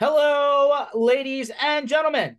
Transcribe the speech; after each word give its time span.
Hello, 0.00 0.86
ladies 0.94 1.50
and 1.60 1.86
gentlemen. 1.86 2.38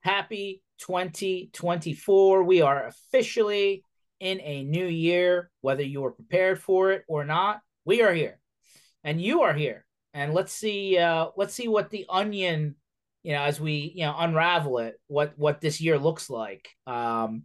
Happy 0.00 0.62
2024. 0.80 2.42
We 2.42 2.60
are 2.60 2.88
officially 2.88 3.82
in 4.20 4.38
a 4.42 4.64
new 4.64 4.84
year, 4.84 5.50
whether 5.62 5.82
you 5.82 6.02
were 6.02 6.10
prepared 6.10 6.60
for 6.60 6.92
it 6.92 7.02
or 7.08 7.24
not. 7.24 7.62
We 7.86 8.02
are 8.02 8.12
here, 8.12 8.38
and 9.02 9.18
you 9.18 9.40
are 9.44 9.54
here. 9.54 9.86
And 10.12 10.34
let's 10.34 10.52
see, 10.52 10.98
uh, 10.98 11.28
let's 11.38 11.54
see 11.54 11.68
what 11.68 11.88
the 11.88 12.04
onion, 12.10 12.74
you 13.22 13.32
know, 13.32 13.44
as 13.44 13.58
we 13.58 13.94
you 13.96 14.04
know 14.04 14.14
unravel 14.18 14.80
it, 14.80 15.00
what 15.06 15.32
what 15.38 15.62
this 15.62 15.80
year 15.80 15.98
looks 15.98 16.28
like. 16.28 16.68
Um, 16.86 17.44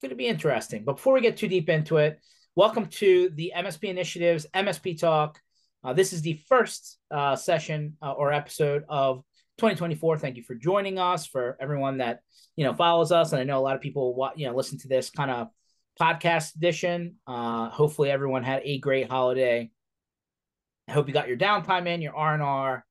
going 0.00 0.10
to 0.10 0.14
be 0.14 0.28
interesting. 0.28 0.84
But 0.84 0.98
before 0.98 1.14
we 1.14 1.20
get 1.20 1.36
too 1.36 1.48
deep 1.48 1.68
into 1.68 1.96
it, 1.96 2.20
welcome 2.54 2.86
to 2.86 3.28
the 3.34 3.54
MSP 3.56 3.88
Initiatives 3.88 4.46
MSP 4.54 5.00
Talk. 5.00 5.40
Uh, 5.82 5.92
this 5.92 6.12
is 6.12 6.22
the 6.22 6.40
first 6.48 6.98
uh, 7.10 7.36
session 7.36 7.96
uh, 8.02 8.12
or 8.12 8.32
episode 8.32 8.84
of 8.88 9.24
2024. 9.58 10.18
Thank 10.18 10.36
you 10.36 10.42
for 10.42 10.54
joining 10.54 10.98
us. 10.98 11.26
For 11.26 11.56
everyone 11.60 11.98
that 11.98 12.20
you 12.56 12.64
know 12.64 12.74
follows 12.74 13.12
us, 13.12 13.32
and 13.32 13.40
I 13.40 13.44
know 13.44 13.58
a 13.58 13.62
lot 13.62 13.76
of 13.76 13.80
people 13.80 14.32
you 14.36 14.46
know 14.46 14.54
listen 14.54 14.78
to 14.80 14.88
this 14.88 15.10
kind 15.10 15.30
of 15.30 15.48
podcast 16.00 16.56
edition. 16.56 17.16
Uh, 17.26 17.70
hopefully, 17.70 18.10
everyone 18.10 18.42
had 18.42 18.62
a 18.64 18.78
great 18.78 19.08
holiday. 19.08 19.70
I 20.88 20.92
hope 20.92 21.08
you 21.08 21.14
got 21.14 21.28
your 21.28 21.38
downtime 21.38 21.86
in, 21.86 22.02
your 22.02 22.14
R 22.14 22.34
and 22.34 22.42
R. 22.42 22.84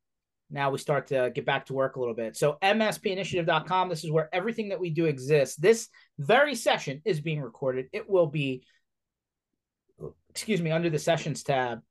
Now 0.51 0.71
we 0.71 0.79
start 0.79 1.07
to 1.07 1.31
get 1.33 1.45
back 1.45 1.67
to 1.67 1.73
work 1.73 1.95
a 1.95 1.99
little 1.99 2.15
bit. 2.15 2.35
So 2.35 2.57
mspinitiative.com. 2.63 3.89
This 3.89 4.03
is 4.03 4.09
where 4.09 4.29
everything 4.33 4.69
that 4.69 4.79
we 4.79 4.89
do 4.89 5.05
exists. 5.05 5.55
This 5.57 5.89
very 6.17 6.55
session 6.55 7.03
is 7.05 7.21
being 7.21 7.39
recorded. 7.39 7.85
It 7.93 8.09
will 8.09 8.25
be, 8.25 8.63
excuse 10.31 10.59
me, 10.59 10.71
under 10.71 10.89
the 10.89 10.97
sessions 10.97 11.43
tab 11.43 11.81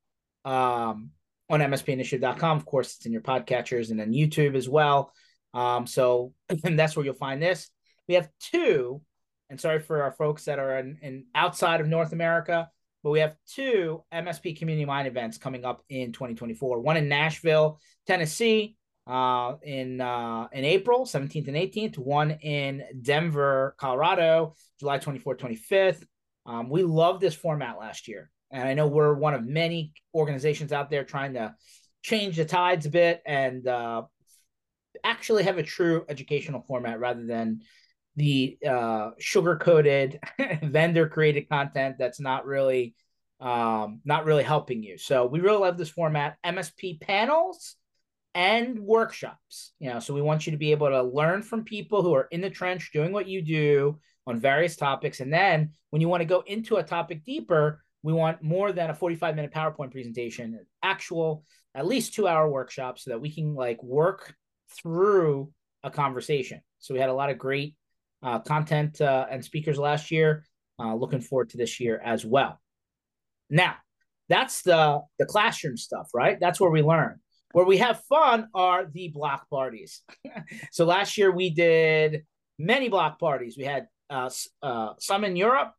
um, 0.48 1.10
on 1.50 1.60
mspinitiative.com. 1.60 2.56
Of 2.56 2.64
course, 2.64 2.96
it's 2.96 3.06
in 3.06 3.12
your 3.12 3.20
podcatchers 3.20 3.90
and 3.90 4.00
then 4.00 4.12
YouTube 4.12 4.56
as 4.56 4.68
well. 4.68 5.12
Um, 5.52 5.86
so 5.86 6.32
that's 6.62 6.96
where 6.96 7.04
you'll 7.04 7.14
find 7.14 7.42
this. 7.42 7.70
We 8.08 8.14
have 8.14 8.28
two, 8.40 9.02
and 9.50 9.60
sorry 9.60 9.80
for 9.80 10.02
our 10.02 10.12
folks 10.12 10.46
that 10.46 10.58
are 10.58 10.78
in, 10.78 10.98
in 11.02 11.24
outside 11.34 11.80
of 11.80 11.86
North 11.88 12.12
America, 12.12 12.70
but 13.04 13.10
we 13.10 13.20
have 13.20 13.36
two 13.46 14.02
MSP 14.12 14.58
Community 14.58 14.86
Mind 14.86 15.06
events 15.06 15.36
coming 15.36 15.64
up 15.64 15.82
in 15.90 16.12
2024. 16.12 16.80
One 16.80 16.96
in 16.96 17.08
Nashville, 17.08 17.78
Tennessee, 18.06 18.76
uh, 19.06 19.54
in 19.62 20.00
uh, 20.00 20.48
in 20.52 20.64
April 20.64 21.04
17th 21.04 21.48
and 21.48 21.56
18th. 21.56 21.98
One 21.98 22.30
in 22.30 22.84
Denver, 23.02 23.74
Colorado, 23.78 24.54
July 24.80 24.98
24th, 24.98 25.38
25th. 25.38 26.04
Um, 26.46 26.70
we 26.70 26.82
loved 26.82 27.20
this 27.20 27.34
format 27.34 27.78
last 27.78 28.08
year. 28.08 28.30
And 28.50 28.68
I 28.68 28.74
know 28.74 28.86
we're 28.86 29.14
one 29.14 29.34
of 29.34 29.44
many 29.44 29.92
organizations 30.14 30.72
out 30.72 30.90
there 30.90 31.04
trying 31.04 31.34
to 31.34 31.54
change 32.02 32.36
the 32.36 32.44
tides 32.44 32.86
a 32.86 32.90
bit 32.90 33.22
and 33.26 33.66
uh, 33.66 34.02
actually 35.04 35.44
have 35.44 35.58
a 35.58 35.62
true 35.62 36.04
educational 36.08 36.62
format 36.62 37.00
rather 37.00 37.24
than 37.24 37.60
the 38.16 38.58
uh, 38.68 39.10
sugar 39.18 39.56
coated 39.56 40.18
vendor 40.62 41.08
created 41.08 41.48
content 41.48 41.96
that's 41.98 42.20
not 42.20 42.46
really 42.46 42.94
um, 43.40 44.00
not 44.04 44.24
really 44.24 44.42
helping 44.42 44.82
you. 44.82 44.98
So 44.98 45.26
we 45.26 45.38
really 45.38 45.60
love 45.60 45.78
this 45.78 45.88
format. 45.88 46.36
MSP 46.44 47.00
panels 47.00 47.76
and 48.34 48.80
workshops. 48.80 49.72
You 49.78 49.90
know, 49.90 50.00
so 50.00 50.12
we 50.12 50.22
want 50.22 50.46
you 50.46 50.52
to 50.52 50.58
be 50.58 50.72
able 50.72 50.88
to 50.88 51.02
learn 51.02 51.42
from 51.42 51.64
people 51.64 52.02
who 52.02 52.14
are 52.14 52.28
in 52.32 52.40
the 52.40 52.50
trench 52.50 52.90
doing 52.92 53.12
what 53.12 53.28
you 53.28 53.42
do 53.42 54.00
on 54.26 54.40
various 54.40 54.76
topics. 54.76 55.20
And 55.20 55.32
then 55.32 55.70
when 55.90 56.02
you 56.02 56.08
want 56.08 56.22
to 56.22 56.26
go 56.26 56.42
into 56.46 56.76
a 56.76 56.82
topic 56.82 57.24
deeper, 57.24 57.82
we 58.02 58.12
want 58.12 58.42
more 58.42 58.72
than 58.72 58.90
a 58.90 58.94
45 58.94 59.34
minute 59.34 59.52
PowerPoint 59.52 59.90
presentation, 59.90 60.58
actual 60.82 61.44
at 61.74 61.86
least 61.86 62.14
two 62.14 62.26
hour 62.26 62.48
workshop 62.50 62.98
so 62.98 63.10
that 63.10 63.20
we 63.20 63.30
can 63.30 63.54
like 63.54 63.82
work 63.82 64.34
through 64.80 65.50
a 65.82 65.90
conversation. 65.90 66.60
So 66.78 66.94
we 66.94 67.00
had 67.00 67.10
a 67.10 67.14
lot 67.14 67.30
of 67.30 67.38
great 67.38 67.74
uh, 68.22 68.40
content 68.40 69.00
uh, 69.00 69.26
and 69.30 69.44
speakers 69.44 69.78
last 69.78 70.10
year. 70.10 70.44
Uh, 70.80 70.94
looking 70.94 71.20
forward 71.20 71.50
to 71.50 71.56
this 71.56 71.80
year 71.80 72.00
as 72.04 72.24
well. 72.24 72.60
Now, 73.50 73.74
that's 74.28 74.62
the 74.62 75.00
the 75.18 75.26
classroom 75.26 75.76
stuff, 75.76 76.08
right? 76.14 76.38
That's 76.40 76.60
where 76.60 76.70
we 76.70 76.82
learn. 76.82 77.18
Where 77.52 77.64
we 77.64 77.78
have 77.78 78.02
fun 78.08 78.48
are 78.54 78.86
the 78.86 79.08
block 79.08 79.48
parties. 79.50 80.02
so 80.72 80.84
last 80.84 81.16
year 81.18 81.32
we 81.32 81.50
did 81.50 82.24
many 82.58 82.88
block 82.88 83.18
parties. 83.18 83.56
We 83.56 83.64
had 83.64 83.88
uh, 84.10 84.30
uh, 84.62 84.92
some 85.00 85.24
in 85.24 85.34
Europe, 85.34 85.72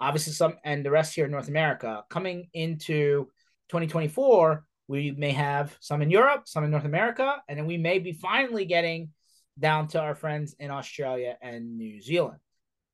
obviously 0.00 0.32
some 0.32 0.54
and 0.64 0.84
the 0.84 0.90
rest 0.90 1.14
here 1.14 1.24
in 1.24 1.30
North 1.30 1.48
America. 1.48 2.04
Coming 2.10 2.48
into 2.52 3.28
2024, 3.68 4.64
we 4.88 5.10
may 5.10 5.32
have 5.32 5.76
some 5.80 6.02
in 6.02 6.10
Europe, 6.10 6.42
some 6.46 6.64
in 6.64 6.70
North 6.70 6.84
America, 6.84 7.36
and 7.48 7.58
then 7.58 7.66
we 7.66 7.76
may 7.76 7.98
be 7.98 8.12
finally 8.12 8.64
getting 8.64 9.10
down 9.58 9.88
to 9.88 10.00
our 10.00 10.14
friends 10.14 10.54
in 10.58 10.70
Australia 10.70 11.36
and 11.40 11.76
New 11.76 12.00
Zealand. 12.00 12.38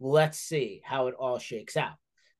Let's 0.00 0.38
see 0.38 0.80
how 0.84 1.08
it 1.08 1.14
all 1.18 1.38
shakes 1.38 1.76
out. 1.76 1.94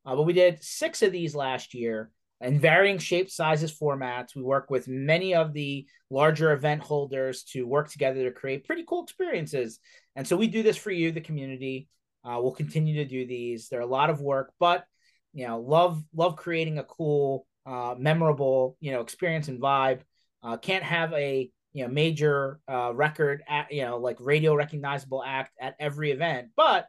Uh, 0.05 0.17
but 0.17 0.23
we 0.23 0.33
did 0.33 0.63
six 0.63 1.03
of 1.03 1.13
these 1.13 1.35
last 1.35 1.75
year 1.75 2.11
in 2.41 2.59
varying 2.59 2.99
shapes, 2.99 3.37
sizes, 3.37 3.73
formats. 3.73 4.35
We 4.35 4.43
work 4.43 4.69
with 4.69 4.89
many 4.89 5.35
of 5.35 5.53
the 5.53 5.87
larger 6.11 6.53
event 6.53 6.83
holders 6.83 7.45
to 7.45 7.67
work 7.67 7.91
together 7.91 8.25
to 8.25 8.33
create 8.33 8.67
pretty 8.67 8.85
cool 8.87 9.05
experiences. 9.05 9.79
And 10.17 10.27
so 10.27 10.37
we 10.37 10.49
do 10.49 10.63
this 10.63 10.77
for 10.77 10.91
you, 10.91 11.13
the 11.13 11.21
community. 11.21 11.89
Uh, 12.25 12.39
we'll 12.41 12.53
continue 12.53 12.95
to 12.97 13.05
do 13.05 13.27
these. 13.27 13.69
They're 13.69 13.81
a 13.81 13.87
lot 13.87 14.11
of 14.11 14.21
work, 14.21 14.53
but 14.59 14.85
you 15.33 15.47
know, 15.47 15.61
love 15.61 16.03
love 16.15 16.37
creating 16.37 16.79
a 16.79 16.85
cool, 16.85 17.47
uh, 17.67 17.95
memorable, 17.99 18.77
you 18.81 18.93
know, 18.93 19.01
experience 19.01 19.49
and 19.49 19.61
vibe. 19.61 20.01
Uh, 20.43 20.57
can't 20.57 20.85
have 20.85 21.13
a 21.15 21.51
you 21.73 21.85
know 21.85 21.89
major 21.89 22.61
uh, 22.69 22.93
record 22.95 23.43
at 23.49 23.73
you 23.73 23.83
know 23.83 23.99
like 23.99 24.19
radio 24.21 24.55
recognizable 24.55 25.23
act 25.25 25.53
at 25.61 25.75
every 25.81 26.11
event, 26.11 26.49
but 26.57 26.89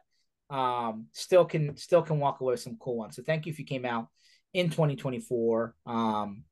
um, 0.50 1.06
still 1.12 1.44
can 1.44 1.76
still 1.76 2.02
can 2.02 2.20
walk 2.20 2.40
away 2.40 2.52
with 2.52 2.60
some 2.60 2.76
cool 2.78 2.96
ones. 2.96 3.16
So 3.16 3.22
thank 3.22 3.46
you 3.46 3.52
if 3.52 3.58
you 3.58 3.64
came 3.64 3.84
out 3.84 4.08
in 4.52 4.70
2024. 4.70 5.74
Um, 5.86 6.44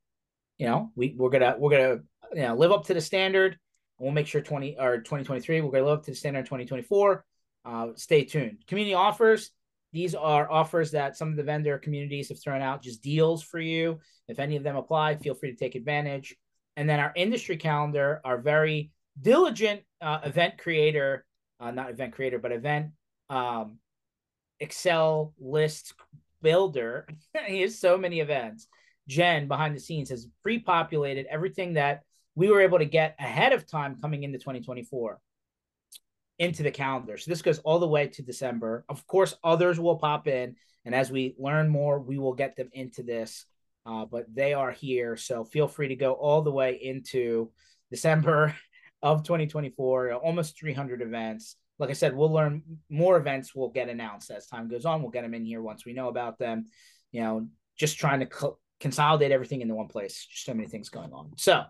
you 0.58 0.66
know, 0.66 0.90
we 0.96 1.14
we're 1.16 1.30
gonna 1.30 1.56
we're 1.58 1.70
gonna 1.70 2.00
you 2.32 2.42
know 2.42 2.54
live 2.54 2.72
up 2.72 2.86
to 2.86 2.94
the 2.94 3.00
standard. 3.00 3.58
We'll 3.98 4.12
make 4.12 4.26
sure 4.26 4.40
20 4.40 4.78
or 4.80 4.96
2023 4.96 5.60
we're 5.60 5.70
gonna 5.70 5.84
live 5.84 5.98
up 5.98 6.04
to 6.06 6.10
the 6.10 6.16
standard 6.16 6.40
in 6.40 6.44
2024 6.46 7.24
uh, 7.64 7.88
stay 7.96 8.24
tuned. 8.24 8.64
Community 8.66 8.94
offers. 8.94 9.50
These 9.92 10.14
are 10.14 10.50
offers 10.50 10.92
that 10.92 11.16
some 11.16 11.28
of 11.28 11.36
the 11.36 11.42
vendor 11.42 11.78
communities 11.78 12.30
have 12.30 12.42
thrown 12.42 12.62
out, 12.62 12.82
just 12.82 13.02
deals 13.02 13.42
for 13.42 13.60
you. 13.60 14.00
If 14.26 14.38
any 14.38 14.56
of 14.56 14.62
them 14.62 14.76
apply, 14.76 15.16
feel 15.16 15.34
free 15.34 15.50
to 15.50 15.56
take 15.56 15.74
advantage. 15.74 16.34
And 16.76 16.88
then 16.88 16.98
our 16.98 17.12
industry 17.14 17.58
calendar, 17.58 18.20
our 18.24 18.38
very 18.38 18.90
diligent 19.20 19.82
uh, 20.00 20.20
event 20.24 20.56
creator, 20.58 21.26
uh, 21.60 21.70
not 21.70 21.90
event 21.90 22.14
creator, 22.14 22.38
but 22.38 22.52
event 22.52 22.92
um, 23.28 23.78
Excel 24.60 25.34
list 25.38 25.92
builder. 26.40 27.06
he 27.46 27.60
has 27.60 27.78
so 27.78 27.98
many 27.98 28.20
events. 28.20 28.68
Jen 29.08 29.48
behind 29.48 29.76
the 29.76 29.80
scenes 29.80 30.10
has 30.10 30.28
pre 30.42 30.58
populated 30.58 31.26
everything 31.30 31.74
that 31.74 32.02
we 32.34 32.48
were 32.48 32.60
able 32.60 32.78
to 32.78 32.84
get 32.86 33.16
ahead 33.18 33.52
of 33.52 33.66
time 33.66 33.98
coming 34.00 34.22
into 34.22 34.38
2024 34.38 35.18
into 36.38 36.62
the 36.62 36.70
calendar. 36.70 37.16
So 37.16 37.30
this 37.30 37.42
goes 37.42 37.58
all 37.60 37.78
the 37.78 37.88
way 37.88 38.08
to 38.08 38.22
December. 38.22 38.84
Of 38.88 39.06
course, 39.06 39.34
others 39.44 39.78
will 39.78 39.96
pop 39.96 40.26
in, 40.26 40.56
and 40.84 40.94
as 40.94 41.10
we 41.10 41.34
learn 41.38 41.68
more, 41.68 42.00
we 42.00 42.18
will 42.18 42.34
get 42.34 42.56
them 42.56 42.68
into 42.72 43.02
this. 43.02 43.46
Uh, 43.84 44.04
but 44.04 44.26
they 44.32 44.54
are 44.54 44.70
here, 44.70 45.16
so 45.16 45.44
feel 45.44 45.66
free 45.66 45.88
to 45.88 45.96
go 45.96 46.12
all 46.12 46.42
the 46.42 46.52
way 46.52 46.78
into 46.80 47.50
December 47.90 48.54
of 49.02 49.24
2024. 49.24 50.14
Almost 50.14 50.58
300 50.58 51.02
events. 51.02 51.56
Like 51.78 51.90
I 51.90 51.94
said, 51.94 52.14
we'll 52.14 52.32
learn 52.32 52.62
more 52.88 53.16
events 53.16 53.54
will 53.54 53.70
get 53.70 53.88
announced 53.88 54.30
as 54.30 54.46
time 54.46 54.68
goes 54.68 54.84
on. 54.84 55.02
We'll 55.02 55.10
get 55.10 55.22
them 55.22 55.34
in 55.34 55.44
here 55.44 55.62
once 55.62 55.84
we 55.84 55.94
know 55.94 56.08
about 56.08 56.38
them. 56.38 56.66
You 57.10 57.22
know, 57.22 57.48
just 57.76 57.98
trying 57.98 58.20
to 58.20 58.26
co- 58.26 58.58
consolidate 58.78 59.32
everything 59.32 59.62
into 59.62 59.74
one 59.74 59.88
place. 59.88 60.26
Just 60.30 60.46
so 60.46 60.54
many 60.54 60.68
things 60.68 60.88
going 60.90 61.12
on. 61.12 61.32
So 61.36 61.64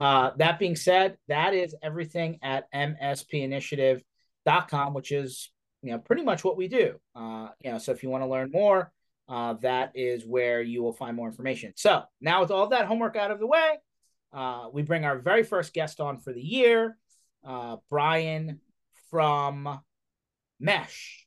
uh, 0.00 0.30
that 0.36 0.58
being 0.58 0.76
said, 0.76 1.18
that 1.28 1.54
is 1.54 1.74
everything 1.82 2.38
at 2.42 2.70
mspinitiative.com, 2.72 4.94
which 4.94 5.12
is 5.12 5.50
you 5.82 5.92
know 5.92 5.98
pretty 5.98 6.22
much 6.22 6.44
what 6.44 6.56
we 6.56 6.68
do. 6.68 6.94
Uh, 7.14 7.48
you 7.60 7.70
know, 7.70 7.78
so 7.78 7.92
if 7.92 8.02
you 8.02 8.08
want 8.08 8.22
to 8.22 8.28
learn 8.28 8.50
more, 8.50 8.90
uh, 9.28 9.54
that 9.54 9.92
is 9.94 10.24
where 10.24 10.62
you 10.62 10.82
will 10.82 10.92
find 10.92 11.16
more 11.16 11.28
information. 11.28 11.72
So 11.76 12.02
now 12.20 12.40
with 12.40 12.50
all 12.50 12.68
that 12.68 12.86
homework 12.86 13.16
out 13.16 13.30
of 13.30 13.40
the 13.40 13.46
way, 13.46 13.78
uh, 14.32 14.68
we 14.72 14.82
bring 14.82 15.04
our 15.04 15.18
very 15.18 15.42
first 15.42 15.74
guest 15.74 16.00
on 16.00 16.18
for 16.18 16.32
the 16.32 16.42
year, 16.42 16.96
uh, 17.44 17.76
Brian 17.90 18.60
from 19.10 19.80
Mesh. 20.60 21.26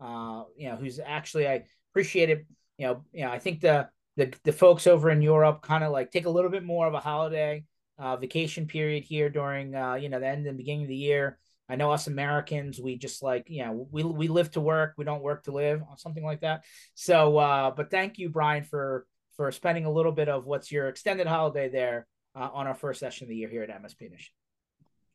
Uh, 0.00 0.44
you 0.56 0.68
know, 0.68 0.76
who's 0.76 0.98
actually 1.04 1.46
I 1.46 1.64
appreciate 1.92 2.30
it. 2.30 2.46
You 2.78 2.86
know, 2.86 3.04
you 3.12 3.24
know, 3.24 3.30
I 3.30 3.38
think 3.38 3.60
the 3.60 3.88
the 4.16 4.34
the 4.42 4.52
folks 4.52 4.88
over 4.88 5.10
in 5.10 5.22
Europe 5.22 5.62
kind 5.62 5.84
of 5.84 5.92
like 5.92 6.10
take 6.10 6.26
a 6.26 6.30
little 6.30 6.50
bit 6.50 6.64
more 6.64 6.88
of 6.88 6.94
a 6.94 7.00
holiday 7.00 7.64
uh, 7.98 8.16
vacation 8.16 8.66
period 8.66 9.04
here 9.04 9.28
during 9.28 9.74
uh, 9.74 9.94
you 9.94 10.08
know 10.08 10.20
the 10.20 10.26
end 10.26 10.46
and 10.46 10.56
beginning 10.56 10.82
of 10.82 10.88
the 10.88 10.96
year. 10.96 11.38
I 11.68 11.76
know 11.76 11.92
us 11.92 12.06
Americans, 12.06 12.80
we 12.80 12.96
just 12.96 13.22
like 13.22 13.46
you 13.48 13.64
know 13.64 13.88
we 13.90 14.02
we 14.02 14.28
live 14.28 14.50
to 14.52 14.60
work, 14.60 14.94
we 14.96 15.04
don't 15.04 15.22
work 15.22 15.44
to 15.44 15.52
live, 15.52 15.80
or 15.82 15.96
something 15.96 16.24
like 16.24 16.40
that. 16.40 16.64
So, 16.94 17.38
uh, 17.38 17.70
but 17.70 17.90
thank 17.90 18.18
you, 18.18 18.28
Brian, 18.28 18.64
for 18.64 19.06
for 19.36 19.50
spending 19.52 19.84
a 19.86 19.90
little 19.90 20.12
bit 20.12 20.28
of 20.28 20.44
what's 20.44 20.70
your 20.70 20.88
extended 20.88 21.26
holiday 21.26 21.68
there 21.68 22.06
uh, 22.34 22.48
on 22.52 22.66
our 22.66 22.74
first 22.74 23.00
session 23.00 23.24
of 23.24 23.28
the 23.28 23.36
year 23.36 23.48
here 23.48 23.62
at 23.62 23.70
MSP 23.70 24.10
Nation. 24.10 24.32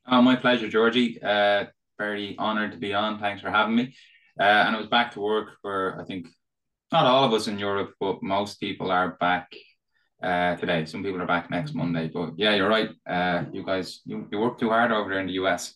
Oh, 0.09 0.21
my 0.21 0.35
pleasure, 0.35 0.69
Georgie. 0.69 1.21
Uh, 1.21 1.65
very 1.97 2.35
honored 2.37 2.71
to 2.71 2.77
be 2.77 2.93
on. 2.93 3.19
Thanks 3.19 3.41
for 3.41 3.51
having 3.51 3.75
me. 3.75 3.95
Uh, 4.39 4.43
and 4.43 4.75
I 4.75 4.79
was 4.79 4.87
back 4.87 5.13
to 5.13 5.19
work 5.19 5.49
for, 5.61 5.99
I 5.99 6.05
think, 6.05 6.27
not 6.91 7.05
all 7.05 7.25
of 7.25 7.33
us 7.33 7.47
in 7.47 7.59
Europe, 7.59 7.93
but 7.99 8.23
most 8.23 8.59
people 8.59 8.91
are 8.91 9.17
back 9.19 9.51
uh, 10.21 10.55
today. 10.55 10.85
Some 10.85 11.03
people 11.03 11.21
are 11.21 11.27
back 11.27 11.49
next 11.49 11.73
Monday. 11.73 12.09
But 12.13 12.33
yeah, 12.37 12.55
you're 12.55 12.69
right. 12.69 12.89
Uh, 13.05 13.45
you 13.51 13.63
guys, 13.63 14.01
you, 14.05 14.27
you 14.31 14.39
work 14.39 14.59
too 14.59 14.69
hard 14.69 14.91
over 14.91 15.09
there 15.09 15.19
in 15.19 15.27
the 15.27 15.33
US. 15.33 15.75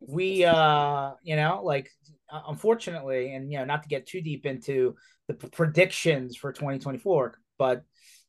We, 0.00 0.44
uh, 0.44 1.12
you 1.22 1.36
know, 1.36 1.62
like 1.62 1.90
uh, 2.30 2.42
unfortunately, 2.48 3.34
and 3.34 3.50
you 3.50 3.58
know, 3.58 3.64
not 3.64 3.82
to 3.82 3.88
get 3.88 4.06
too 4.06 4.20
deep 4.20 4.46
into 4.46 4.96
the 5.28 5.34
predictions 5.34 6.36
for 6.36 6.52
2024, 6.52 7.38
but 7.58 7.84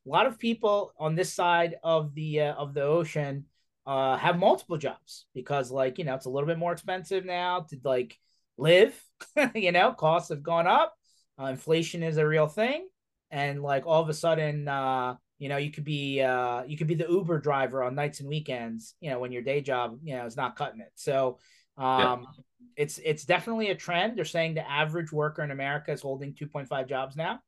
a 0.06 0.10
lot 0.10 0.26
of 0.26 0.38
people 0.38 0.92
on 0.98 1.14
this 1.14 1.32
side 1.32 1.76
of 1.82 2.14
the 2.14 2.42
uh, 2.42 2.54
of 2.54 2.74
the 2.74 2.82
ocean 2.82 3.46
uh, 3.86 4.16
have 4.16 4.38
multiple 4.38 4.76
jobs 4.76 5.26
because, 5.34 5.70
like, 5.70 5.98
you 5.98 6.04
know, 6.04 6.14
it's 6.14 6.26
a 6.26 6.30
little 6.30 6.46
bit 6.46 6.58
more 6.58 6.72
expensive 6.72 7.24
now 7.24 7.66
to 7.68 7.76
like 7.84 8.18
live. 8.56 9.00
you 9.54 9.72
know, 9.72 9.92
costs 9.92 10.30
have 10.30 10.42
gone 10.42 10.66
up. 10.66 10.94
Uh, 11.40 11.46
inflation 11.46 12.02
is 12.02 12.16
a 12.16 12.26
real 12.26 12.46
thing, 12.46 12.86
and 13.34 13.64
like 13.64 13.84
all 13.84 14.00
of 14.00 14.08
a 14.08 14.14
sudden, 14.14 14.68
uh, 14.68 15.16
you 15.40 15.48
know, 15.48 15.56
you 15.56 15.72
could 15.72 15.82
be 15.82 16.22
uh, 16.22 16.62
you 16.62 16.76
could 16.76 16.86
be 16.86 16.94
the 16.94 17.08
Uber 17.08 17.40
driver 17.40 17.82
on 17.82 17.96
nights 17.96 18.20
and 18.20 18.28
weekends. 18.28 18.94
You 19.00 19.10
know, 19.10 19.18
when 19.18 19.32
your 19.32 19.42
day 19.42 19.60
job, 19.60 19.98
you 20.04 20.14
know, 20.14 20.24
is 20.24 20.36
not 20.36 20.54
cutting 20.54 20.80
it. 20.80 20.92
So, 20.94 21.38
um, 21.76 22.28
yeah. 22.36 22.42
it's 22.76 23.00
it's 23.04 23.24
definitely 23.24 23.70
a 23.70 23.74
trend. 23.74 24.16
They're 24.16 24.24
saying 24.24 24.54
the 24.54 24.70
average 24.70 25.10
worker 25.10 25.42
in 25.42 25.50
America 25.50 25.90
is 25.90 26.00
holding 26.00 26.32
two 26.32 26.46
point 26.46 26.68
five 26.68 26.86
jobs 26.86 27.16
now. 27.16 27.40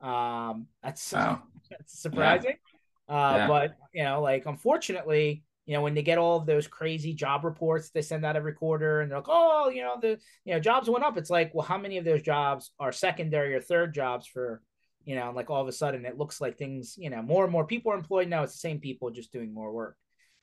Um, 0.00 0.68
that's 0.84 1.12
wow. 1.12 1.42
that's 1.70 2.00
surprising. 2.00 2.54
Yeah. 3.08 3.14
Uh, 3.16 3.36
yeah. 3.36 3.48
but 3.48 3.76
you 3.92 4.04
know, 4.04 4.22
like 4.22 4.46
unfortunately, 4.46 5.42
you 5.66 5.74
know, 5.74 5.82
when 5.82 5.94
they 5.94 6.02
get 6.02 6.16
all 6.16 6.36
of 6.36 6.46
those 6.46 6.68
crazy 6.68 7.12
job 7.12 7.44
reports 7.44 7.90
they 7.90 8.02
send 8.02 8.24
out 8.24 8.36
every 8.36 8.52
quarter 8.52 9.00
and 9.00 9.10
they're 9.10 9.18
like, 9.18 9.26
oh, 9.28 9.68
you 9.68 9.82
know, 9.82 9.96
the 10.00 10.16
you 10.44 10.54
know, 10.54 10.60
jobs 10.60 10.88
went 10.88 11.04
up. 11.04 11.16
It's 11.16 11.28
like, 11.28 11.52
well, 11.54 11.66
how 11.66 11.76
many 11.76 11.98
of 11.98 12.04
those 12.04 12.22
jobs 12.22 12.70
are 12.78 12.92
secondary 12.92 13.52
or 13.52 13.60
third 13.60 13.92
jobs 13.92 14.28
for, 14.28 14.62
you 15.04 15.14
know, 15.14 15.32
like 15.34 15.50
all 15.50 15.62
of 15.62 15.68
a 15.68 15.72
sudden 15.72 16.04
it 16.04 16.18
looks 16.18 16.40
like 16.40 16.56
things, 16.56 16.96
you 16.98 17.10
know, 17.10 17.22
more 17.22 17.44
and 17.44 17.52
more 17.52 17.66
people 17.66 17.92
are 17.92 17.96
employed 17.96 18.28
now. 18.28 18.42
It's 18.42 18.52
the 18.52 18.58
same 18.58 18.80
people 18.80 19.10
just 19.10 19.32
doing 19.32 19.52
more 19.52 19.72
work. 19.72 19.96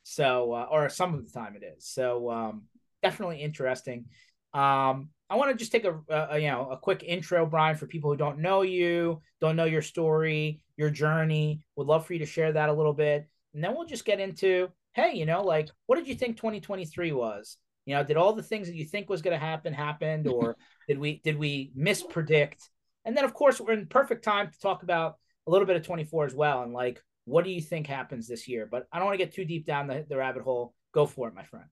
So, 0.04 0.54
uh, 0.54 0.68
or 0.70 0.90
some 0.90 1.14
of 1.14 1.26
the 1.26 1.32
time 1.32 1.56
it 1.56 1.64
is. 1.64 1.86
So, 1.86 2.30
um, 2.32 2.64
definitely 3.04 3.42
interesting. 3.42 4.06
Um, 4.54 5.10
I 5.30 5.36
want 5.36 5.52
to 5.52 5.56
just 5.56 5.72
take 5.72 5.86
a, 5.86 5.98
a, 6.10 6.38
you 6.38 6.50
know 6.50 6.70
a 6.72 6.78
quick 6.78 7.04
intro, 7.04 7.46
Brian, 7.46 7.78
for 7.78 7.88
people 7.88 8.12
who 8.12 8.18
don't 8.18 8.40
know 8.40 8.64
you, 8.64 9.22
don't 9.40 9.56
know 9.56 9.66
your 9.66 9.82
story, 9.82 10.62
your 10.76 10.90
journey. 10.90 11.64
Would 11.78 11.88
love 11.88 12.06
for 12.06 12.14
you 12.14 12.20
to 12.20 12.26
share 12.26 12.52
that 12.52 12.68
a 12.68 12.74
little 12.74 12.94
bit, 12.94 13.28
and 13.54 13.64
then 13.64 13.74
we'll 13.74 13.86
just 13.86 14.06
get 14.06 14.20
into 14.20 14.70
hey, 14.94 15.14
you 15.14 15.26
know, 15.26 15.42
like 15.42 15.70
what 15.86 15.96
did 15.96 16.08
you 16.08 16.16
think 16.16 16.36
2023 16.36 17.14
was? 17.14 17.58
You 17.86 17.96
know, 17.96 18.04
did 18.04 18.18
all 18.18 18.34
the 18.34 18.44
things 18.44 18.68
that 18.68 18.76
you 18.76 18.86
think 18.86 19.10
was 19.10 19.22
going 19.22 19.38
to 19.38 19.46
happen 19.46 19.74
happened, 19.74 20.28
or 20.28 20.58
did 20.88 21.00
we 21.00 21.22
did 21.24 21.38
we 21.38 21.72
mispredict? 21.78 22.68
And 23.06 23.18
then, 23.18 23.24
of 23.24 23.34
course, 23.34 23.60
we're 23.60 23.74
in 23.74 23.88
perfect 23.88 24.24
time 24.24 24.52
to 24.52 24.60
talk 24.60 24.84
about 24.84 25.16
a 25.48 25.52
little 25.52 25.66
bit 25.66 25.76
of 25.76 25.84
24 25.84 26.26
as 26.26 26.34
well, 26.36 26.64
and 26.64 26.74
like 26.74 27.02
what 27.26 27.44
do 27.44 27.52
you 27.52 27.62
think 27.62 27.88
happens 27.88 28.28
this 28.28 28.48
year? 28.48 28.68
But 28.70 28.88
I 28.92 28.98
don't 28.98 29.08
want 29.08 29.20
to 29.20 29.26
get 29.26 29.34
too 29.34 29.46
deep 29.46 29.66
down 29.66 29.88
the, 29.88 30.06
the 30.08 30.18
rabbit 30.18 30.44
hole. 30.44 30.74
Go 30.94 31.06
for 31.06 31.28
it, 31.28 31.34
my 31.34 31.44
friend. 31.44 31.66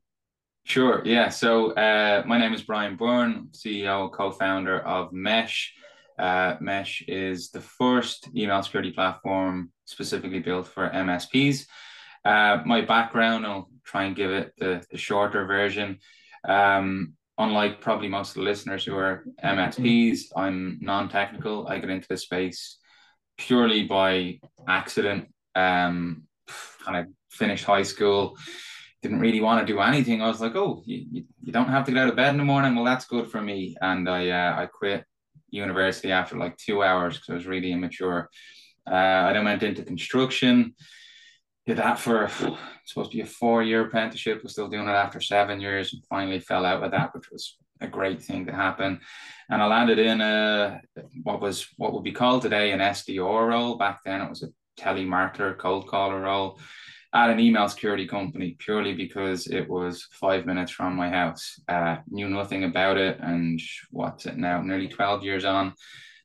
Sure. 0.63 1.01
Yeah. 1.05 1.29
So 1.29 1.71
uh, 1.71 2.23
my 2.25 2.37
name 2.37 2.53
is 2.53 2.61
Brian 2.61 2.95
Byrne, 2.95 3.49
CEO, 3.51 4.11
co-founder 4.11 4.79
of 4.81 5.11
Mesh. 5.11 5.73
Uh, 6.17 6.55
Mesh 6.59 7.01
is 7.07 7.49
the 7.49 7.61
first 7.61 8.29
email 8.35 8.61
security 8.61 8.91
platform 8.91 9.71
specifically 9.85 10.39
built 10.39 10.67
for 10.67 10.89
MSPs. 10.89 11.65
Uh, 12.23 12.59
my 12.65 12.81
background, 12.81 13.45
I'll 13.45 13.69
try 13.83 14.03
and 14.03 14.15
give 14.15 14.31
it 14.31 14.53
the, 14.57 14.83
the 14.91 14.97
shorter 14.97 15.45
version. 15.45 15.99
Um, 16.47 17.13
unlike 17.39 17.79
probably 17.81 18.09
most 18.09 18.29
of 18.29 18.35
the 18.35 18.41
listeners 18.41 18.83
who 18.83 18.95
are 18.95 19.23
MSPs, 19.43 20.25
I'm 20.35 20.77
non-technical. 20.81 21.67
I 21.67 21.79
get 21.79 21.89
into 21.89 22.07
the 22.07 22.17
space 22.17 22.77
purely 23.37 23.83
by 23.83 24.39
accident. 24.67 25.29
Um, 25.55 26.23
kind 26.83 26.97
of 26.97 27.07
finished 27.31 27.63
high 27.63 27.83
school, 27.83 28.37
didn't 29.01 29.21
really 29.21 29.39
want 29.39 29.65
to 29.65 29.73
do 29.73 29.79
anything. 29.79 30.21
I 30.21 30.27
was 30.27 30.41
like, 30.41 30.55
oh, 30.55 30.83
you, 30.85 31.23
you 31.41 31.51
don't 31.51 31.69
have 31.69 31.85
to 31.85 31.91
get 31.91 32.03
out 32.03 32.09
of 32.09 32.17
bed 32.17 32.31
in 32.31 32.37
the 32.37 32.43
morning. 32.43 32.75
Well, 32.75 32.85
that's 32.85 33.05
good 33.05 33.31
for 33.31 33.41
me. 33.41 33.75
And 33.81 34.09
I 34.09 34.29
uh, 34.29 34.61
I 34.61 34.65
quit 34.65 35.05
university 35.49 36.11
after 36.11 36.37
like 36.37 36.57
two 36.57 36.83
hours 36.83 37.15
because 37.15 37.29
I 37.29 37.33
was 37.35 37.47
really 37.47 37.71
immature. 37.71 38.29
Uh, 38.89 38.95
I 38.95 39.33
then 39.33 39.45
went 39.45 39.63
into 39.63 39.83
construction 39.83 40.75
did 41.69 41.77
that 41.77 41.99
for 41.99 42.29
supposed 42.85 43.11
to 43.11 43.17
be 43.17 43.21
a 43.21 43.25
four 43.25 43.61
year 43.63 43.85
apprenticeship. 43.85 44.41
Was 44.41 44.53
still 44.53 44.67
doing 44.67 44.87
it 44.87 44.91
after 44.91 45.21
seven 45.21 45.61
years, 45.61 45.93
and 45.93 46.03
finally 46.05 46.39
fell 46.39 46.65
out 46.65 46.83
of 46.83 46.91
that, 46.91 47.13
which 47.13 47.29
was 47.31 47.57
a 47.79 47.87
great 47.87 48.21
thing 48.21 48.45
to 48.47 48.51
happen. 48.51 48.99
And 49.49 49.61
I 49.61 49.67
landed 49.67 49.99
in 49.99 50.19
a 50.19 50.81
what 51.23 51.41
was 51.41 51.67
what 51.77 51.93
would 51.93 52.03
be 52.03 52.11
called 52.11 52.41
today 52.41 52.71
an 52.71 52.79
SDR 52.79 53.49
role. 53.49 53.77
Back 53.77 53.99
then, 54.03 54.21
it 54.21 54.29
was 54.29 54.43
a 54.43 54.49
telemarketer, 54.81 55.57
cold 55.57 55.87
caller 55.87 56.21
role 56.21 56.59
at 57.13 57.29
an 57.29 57.39
email 57.39 57.67
security 57.67 58.07
company 58.07 58.55
purely 58.59 58.93
because 58.93 59.47
it 59.47 59.67
was 59.67 60.07
five 60.11 60.45
minutes 60.45 60.71
from 60.71 60.95
my 60.95 61.09
house. 61.09 61.59
Uh, 61.67 61.97
knew 62.07 62.29
nothing 62.29 62.63
about 62.63 62.97
it, 62.97 63.19
and 63.21 63.59
what's 63.91 64.25
it 64.25 64.37
now? 64.37 64.61
Nearly 64.61 64.87
twelve 64.87 65.23
years 65.23 65.45
on. 65.45 65.75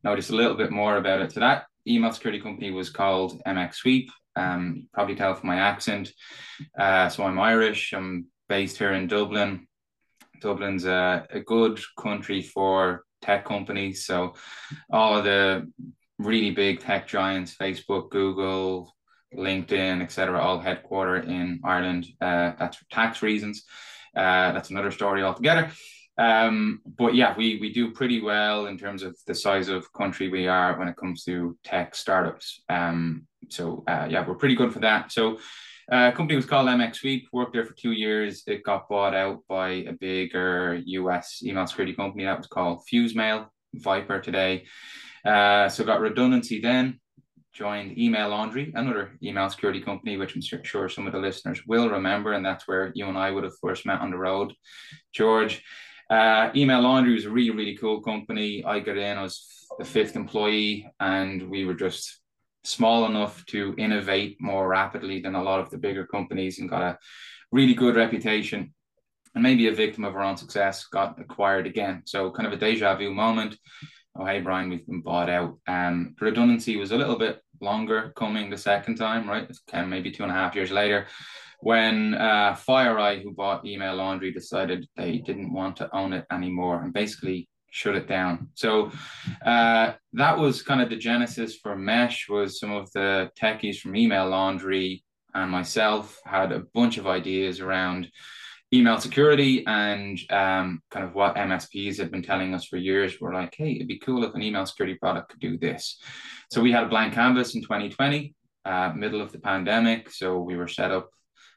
Noticed 0.03 0.31
a 0.31 0.37
little 0.37 0.57
bit 0.57 0.71
more 0.71 0.97
about 0.97 1.21
it. 1.21 1.33
So 1.33 1.41
that 1.41 1.65
email 1.87 2.13
security 2.13 2.41
company 2.41 2.71
was 2.71 2.89
called 2.89 3.43
MX 3.47 3.75
Sweep. 3.75 4.11
Um, 4.37 4.89
probably 4.93 5.15
tell 5.15 5.35
from 5.35 5.49
my 5.49 5.57
accent. 5.57 6.13
Uh, 6.79 7.09
so 7.09 7.25
I'm 7.25 7.39
Irish. 7.39 7.93
I'm 7.93 8.27
based 8.49 8.79
here 8.79 8.93
in 8.93 9.07
Dublin. 9.07 9.67
Dublin's 10.41 10.85
a, 10.85 11.27
a 11.31 11.41
good 11.41 11.81
country 11.99 12.43
for 12.43 13.05
tech 13.23 13.45
companies. 13.45 14.07
So 14.07 14.35
all 14.91 15.17
of 15.17 15.25
the 15.25 15.71
really 16.19 16.51
big 16.51 16.81
tech 16.81 17.07
giants, 17.09 17.57
Facebook, 17.57 18.11
Google, 18.11 18.95
LinkedIn, 19.35 20.03
etc., 20.03 20.41
all 20.41 20.61
headquartered 20.61 21.29
in 21.29 21.61
Ireland. 21.65 22.07
Uh, 22.21 22.53
that's 22.59 22.77
for 22.77 22.85
tax 22.91 23.23
reasons. 23.23 23.65
Uh, 24.17 24.53
that's 24.53 24.71
another 24.71 24.91
story 24.91 25.23
altogether. 25.23 25.71
Um, 26.17 26.81
but 26.97 27.15
yeah, 27.15 27.35
we 27.37 27.59
we 27.61 27.73
do 27.73 27.91
pretty 27.91 28.21
well 28.21 28.67
in 28.67 28.79
terms 28.79 29.03
of 29.03 29.17
the 29.27 29.35
size 29.35 29.69
of 29.69 29.93
country 29.93 30.29
we 30.29 30.47
are 30.47 30.79
when 30.79 30.89
it 30.89 30.97
comes 30.97 31.25
to 31.25 31.57
tech 31.65 31.95
startups. 31.95 32.63
Um, 32.69 33.27
so 33.51 33.85
uh, 33.89 34.07
yeah, 34.09 34.27
we're 34.27 34.37
pretty 34.37 34.55
good 34.55 34.73
for 34.73 34.81
that. 34.81 35.11
So 35.11 35.39
uh, 35.91 36.13
company 36.13 36.37
was 36.37 36.47
called 36.47 36.69
MX 36.69 36.97
Sweep, 36.97 37.29
Worked 37.33 37.55
there 37.55 37.65
for 37.65 37.75
two 37.75 37.93
years. 37.93 38.43
It 38.47 38.65
got 38.65 38.89
bought 38.89 39.15
out 39.15 39.41
by 39.49 39.69
a 39.71 39.93
bigger 39.93 40.81
US 40.85 41.43
email 41.45 41.67
security 41.67 41.95
company 41.95 42.25
that 42.25 42.39
was 42.39 42.47
called 42.47 42.83
FuseMail, 42.91 43.49
Vipre 43.77 44.23
today. 44.23 44.65
Uh, 45.25 45.69
so 45.69 45.85
got 45.85 46.01
redundancy 46.01 46.61
then. 46.61 47.01
Joined 47.53 47.97
Email 47.97 48.31
Laundry, 48.31 48.73
another 48.75 49.17
email 49.23 49.49
security 49.49 49.81
company, 49.81 50.17
which 50.17 50.35
I'm 50.35 50.65
sure 50.65 50.89
some 50.89 51.07
of 51.07 51.13
the 51.13 51.21
listeners 51.21 51.65
will 51.69 51.89
remember, 51.89 52.33
and 52.33 52.45
that's 52.45 52.67
where 52.67 52.91
you 52.97 53.07
and 53.07 53.17
I 53.17 53.31
would 53.31 53.45
have 53.45 53.57
first 53.61 53.87
met 53.87 54.01
on 54.01 54.11
the 54.11 54.19
road, 54.19 54.53
George. 55.13 55.63
Uh, 56.11 56.51
Email 56.55 56.83
Laundry 56.83 57.15
was 57.15 57.25
a 57.25 57.31
really, 57.31 57.51
really 57.51 57.77
cool 57.77 58.01
company. 58.01 58.65
I 58.65 58.81
got 58.81 58.97
in, 58.97 59.19
I 59.19 59.23
was 59.23 59.47
the 59.79 59.85
fifth 59.85 60.17
employee, 60.17 60.89
and 61.01 61.49
we 61.49 61.65
were 61.65 61.75
just 61.75 62.21
small 62.65 63.07
enough 63.07 63.45
to 63.47 63.75
innovate 63.79 64.37
more 64.41 64.69
rapidly 64.69 65.21
than 65.21 65.35
a 65.35 65.43
lot 65.43 65.61
of 65.61 65.71
the 65.71 65.79
bigger 65.79 66.07
companies 66.07 66.59
and 66.59 66.69
got 66.69 66.83
a 66.83 66.99
really 67.53 67.75
good 67.75 67.97
reputation. 67.97 68.75
And 69.35 69.43
maybe 69.43 69.67
a 69.67 69.73
victim 69.73 70.05
of 70.05 70.15
our 70.15 70.23
own 70.23 70.37
success 70.37 70.87
got 70.87 71.21
acquired 71.21 71.67
again. 71.67 72.03
So, 72.05 72.31
kind 72.31 72.47
of 72.47 72.53
a 72.53 72.57
deja 72.57 72.95
vu 72.95 73.13
moment. 73.13 73.57
Oh, 74.17 74.25
hey, 74.25 74.41
Brian, 74.41 74.71
we've 74.71 74.87
been 74.87 75.01
bought 75.01 75.29
out. 75.29 75.59
Um, 75.67 76.15
redundancy 76.21 76.77
was 76.77 76.93
a 76.93 76.97
little 76.97 77.19
bit 77.19 77.41
longer 77.61 78.13
coming 78.15 78.49
the 78.49 78.57
second 78.57 78.95
time, 78.95 79.29
right? 79.29 79.51
Of 79.51 79.89
maybe 79.89 80.13
two 80.13 80.23
and 80.23 80.31
a 80.31 80.37
half 80.37 80.55
years 80.55 80.71
later 80.71 81.09
when 81.65 82.13
uh, 82.13 82.55
FireEye, 82.69 83.23
who 83.23 83.33
bought 83.33 83.65
Email 83.65 83.95
Laundry, 83.95 84.31
decided 84.31 84.87
they 84.99 85.17
didn't 85.17 85.51
want 85.51 85.77
to 85.77 85.89
own 85.97 86.13
it 86.13 86.27
anymore 86.31 86.83
and 86.83 86.93
basically 86.93 87.49
shut 87.71 87.97
it 87.97 88.07
down. 88.07 88.51
So 88.53 88.91
uh, 89.47 89.95
that 90.13 90.39
was 90.39 90.61
kind 90.61 90.83
of 90.83 90.91
the 90.91 90.97
genesis 90.97 91.57
for 91.57 91.75
Mesh. 91.75 92.29
Was 92.29 92.61
some 92.61 92.71
of 92.71 92.93
the 92.93 93.31
techies 93.41 93.79
from 93.79 93.97
Email 93.97 94.29
Laundry 94.29 95.05
and 95.33 95.51
myself 95.51 96.21
had 96.27 96.53
a 96.53 96.65
bunch 96.75 96.99
of 96.99 97.07
ideas 97.07 97.61
around 97.61 98.11
email 98.71 99.01
security 99.01 99.65
and 99.67 100.19
um, 100.31 100.83
kind 100.91 101.07
of 101.07 101.15
what 101.15 101.37
MSPs 101.37 101.97
had 101.97 102.11
been 102.11 102.23
telling 102.23 102.53
us 102.53 102.67
for 102.67 102.77
years. 102.77 103.23
We're 103.23 103.33
like, 103.33 103.55
hey, 103.57 103.77
it'd 103.77 103.89
be 103.89 103.99
cool 103.99 104.23
if 104.25 104.35
an 104.35 104.43
email 104.43 104.67
security 104.67 104.99
product 104.99 105.31
could 105.31 105.41
do 105.41 105.57
this. 105.57 105.99
So 106.53 106.61
we 106.61 106.73
had 106.73 106.85
a 106.85 106.89
blank 106.89 107.15
canvas 107.15 107.55
in 107.55 107.63
2020, 107.63 108.35
uh, 108.67 108.93
middle 108.95 109.23
of 109.23 109.33
the 109.33 109.39
pandemic. 109.39 110.11
So 110.11 110.41
we 110.41 110.57
were 110.57 110.69
set 110.69 110.91
up 110.91 111.09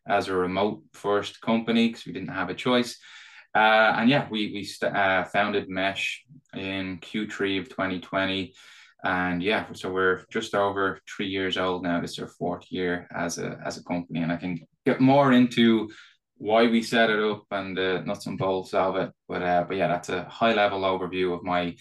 as 0.07 0.27
a 0.27 0.35
remote 0.35 0.83
first 0.93 1.41
company 1.41 1.89
because 1.89 2.05
we 2.05 2.13
didn't 2.13 2.29
have 2.29 2.49
a 2.49 2.55
choice. 2.55 2.97
Uh, 3.55 3.95
and 3.97 4.09
yeah, 4.09 4.27
we 4.29 4.51
we 4.51 4.87
uh, 4.87 5.23
founded 5.25 5.69
Mesh 5.69 6.23
in 6.55 6.99
Q3 6.99 7.59
of 7.59 7.69
2020. 7.69 8.53
And 9.03 9.41
yeah, 9.43 9.65
so 9.73 9.91
we're 9.91 10.25
just 10.31 10.55
over 10.55 10.99
three 11.07 11.27
years 11.27 11.57
old 11.57 11.83
now. 11.83 12.01
This 12.01 12.11
is 12.11 12.19
our 12.19 12.27
fourth 12.27 12.65
year 12.71 13.07
as 13.15 13.37
a 13.37 13.59
as 13.65 13.77
a 13.77 13.83
company, 13.83 14.21
and 14.21 14.31
I 14.31 14.37
can 14.37 14.59
get 14.85 14.99
more 14.99 15.31
into 15.31 15.89
why 16.37 16.67
we 16.67 16.83
set 16.83 17.09
it 17.09 17.19
up 17.19 17.45
and 17.51 17.77
the 17.77 18.03
nuts 18.05 18.25
and 18.27 18.37
bolts 18.37 18.73
of 18.73 18.95
it. 18.95 19.11
But 19.27 19.43
uh, 19.43 19.65
but 19.67 19.77
yeah, 19.77 19.87
that's 19.87 20.09
a 20.09 20.23
high 20.25 20.53
level 20.53 20.81
overview 20.81 21.33
of 21.33 21.43
my 21.43 21.75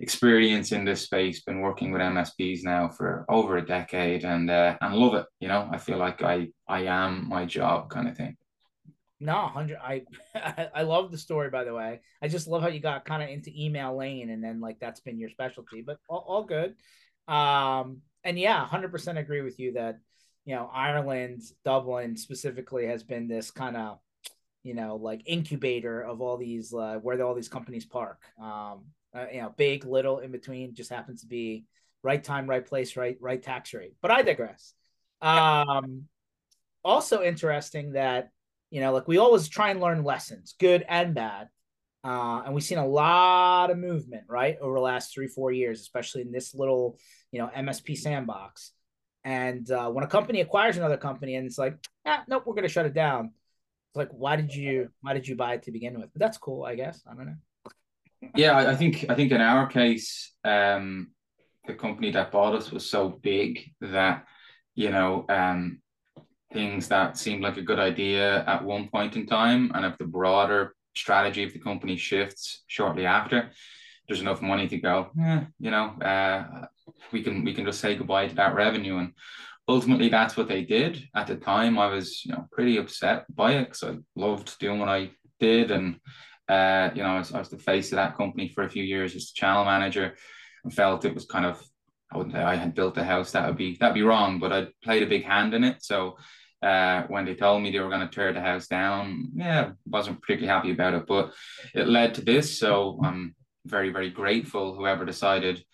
experience 0.00 0.72
in 0.72 0.84
this 0.84 1.02
space. 1.02 1.42
Been 1.42 1.60
working 1.60 1.92
with 1.92 2.00
MSPs 2.00 2.64
now 2.64 2.88
for 2.88 3.24
over 3.28 3.56
a 3.56 3.66
decade, 3.66 4.24
and 4.24 4.50
uh, 4.50 4.76
and 4.80 4.94
love 4.94 5.14
it. 5.14 5.26
You 5.40 5.48
know, 5.48 5.68
I 5.70 5.78
feel 5.78 5.98
like 5.98 6.22
I 6.22 6.48
I 6.66 6.84
am 6.84 7.28
my 7.28 7.44
job 7.44 7.90
kind 7.90 8.08
of 8.08 8.16
thing. 8.16 8.36
No, 9.20 9.34
hundred. 9.34 9.78
I 9.82 10.04
I 10.74 10.82
love 10.82 11.10
the 11.10 11.18
story. 11.18 11.50
By 11.50 11.64
the 11.64 11.74
way, 11.74 12.00
I 12.22 12.28
just 12.28 12.48
love 12.48 12.62
how 12.62 12.68
you 12.68 12.80
got 12.80 13.04
kind 13.04 13.22
of 13.22 13.28
into 13.28 13.52
email 13.54 13.96
lane, 13.96 14.30
and 14.30 14.42
then 14.42 14.60
like 14.60 14.78
that's 14.80 15.00
been 15.00 15.18
your 15.18 15.30
specialty. 15.30 15.82
But 15.82 15.98
all, 16.08 16.24
all 16.26 16.44
good. 16.44 16.74
Um, 17.26 18.02
and 18.24 18.38
yeah, 18.38 18.64
hundred 18.66 18.90
percent 18.92 19.18
agree 19.18 19.42
with 19.42 19.58
you 19.58 19.72
that 19.72 19.98
you 20.48 20.54
know 20.54 20.70
Ireland, 20.72 21.42
Dublin 21.62 22.16
specifically 22.16 22.86
has 22.86 23.02
been 23.02 23.28
this 23.28 23.50
kind 23.50 23.76
of 23.76 23.98
you 24.62 24.72
know 24.72 24.96
like 24.96 25.20
incubator 25.26 26.00
of 26.00 26.22
all 26.22 26.38
these 26.38 26.72
uh, 26.72 26.98
where 27.02 27.22
all 27.22 27.34
these 27.34 27.50
companies 27.50 27.84
park. 27.84 28.22
Um, 28.40 28.86
uh, 29.14 29.26
you 29.30 29.42
know, 29.42 29.52
big, 29.58 29.84
little, 29.84 30.20
in 30.20 30.32
between, 30.32 30.74
just 30.74 30.88
happens 30.88 31.20
to 31.20 31.26
be 31.26 31.66
right 32.02 32.24
time, 32.24 32.46
right 32.46 32.64
place, 32.64 32.96
right 32.96 33.18
right 33.20 33.42
tax 33.42 33.74
rate. 33.74 33.96
But 34.00 34.10
I 34.10 34.22
digress. 34.22 34.72
Um, 35.20 36.04
also 36.82 37.22
interesting 37.22 37.92
that 37.92 38.30
you 38.70 38.80
know, 38.80 38.94
like 38.94 39.06
we 39.06 39.18
always 39.18 39.48
try 39.48 39.68
and 39.68 39.82
learn 39.82 40.02
lessons, 40.02 40.54
good 40.58 40.82
and 40.88 41.14
bad. 41.14 41.48
Uh, 42.02 42.40
and 42.46 42.54
we've 42.54 42.64
seen 42.64 42.78
a 42.78 42.86
lot 42.86 43.70
of 43.70 43.76
movement, 43.76 44.24
right, 44.28 44.56
over 44.62 44.76
the 44.76 44.80
last 44.80 45.12
three, 45.12 45.26
four 45.26 45.52
years, 45.52 45.82
especially 45.82 46.22
in 46.22 46.32
this 46.32 46.54
little, 46.54 46.98
you 47.32 47.38
know, 47.38 47.50
MSP 47.54 47.98
sandbox. 47.98 48.72
And 49.28 49.70
uh, 49.70 49.90
when 49.90 50.04
a 50.04 50.06
company 50.06 50.40
acquires 50.40 50.78
another 50.78 50.96
company 50.96 51.34
and 51.34 51.46
it's 51.46 51.58
like, 51.58 51.76
ah, 52.06 52.24
nope, 52.28 52.44
we're 52.46 52.54
going 52.54 52.62
to 52.62 52.72
shut 52.72 52.86
it 52.86 52.94
down. 52.94 53.26
It's 53.90 53.96
like, 53.96 54.08
why 54.10 54.36
did 54.36 54.54
you, 54.54 54.88
why 55.02 55.12
did 55.12 55.28
you 55.28 55.36
buy 55.36 55.52
it 55.52 55.64
to 55.64 55.70
begin 55.70 56.00
with? 56.00 56.08
But 56.14 56.20
that's 56.20 56.38
cool, 56.38 56.64
I 56.64 56.74
guess. 56.76 57.02
I 57.06 57.12
don't 57.14 57.26
know. 57.26 58.30
yeah, 58.34 58.56
I 58.56 58.74
think, 58.74 59.04
I 59.10 59.14
think 59.14 59.30
in 59.30 59.42
our 59.42 59.66
case, 59.66 60.32
um, 60.44 61.08
the 61.66 61.74
company 61.74 62.10
that 62.12 62.32
bought 62.32 62.54
us 62.54 62.72
was 62.72 62.88
so 62.88 63.10
big 63.10 63.70
that, 63.82 64.24
you 64.74 64.88
know, 64.88 65.26
um, 65.28 65.82
things 66.54 66.88
that 66.88 67.18
seemed 67.18 67.42
like 67.42 67.58
a 67.58 67.62
good 67.62 67.78
idea 67.78 68.42
at 68.46 68.64
one 68.64 68.88
point 68.88 69.14
in 69.14 69.26
time, 69.26 69.70
and 69.74 69.84
if 69.84 69.98
the 69.98 70.06
broader 70.06 70.74
strategy 70.96 71.44
of 71.44 71.52
the 71.52 71.58
company 71.58 71.98
shifts 71.98 72.64
shortly 72.66 73.04
after, 73.04 73.50
there's 74.08 74.20
enough 74.20 74.42
money 74.42 74.66
to 74.68 74.78
go. 74.78 75.10
Eh, 75.20 75.40
you 75.60 75.70
know, 75.70 75.90
uh, 76.00 76.66
we 77.12 77.22
can 77.22 77.44
we 77.44 77.54
can 77.54 77.64
just 77.64 77.80
say 77.80 77.94
goodbye 77.94 78.28
to 78.28 78.34
that 78.36 78.54
revenue, 78.54 78.98
and 78.98 79.12
ultimately 79.68 80.08
that's 80.08 80.36
what 80.36 80.48
they 80.48 80.62
did. 80.64 81.06
At 81.14 81.26
the 81.26 81.36
time, 81.36 81.78
I 81.78 81.86
was 81.88 82.24
you 82.24 82.32
know 82.32 82.46
pretty 82.50 82.78
upset 82.78 83.24
by 83.34 83.52
it 83.52 83.64
because 83.64 83.82
I 83.84 83.98
loved 84.16 84.58
doing 84.58 84.78
what 84.78 84.88
I 84.88 85.10
did, 85.38 85.70
and 85.70 86.00
uh, 86.48 86.90
you 86.94 87.02
know 87.02 87.10
I 87.10 87.18
was, 87.18 87.32
I 87.32 87.38
was 87.38 87.50
the 87.50 87.58
face 87.58 87.92
of 87.92 87.96
that 87.96 88.16
company 88.16 88.48
for 88.48 88.64
a 88.64 88.70
few 88.70 88.82
years 88.82 89.14
as 89.14 89.26
the 89.26 89.34
channel 89.34 89.64
manager, 89.64 90.16
and 90.64 90.72
felt 90.72 91.04
it 91.04 91.14
was 91.14 91.26
kind 91.26 91.44
of 91.44 91.62
I 92.10 92.16
wouldn't 92.16 92.34
say 92.34 92.42
I 92.42 92.56
had 92.56 92.74
built 92.74 92.96
a 92.96 93.04
house. 93.04 93.32
That 93.32 93.46
would 93.46 93.58
be 93.58 93.76
that'd 93.78 93.94
be 93.94 94.02
wrong, 94.02 94.38
but 94.38 94.52
I 94.52 94.68
played 94.82 95.02
a 95.02 95.06
big 95.06 95.24
hand 95.24 95.52
in 95.52 95.64
it. 95.64 95.82
So 95.82 96.16
uh, 96.62 97.02
when 97.08 97.24
they 97.24 97.34
told 97.34 97.62
me 97.62 97.70
they 97.70 97.78
were 97.80 97.90
going 97.90 98.08
to 98.08 98.14
tear 98.14 98.32
the 98.32 98.40
house 98.40 98.66
down, 98.66 99.30
yeah, 99.34 99.72
wasn't 99.86 100.20
particularly 100.20 100.52
happy 100.52 100.72
about 100.72 100.94
it. 100.94 101.06
But 101.06 101.32
it 101.74 101.86
led 101.86 102.14
to 102.14 102.22
this, 102.22 102.58
so 102.58 102.98
I'm 103.04 103.34
very 103.68 103.90
very 103.90 104.10
grateful. 104.10 104.74
Whoever 104.74 105.04
decided 105.04 105.64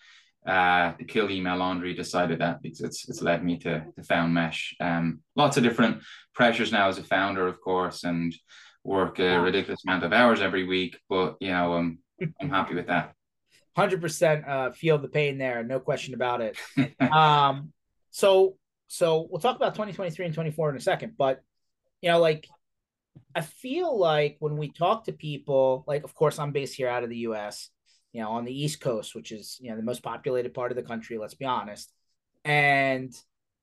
uh, 0.45 0.91
to 0.93 1.03
kill 1.05 1.31
email 1.31 1.57
laundry 1.57 1.93
decided 1.93 2.39
that 2.39 2.61
because 2.61 2.81
it's 2.81 3.09
it's 3.09 3.21
led 3.21 3.43
me 3.43 3.57
to 3.59 3.85
to 3.95 4.03
found 4.03 4.33
mesh. 4.33 4.75
Um, 4.79 5.21
lots 5.35 5.57
of 5.57 5.63
different 5.63 6.03
pressures 6.33 6.71
now 6.71 6.87
as 6.87 6.97
a 6.97 7.03
founder, 7.03 7.47
of 7.47 7.59
course, 7.61 8.03
and 8.03 8.33
work 8.83 9.19
a 9.19 9.39
ridiculous 9.39 9.83
amount 9.85 10.03
of 10.03 10.13
hours 10.13 10.41
every 10.41 10.65
week. 10.65 10.97
But 11.09 11.37
you 11.39 11.49
know, 11.49 11.73
I'm 11.73 11.99
I'm 12.39 12.49
happy 12.49 12.75
with 12.75 12.87
that. 12.87 13.13
Hundred 13.75 14.01
percent 14.01 14.47
uh, 14.47 14.71
feel 14.71 14.97
the 14.97 15.07
pain 15.07 15.37
there, 15.37 15.63
no 15.63 15.79
question 15.79 16.13
about 16.13 16.41
it. 16.41 16.57
um, 17.11 17.73
so 18.11 18.55
so 18.87 19.27
we'll 19.29 19.41
talk 19.41 19.55
about 19.55 19.73
2023 19.73 20.25
and 20.25 20.35
24 20.35 20.69
in 20.69 20.77
a 20.77 20.79
second, 20.79 21.13
but 21.17 21.41
you 22.01 22.11
know, 22.11 22.19
like 22.19 22.47
I 23.33 23.41
feel 23.41 23.97
like 23.97 24.37
when 24.39 24.57
we 24.57 24.71
talk 24.71 25.05
to 25.05 25.11
people, 25.11 25.83
like 25.87 26.03
of 26.03 26.13
course 26.13 26.37
I'm 26.37 26.51
based 26.51 26.75
here 26.75 26.87
out 26.87 27.03
of 27.03 27.09
the 27.09 27.17
US, 27.29 27.69
you 28.15 28.21
know, 28.21 28.31
on 28.31 28.45
the 28.45 28.63
East 28.63 28.79
Coast, 28.79 29.13
which 29.13 29.33
is, 29.33 29.57
you 29.59 29.69
know, 29.69 29.75
the 29.75 29.83
most 29.83 30.01
populated 30.01 30.53
part 30.53 30.71
of 30.71 30.77
the 30.77 30.83
country, 30.83 31.17
let's 31.17 31.33
be 31.33 31.43
honest. 31.43 31.91
And 32.45 33.13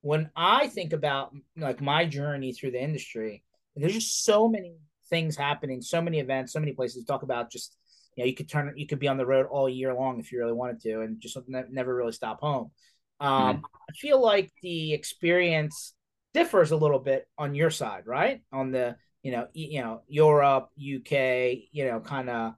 when 0.02 0.28
I 0.36 0.66
think 0.66 0.92
about 0.92 1.34
like 1.56 1.80
my 1.80 2.04
journey 2.04 2.52
through 2.52 2.72
the 2.72 2.82
industry, 2.82 3.42
there's 3.74 3.94
just 3.94 4.26
so 4.26 4.50
many 4.50 4.74
things 5.08 5.36
happening, 5.36 5.80
so 5.80 6.02
many 6.02 6.20
events, 6.20 6.52
so 6.52 6.60
many 6.60 6.72
places 6.72 7.02
to 7.02 7.06
talk 7.06 7.22
about 7.22 7.50
just 7.50 7.74
you 8.14 8.24
know, 8.24 8.28
you 8.28 8.34
could 8.34 8.50
turn 8.50 8.74
you 8.76 8.86
could 8.86 8.98
be 8.98 9.08
on 9.08 9.16
the 9.16 9.24
road 9.24 9.46
all 9.46 9.70
year 9.70 9.94
long 9.94 10.20
if 10.20 10.30
you 10.30 10.38
really 10.38 10.52
wanted 10.52 10.82
to 10.82 11.00
and 11.00 11.18
just 11.18 11.38
never 11.48 11.94
really 11.94 12.12
stop 12.12 12.40
home. 12.40 12.72
Um, 13.20 13.30
mm-hmm. 13.30 13.64
I 13.64 13.92
feel 13.98 14.20
like 14.20 14.52
the 14.60 14.92
experience 14.92 15.94
differs 16.34 16.72
a 16.72 16.76
little 16.76 16.98
bit 16.98 17.26
on 17.38 17.54
your 17.54 17.70
side, 17.70 18.02
right? 18.06 18.42
On 18.52 18.70
the 18.70 18.96
you 19.22 19.32
know 19.32 19.46
you 19.54 19.80
know 19.80 20.02
Europe, 20.08 20.68
UK, 20.76 21.56
you 21.72 21.86
know, 21.86 22.00
kind 22.00 22.28
of 22.28 22.52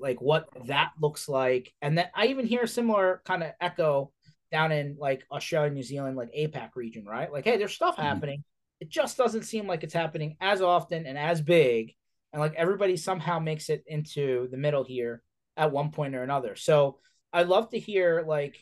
like 0.00 0.20
what 0.20 0.48
that 0.66 0.92
looks 1.00 1.28
like, 1.28 1.72
and 1.82 1.96
then 1.96 2.06
I 2.14 2.26
even 2.26 2.46
hear 2.46 2.62
a 2.62 2.68
similar 2.68 3.22
kind 3.24 3.42
of 3.42 3.52
echo 3.60 4.12
down 4.50 4.72
in 4.72 4.96
like 4.98 5.24
Australia, 5.30 5.70
New 5.70 5.82
Zealand, 5.82 6.16
like 6.16 6.32
APAC 6.32 6.70
region, 6.74 7.04
right? 7.04 7.32
Like, 7.32 7.44
hey, 7.44 7.56
there's 7.56 7.74
stuff 7.74 7.96
mm-hmm. 7.96 8.06
happening. 8.06 8.44
It 8.80 8.88
just 8.88 9.16
doesn't 9.16 9.44
seem 9.44 9.66
like 9.66 9.84
it's 9.84 9.94
happening 9.94 10.36
as 10.40 10.62
often 10.62 11.06
and 11.06 11.18
as 11.18 11.40
big, 11.40 11.94
and 12.32 12.40
like 12.40 12.54
everybody 12.54 12.96
somehow 12.96 13.38
makes 13.38 13.68
it 13.68 13.84
into 13.86 14.48
the 14.50 14.56
middle 14.56 14.84
here 14.84 15.22
at 15.56 15.72
one 15.72 15.90
point 15.90 16.14
or 16.14 16.22
another. 16.22 16.56
So 16.56 16.98
I'd 17.32 17.48
love 17.48 17.70
to 17.70 17.78
hear 17.78 18.24
like 18.26 18.56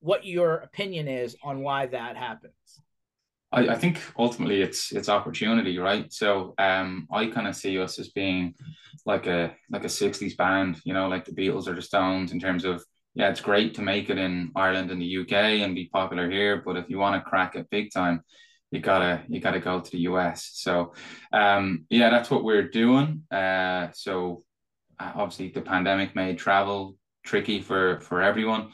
what 0.00 0.24
your 0.24 0.56
opinion 0.56 1.08
is 1.08 1.36
on 1.42 1.60
why 1.60 1.86
that 1.86 2.16
happens. 2.16 2.52
I, 3.52 3.68
I 3.68 3.74
think 3.76 4.00
ultimately 4.18 4.62
it's 4.62 4.92
it's 4.92 5.08
opportunity, 5.08 5.78
right? 5.78 6.12
So 6.12 6.54
um, 6.58 7.08
I 7.12 7.26
kind 7.26 7.48
of 7.48 7.56
see 7.56 7.78
us 7.78 7.98
as 7.98 8.10
being 8.10 8.54
like 9.06 9.26
a 9.26 9.54
like 9.70 9.84
a 9.84 9.88
'60s 9.88 10.36
band, 10.36 10.80
you 10.84 10.94
know, 10.94 11.08
like 11.08 11.24
the 11.24 11.32
Beatles 11.32 11.66
or 11.66 11.74
the 11.74 11.82
Stones, 11.82 12.32
in 12.32 12.40
terms 12.40 12.64
of 12.64 12.84
yeah, 13.14 13.28
it's 13.28 13.40
great 13.40 13.74
to 13.74 13.82
make 13.82 14.08
it 14.08 14.18
in 14.18 14.52
Ireland 14.54 14.90
and 14.90 15.02
the 15.02 15.18
UK 15.18 15.32
and 15.32 15.74
be 15.74 15.86
popular 15.92 16.30
here, 16.30 16.62
but 16.64 16.76
if 16.76 16.88
you 16.88 16.98
want 16.98 17.22
to 17.22 17.28
crack 17.28 17.56
it 17.56 17.68
big 17.70 17.92
time, 17.92 18.22
you 18.70 18.80
gotta 18.80 19.22
you 19.28 19.40
gotta 19.40 19.60
go 19.60 19.80
to 19.80 19.90
the 19.90 20.00
US. 20.10 20.50
So 20.54 20.94
um, 21.32 21.86
yeah, 21.90 22.10
that's 22.10 22.30
what 22.30 22.44
we're 22.44 22.68
doing. 22.68 23.24
Uh, 23.30 23.88
so 23.92 24.44
uh, 24.98 25.12
obviously 25.16 25.48
the 25.48 25.60
pandemic 25.60 26.14
made 26.14 26.38
travel 26.38 26.96
tricky 27.24 27.60
for 27.60 28.00
for 28.00 28.22
everyone. 28.22 28.70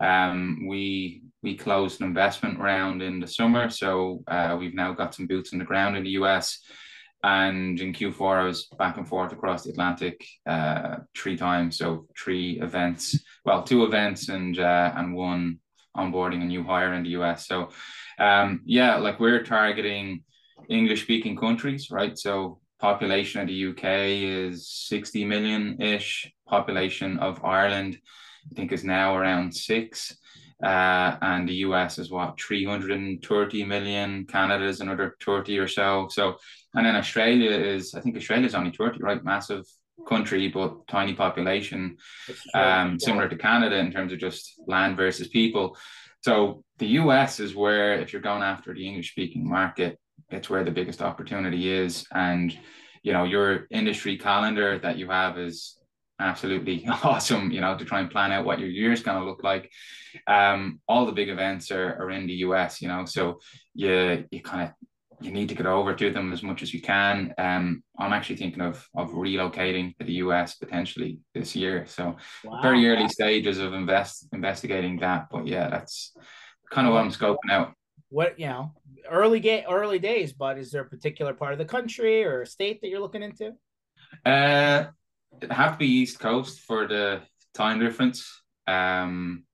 Um, 0.00 0.66
we 0.66 1.22
we 1.42 1.56
closed 1.56 2.00
an 2.00 2.06
investment 2.06 2.58
round 2.58 3.02
in 3.02 3.20
the 3.20 3.26
summer, 3.26 3.68
so 3.70 4.22
uh, 4.26 4.56
we've 4.58 4.74
now 4.74 4.92
got 4.92 5.14
some 5.14 5.26
boots 5.26 5.52
on 5.52 5.58
the 5.58 5.64
ground 5.64 5.96
in 5.96 6.04
the 6.04 6.10
US. 6.10 6.58
And 7.22 7.80
in 7.80 7.94
Q4, 7.94 8.42
I 8.42 8.44
was 8.44 8.66
back 8.78 8.98
and 8.98 9.08
forth 9.08 9.32
across 9.32 9.64
the 9.64 9.70
Atlantic 9.70 10.26
uh, 10.46 10.96
three 11.16 11.38
times, 11.38 11.78
so 11.78 12.06
three 12.18 12.60
events. 12.60 13.18
Well, 13.46 13.62
two 13.62 13.84
events 13.84 14.28
and 14.28 14.58
uh, 14.58 14.92
and 14.94 15.14
one 15.14 15.58
onboarding 15.96 16.42
a 16.42 16.44
new 16.44 16.64
hire 16.64 16.92
in 16.94 17.04
the 17.04 17.10
US. 17.10 17.46
So, 17.46 17.70
um, 18.18 18.60
yeah, 18.64 18.96
like 18.96 19.20
we're 19.20 19.42
targeting 19.42 20.24
English 20.68 21.02
speaking 21.02 21.36
countries, 21.36 21.90
right? 21.90 22.18
So 22.18 22.60
population 22.78 23.40
of 23.40 23.48
the 23.48 23.68
UK 23.68 23.84
is 24.52 24.68
60 24.68 25.24
million 25.24 25.80
ish. 25.80 26.30
Population 26.46 27.18
of 27.18 27.42
Ireland 27.44 27.98
I 28.50 28.54
think 28.54 28.72
is 28.72 28.84
now 28.84 29.16
around 29.16 29.54
six. 29.54 30.16
Uh, 30.62 31.16
and 31.20 31.48
the 31.48 31.56
US 31.66 31.98
is 31.98 32.10
what 32.10 32.40
330 32.40 33.64
million, 33.64 34.24
Canada 34.26 34.64
is 34.64 34.80
another 34.80 35.16
30 35.24 35.58
or 35.58 35.68
so. 35.68 36.08
So, 36.10 36.36
and 36.74 36.86
then 36.86 36.96
Australia 36.96 37.50
is, 37.50 37.94
I 37.94 38.00
think 38.00 38.16
Australia 38.16 38.46
is 38.46 38.54
only 38.54 38.70
30, 38.70 39.00
right? 39.00 39.22
Massive 39.22 39.64
country, 40.08 40.48
but 40.48 40.86
tiny 40.88 41.14
population, 41.14 41.96
um, 42.54 42.98
similar 42.98 43.28
to 43.28 43.36
Canada 43.36 43.76
in 43.76 43.92
terms 43.92 44.12
of 44.12 44.18
just 44.18 44.54
land 44.66 44.96
versus 44.96 45.28
people. 45.28 45.76
So 46.22 46.64
the 46.78 46.86
US 47.00 47.40
is 47.40 47.54
where, 47.54 48.00
if 48.00 48.12
you're 48.12 48.22
going 48.22 48.42
after 48.42 48.72
the 48.72 48.86
English 48.86 49.10
speaking 49.10 49.48
market, 49.48 49.98
it's 50.30 50.48
where 50.48 50.64
the 50.64 50.70
biggest 50.70 51.02
opportunity 51.02 51.70
is. 51.70 52.06
And, 52.12 52.56
you 53.02 53.12
know, 53.12 53.24
your 53.24 53.66
industry 53.70 54.16
calendar 54.16 54.78
that 54.78 54.96
you 54.96 55.10
have 55.10 55.38
is 55.38 55.78
absolutely 56.18 56.86
awesome, 57.02 57.50
you 57.50 57.60
know, 57.60 57.76
to 57.76 57.84
try 57.84 58.00
and 58.00 58.10
plan 58.10 58.32
out 58.32 58.44
what 58.44 58.58
your 58.58 58.68
year 58.68 58.92
is 58.92 59.02
going 59.02 59.18
to 59.18 59.24
look 59.28 59.42
like. 59.42 59.70
Um, 60.26 60.80
all 60.88 61.06
the 61.06 61.12
big 61.12 61.28
events 61.28 61.70
are, 61.70 61.96
are 62.00 62.10
in 62.10 62.26
the 62.26 62.34
US, 62.34 62.80
you 62.80 62.88
know, 62.88 63.04
so 63.04 63.40
you, 63.74 64.24
you 64.30 64.40
kind 64.40 64.68
of 64.68 64.74
you 65.20 65.30
need 65.30 65.48
to 65.48 65.54
get 65.54 65.66
over 65.66 65.94
to 65.94 66.10
them 66.10 66.32
as 66.32 66.42
much 66.42 66.62
as 66.62 66.74
you 66.74 66.82
can. 66.82 67.32
Um, 67.38 67.82
I'm 67.98 68.12
actually 68.12 68.36
thinking 68.36 68.60
of 68.60 68.86
of 68.94 69.10
relocating 69.10 69.96
to 69.98 70.04
the 70.04 70.14
US 70.14 70.56
potentially 70.56 71.18
this 71.34 71.56
year. 71.56 71.86
So 71.86 72.16
wow. 72.44 72.60
very 72.62 72.86
early 72.88 73.08
stages 73.08 73.58
of 73.58 73.72
invest 73.72 74.28
investigating 74.32 74.98
that. 74.98 75.28
But 75.30 75.46
yeah, 75.46 75.68
that's 75.70 76.14
kind 76.70 76.86
of 76.86 76.92
what 76.92 77.04
I'm 77.04 77.10
scoping 77.10 77.50
out. 77.50 77.72
What 78.10 78.38
you 78.38 78.46
know, 78.46 78.72
early 79.10 79.40
game, 79.40 79.64
early 79.68 79.98
days. 79.98 80.32
But 80.32 80.58
is 80.58 80.70
there 80.70 80.82
a 80.82 80.88
particular 80.88 81.32
part 81.32 81.52
of 81.52 81.58
the 81.58 81.64
country 81.64 82.24
or 82.24 82.44
state 82.44 82.80
that 82.80 82.88
you're 82.88 83.00
looking 83.00 83.22
into? 83.22 83.52
Uh, 84.24 84.86
it 85.40 85.52
have 85.52 85.72
to 85.72 85.78
be 85.78 85.86
East 85.86 86.18
Coast 86.18 86.60
for 86.60 86.86
the 86.86 87.22
time 87.54 87.78
difference. 87.78 88.42
Um, 88.66 89.44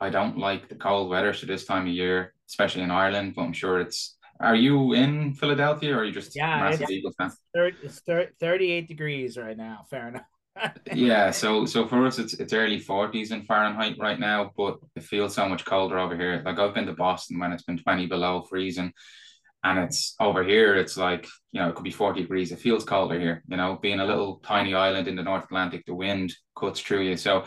I 0.00 0.10
don't 0.10 0.38
like 0.38 0.68
the 0.68 0.74
cold 0.74 1.10
weather, 1.10 1.32
so 1.32 1.46
this 1.46 1.64
time 1.64 1.86
of 1.86 1.92
year, 1.92 2.34
especially 2.48 2.82
in 2.82 2.90
Ireland. 2.90 3.34
But 3.34 3.42
I'm 3.42 3.52
sure 3.52 3.80
it's 3.80 4.16
are 4.40 4.54
you 4.54 4.92
in 4.92 5.34
Philadelphia 5.34 5.94
or 5.94 6.00
are 6.00 6.04
you 6.04 6.12
just 6.12 6.36
yeah, 6.36 6.60
massive 6.60 6.90
Eagles 6.90 7.14
fan? 7.18 7.30
30, 7.54 7.76
it's 7.82 8.00
38 8.40 8.86
degrees 8.86 9.36
right 9.36 9.56
now. 9.56 9.84
Fair 9.90 10.08
enough. 10.08 10.22
yeah, 10.94 11.30
so 11.30 11.64
so 11.66 11.86
for 11.86 12.04
us 12.06 12.18
it's 12.18 12.34
it's 12.34 12.52
early 12.52 12.80
40s 12.80 13.32
in 13.32 13.42
Fahrenheit 13.42 13.96
right 13.98 14.18
now, 14.18 14.52
but 14.56 14.78
it 14.96 15.02
feels 15.02 15.34
so 15.34 15.48
much 15.48 15.64
colder 15.64 15.98
over 15.98 16.16
here. 16.16 16.42
Like 16.44 16.58
I've 16.58 16.74
been 16.74 16.86
to 16.86 16.92
Boston 16.92 17.38
when 17.38 17.52
it's 17.52 17.62
been 17.62 17.78
20 17.78 18.06
below 18.06 18.42
freezing. 18.42 18.92
And 19.64 19.78
it's 19.80 20.14
over 20.20 20.44
here, 20.44 20.76
it's 20.76 20.96
like, 20.96 21.26
you 21.50 21.60
know, 21.60 21.68
it 21.68 21.74
could 21.74 21.84
be 21.84 21.90
40 21.90 22.22
degrees. 22.22 22.52
It 22.52 22.60
feels 22.60 22.84
colder 22.84 23.18
here, 23.18 23.42
you 23.48 23.56
know, 23.56 23.78
being 23.82 23.98
a 24.00 24.06
little 24.06 24.36
tiny 24.36 24.74
island 24.74 25.08
in 25.08 25.16
the 25.16 25.22
North 25.22 25.44
Atlantic, 25.44 25.84
the 25.84 25.94
wind 25.94 26.32
cuts 26.56 26.80
through 26.80 27.02
you. 27.02 27.16
So 27.16 27.44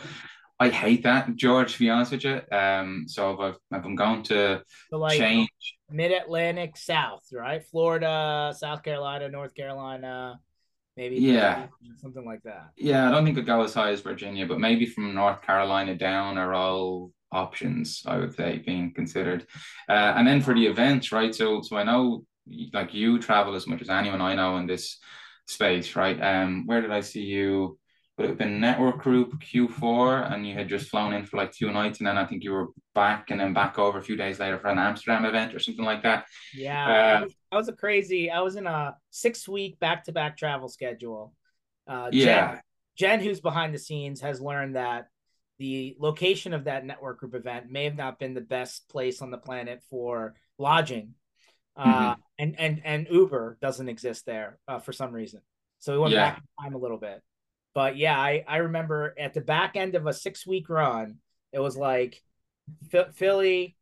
I 0.60 0.70
hate 0.70 1.04
that, 1.04 1.36
George, 1.36 1.74
to 1.74 1.80
be 1.80 1.90
honest 1.90 2.12
with 2.12 2.24
you. 2.24 2.42
Um, 2.52 3.06
so 3.08 3.32
if, 3.32 3.40
I've, 3.40 3.56
if 3.80 3.86
I'm 3.86 3.96
going 3.96 4.24
to 4.24 4.62
so 4.90 4.98
like 4.98 5.18
change 5.18 5.50
mid 5.90 6.12
Atlantic 6.12 6.78
South, 6.78 7.24
right? 7.34 7.64
Florida, 7.66 8.54
South 8.56 8.84
Carolina, 8.84 9.30
North 9.30 9.56
Carolina, 9.56 10.40
maybe 10.96 11.16
yeah, 11.16 11.68
something 11.98 12.26
like 12.26 12.44
that. 12.44 12.70
Yeah, 12.78 13.08
I 13.08 13.12
don't 13.12 13.26
think 13.26 13.38
it'd 13.38 13.48
go 13.48 13.64
as 13.64 13.74
high 13.74 13.92
as 13.92 14.02
Virginia, 14.02 14.46
but 14.46 14.60
maybe 14.60 14.86
from 14.86 15.16
North 15.16 15.42
Carolina 15.42 15.96
down 15.96 16.38
are 16.38 16.54
all 16.54 17.12
options, 17.32 18.04
I 18.06 18.18
would 18.18 18.36
say, 18.36 18.62
being 18.66 18.94
considered. 18.94 19.46
Uh, 19.90 20.14
and 20.16 20.28
then 20.28 20.42
for 20.42 20.54
the 20.54 20.66
events, 20.66 21.12
right? 21.12 21.34
So 21.34 21.62
so 21.62 21.78
I 21.78 21.84
know 21.84 22.26
like 22.74 22.94
you 22.94 23.20
travel 23.20 23.56
as 23.56 23.68
much 23.68 23.82
as 23.82 23.90
anyone 23.90 24.22
I 24.22 24.36
know 24.36 24.58
in 24.58 24.68
this 24.68 24.98
space, 25.48 25.96
right? 25.96 26.20
Um, 26.22 26.66
where 26.66 26.82
did 26.82 26.92
I 26.92 27.02
see 27.02 27.22
you? 27.22 27.78
would 28.22 28.30
have 28.30 28.38
been 28.38 28.60
network 28.60 29.00
group 29.00 29.42
Q4 29.42 30.32
and 30.32 30.48
you 30.48 30.54
had 30.54 30.70
just 30.70 30.90
flown 30.90 31.14
in 31.14 31.26
for 31.26 31.38
like 31.38 31.52
two 31.52 31.72
nights 31.72 32.00
and 32.00 32.08
then 32.08 32.18
I 32.18 32.26
think 32.26 32.44
you 32.44 32.52
were 32.52 32.68
back 32.94 33.32
and 33.32 33.40
then 33.40 33.54
back 33.54 33.80
over 33.80 33.98
a 33.98 34.04
few 34.04 34.16
days 34.16 34.40
later 34.40 34.60
for 34.60 34.68
an 34.68 34.78
Amsterdam 34.78 35.26
event 35.26 35.56
or 35.56 35.60
something 35.60 35.86
like 35.86 36.04
that. 36.04 36.26
Yeah. 36.54 37.24
Uh, 37.24 37.28
I 37.52 37.56
was 37.56 37.68
a 37.68 37.74
crazy, 37.74 38.30
I 38.30 38.42
was 38.42 38.56
in 38.56 38.68
a 38.68 38.96
six 39.10 39.48
week 39.48 39.80
back 39.80 40.04
to 40.06 40.12
back 40.12 40.38
travel 40.38 40.70
schedule. 40.70 41.34
Uh, 41.88 42.10
yeah. 42.12 42.52
Jen, 42.52 42.62
Jen, 42.98 43.20
who's 43.22 43.42
behind 43.42 43.74
the 43.74 43.80
scenes, 43.80 44.22
has 44.22 44.40
learned 44.40 44.76
that 44.76 45.08
the 45.62 45.96
location 46.00 46.56
of 46.56 46.64
that 46.64 46.84
network 46.84 47.20
group 47.20 47.36
event 47.36 47.70
may 47.70 47.84
have 47.84 47.96
not 47.96 48.18
been 48.18 48.34
the 48.34 48.42
best 48.42 48.90
place 48.90 49.22
on 49.22 49.30
the 49.30 49.38
planet 49.38 49.84
for 49.92 50.34
lodging. 50.58 51.14
Uh, 51.78 52.14
mm-hmm. 52.14 52.22
and, 52.40 52.60
and, 52.60 52.82
and 52.84 53.08
Uber 53.12 53.60
doesn't 53.62 53.88
exist 53.88 54.26
there 54.26 54.58
uh, 54.68 54.80
for 54.80 54.92
some 54.92 55.12
reason. 55.12 55.40
So 55.78 55.94
we 55.94 56.00
went 56.00 56.14
yeah. 56.16 56.32
back 56.32 56.38
in 56.40 56.64
time 56.64 56.74
a 56.74 56.80
little 56.80 56.98
bit. 56.98 57.22
But 57.76 57.96
yeah, 57.96 58.20
I, 58.20 58.44
I 58.48 58.58
remember 58.58 59.14
at 59.20 59.36
the 59.36 59.42
back 59.42 59.76
end 59.76 59.94
of 59.94 60.08
a 60.08 60.14
six 60.14 60.48
week 60.48 60.68
run, 60.68 61.18
it 61.54 61.60
was 61.60 61.78
like 61.78 62.20
Philly 63.14 63.78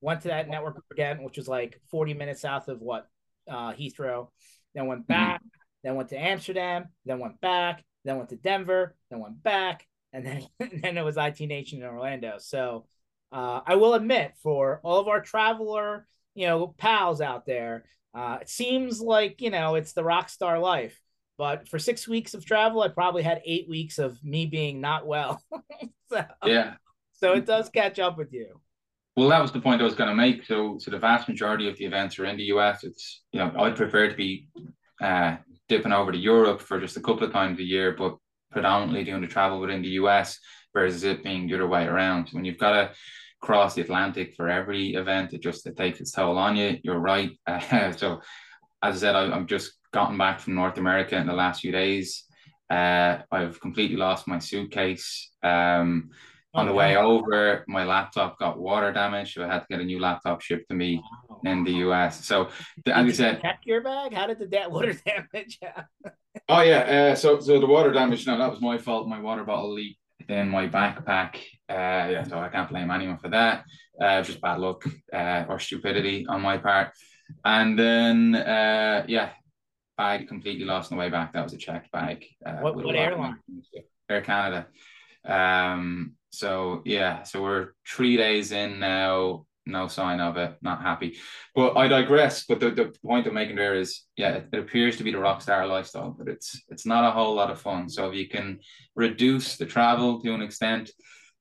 went 0.00 0.20
to 0.20 0.28
that 0.28 0.48
network 0.48 0.84
again, 0.92 1.24
which 1.24 1.36
was 1.36 1.48
like 1.48 1.80
40 1.90 2.14
minutes 2.14 2.42
south 2.42 2.68
of 2.68 2.80
what 2.80 3.08
uh, 3.50 3.72
Heathrow, 3.72 4.28
then 4.72 4.86
went 4.86 5.00
mm-hmm. 5.00 5.14
back, 5.14 5.40
mm-hmm. 5.40 5.48
then 5.82 5.96
went 5.96 6.10
to 6.10 6.16
Amsterdam, 6.16 6.90
then 7.06 7.18
went 7.18 7.40
back, 7.40 7.82
then 8.04 8.18
went 8.18 8.28
to 8.28 8.36
Denver, 8.36 8.94
then 9.10 9.18
went 9.18 9.42
back, 9.42 9.84
and 10.12 10.26
then 10.26 10.46
and 10.60 10.82
then 10.82 10.98
it 10.98 11.04
was 11.04 11.16
IT 11.16 11.40
Nation 11.40 11.80
in 11.80 11.88
Orlando. 11.88 12.34
So 12.38 12.86
uh, 13.32 13.60
I 13.66 13.76
will 13.76 13.94
admit, 13.94 14.32
for 14.42 14.80
all 14.82 15.00
of 15.00 15.08
our 15.08 15.20
traveler, 15.20 16.06
you 16.34 16.46
know, 16.46 16.74
pals 16.78 17.20
out 17.20 17.46
there, 17.46 17.84
uh, 18.14 18.38
it 18.40 18.48
seems 18.48 19.00
like 19.00 19.40
you 19.40 19.50
know 19.50 19.74
it's 19.74 19.92
the 19.92 20.04
rock 20.04 20.28
star 20.28 20.58
life. 20.58 20.98
But 21.36 21.68
for 21.68 21.78
six 21.78 22.08
weeks 22.08 22.34
of 22.34 22.44
travel, 22.44 22.82
I 22.82 22.88
probably 22.88 23.22
had 23.22 23.42
eight 23.44 23.68
weeks 23.68 23.98
of 23.98 24.22
me 24.24 24.46
being 24.46 24.80
not 24.80 25.06
well. 25.06 25.40
so, 26.10 26.24
yeah. 26.44 26.74
So 27.12 27.34
it 27.34 27.46
does 27.46 27.68
catch 27.68 28.00
up 28.00 28.18
with 28.18 28.32
you. 28.32 28.60
Well, 29.16 29.28
that 29.28 29.42
was 29.42 29.52
the 29.52 29.60
point 29.60 29.80
I 29.80 29.84
was 29.84 29.94
going 29.94 30.10
to 30.10 30.16
make. 30.16 30.44
So, 30.44 30.78
so 30.78 30.90
the 30.90 30.98
vast 30.98 31.28
majority 31.28 31.68
of 31.68 31.76
the 31.76 31.84
events 31.84 32.18
are 32.18 32.24
in 32.24 32.36
the 32.36 32.44
US. 32.44 32.82
It's 32.82 33.22
you 33.32 33.38
know 33.38 33.52
I'd 33.56 33.76
prefer 33.76 34.08
to 34.08 34.16
be 34.16 34.48
uh, 35.00 35.36
dipping 35.68 35.92
over 35.92 36.10
to 36.10 36.18
Europe 36.18 36.60
for 36.60 36.80
just 36.80 36.96
a 36.96 37.00
couple 37.00 37.24
of 37.24 37.32
times 37.32 37.60
a 37.60 37.64
year, 37.64 37.94
but 37.96 38.16
predominantly 38.50 39.04
doing 39.04 39.20
the 39.20 39.26
travel 39.26 39.60
within 39.60 39.82
the 39.82 39.88
US 40.00 40.38
versus 40.74 41.04
it 41.04 41.24
being 41.24 41.46
the 41.46 41.54
other 41.54 41.66
way 41.66 41.84
around. 41.84 42.28
When 42.32 42.44
you've 42.44 42.58
got 42.58 42.72
to 42.72 42.90
cross 43.40 43.74
the 43.74 43.82
Atlantic 43.82 44.34
for 44.34 44.48
every 44.48 44.94
event, 44.94 45.32
it 45.32 45.42
just 45.42 45.66
it 45.66 45.76
takes 45.76 46.00
its 46.00 46.12
toll 46.12 46.38
on 46.38 46.56
you. 46.56 46.78
You're 46.82 46.98
right. 46.98 47.30
Uh, 47.46 47.92
so, 47.92 48.20
as 48.82 48.96
I 48.96 48.98
said, 48.98 49.16
I, 49.16 49.32
I'm 49.32 49.46
just 49.46 49.72
gotten 49.92 50.16
back 50.16 50.40
from 50.40 50.54
North 50.54 50.78
America 50.78 51.16
in 51.16 51.26
the 51.26 51.32
last 51.32 51.60
few 51.60 51.72
days. 51.72 52.24
Uh, 52.70 53.18
I've 53.30 53.60
completely 53.60 53.96
lost 53.96 54.28
my 54.28 54.38
suitcase. 54.38 55.30
Um, 55.42 56.10
on 56.54 56.66
the 56.66 56.72
way 56.72 56.96
over, 56.96 57.64
my 57.68 57.84
laptop 57.84 58.38
got 58.38 58.58
water 58.58 58.92
damage, 58.92 59.34
so 59.34 59.44
I 59.44 59.46
had 59.46 59.60
to 59.60 59.66
get 59.70 59.80
a 59.80 59.84
new 59.84 60.00
laptop 60.00 60.40
shipped 60.40 60.68
to 60.70 60.74
me 60.74 61.02
in 61.44 61.62
the 61.62 61.72
US. 61.86 62.24
So, 62.24 62.48
did 62.84 62.94
as 62.94 63.06
you 63.06 63.12
said, 63.12 63.42
check 63.42 63.60
your 63.64 63.82
bag. 63.82 64.14
How 64.14 64.26
did 64.26 64.38
the 64.38 64.46
da- 64.46 64.68
water 64.76 64.94
damage? 64.94 65.60
Oh 66.48 66.60
yeah, 66.62 67.10
uh, 67.12 67.14
so 67.14 67.40
so 67.40 67.60
the 67.60 67.66
water 67.66 67.92
damage. 67.92 68.26
No, 68.26 68.38
that 68.38 68.50
was 68.50 68.60
my 68.60 68.78
fault. 68.78 69.08
My 69.08 69.20
water 69.20 69.44
bottle 69.44 69.72
leaked 69.72 69.98
in 70.28 70.48
my 70.48 70.68
backpack. 70.68 71.36
Uh, 71.68 72.08
yeah, 72.10 72.24
so 72.24 72.38
I 72.38 72.48
can't 72.48 72.68
blame 72.68 72.90
anyone 72.90 73.18
for 73.18 73.28
that. 73.28 73.64
Uh, 74.00 74.22
just 74.22 74.40
bad 74.40 74.58
luck 74.58 74.84
uh, 75.12 75.44
or 75.48 75.58
stupidity 75.58 76.26
on 76.28 76.40
my 76.42 76.58
part. 76.58 76.92
And 77.44 77.78
then, 77.78 78.34
uh, 78.34 79.04
yeah, 79.08 79.30
bag 79.96 80.28
completely 80.28 80.64
lost 80.64 80.90
on 80.90 80.96
the 80.96 81.00
way 81.00 81.10
back. 81.10 81.32
That 81.32 81.44
was 81.44 81.52
a 81.52 81.58
checked 81.58 81.90
bag. 81.92 82.24
Uh, 82.44 82.58
what, 82.58 82.76
what 82.76 82.96
airline? 82.96 83.38
Air 84.08 84.22
Canada. 84.22 84.66
Um, 85.24 86.14
so 86.30 86.82
yeah, 86.84 87.22
so 87.24 87.42
we're 87.42 87.68
three 87.86 88.16
days 88.16 88.52
in 88.52 88.78
now. 88.78 89.46
No 89.68 89.86
sign 89.86 90.20
of 90.20 90.36
it. 90.38 90.56
Not 90.62 90.82
happy. 90.82 91.18
But 91.54 91.76
I 91.76 91.88
digress. 91.88 92.44
But 92.46 92.58
the, 92.58 92.70
the 92.70 92.94
point 93.04 93.26
I'm 93.26 93.34
making 93.34 93.56
there 93.56 93.74
is, 93.74 94.04
yeah, 94.16 94.30
it, 94.30 94.48
it 94.52 94.58
appears 94.60 94.96
to 94.96 95.04
be 95.04 95.12
the 95.12 95.18
rock 95.18 95.42
star 95.42 95.66
lifestyle, 95.66 96.14
but 96.16 96.26
it's 96.26 96.60
it's 96.68 96.86
not 96.86 97.04
a 97.04 97.10
whole 97.10 97.34
lot 97.34 97.50
of 97.50 97.60
fun. 97.60 97.88
So 97.88 98.08
if 98.08 98.16
you 98.16 98.28
can 98.28 98.60
reduce 98.96 99.56
the 99.56 99.66
travel 99.66 100.20
to 100.22 100.34
an 100.34 100.40
extent, 100.42 100.90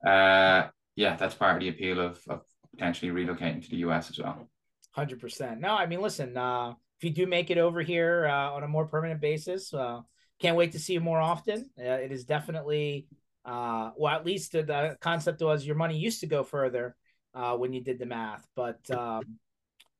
uh, 0.05 0.67
yeah, 0.95 1.15
that's 1.15 1.35
part 1.35 1.55
of 1.55 1.61
the 1.61 1.69
appeal 1.69 2.01
of, 2.01 2.19
of 2.27 2.41
potentially 2.75 3.11
relocating 3.11 3.63
to 3.63 3.69
the 3.69 3.77
US 3.77 4.09
as 4.09 4.19
well. 4.19 4.49
Hundred 4.91 5.21
percent. 5.21 5.61
No, 5.61 5.69
I 5.69 5.85
mean, 5.85 6.01
listen. 6.01 6.35
Uh, 6.35 6.73
if 6.99 7.03
you 7.03 7.11
do 7.11 7.27
make 7.27 7.51
it 7.51 7.59
over 7.59 7.81
here 7.81 8.27
uh, 8.27 8.51
on 8.51 8.63
a 8.63 8.67
more 8.67 8.87
permanent 8.87 9.21
basis, 9.21 9.73
uh, 9.73 10.01
can't 10.41 10.57
wait 10.57 10.71
to 10.73 10.79
see 10.79 10.93
you 10.93 10.99
more 10.99 11.21
often. 11.21 11.69
Uh, 11.79 11.83
it 11.83 12.11
is 12.11 12.25
definitely, 12.25 13.07
uh, 13.45 13.91
well, 13.95 14.13
at 14.15 14.25
least 14.25 14.51
the 14.51 14.97
concept 14.99 15.41
was 15.41 15.65
your 15.65 15.75
money 15.75 15.97
used 15.97 16.21
to 16.21 16.27
go 16.27 16.43
further 16.43 16.95
uh, 17.37 17.55
when 17.55 17.71
you 17.73 17.81
did 17.81 17.99
the 17.99 18.05
math, 18.05 18.45
but 18.55 18.79
um, 18.89 19.21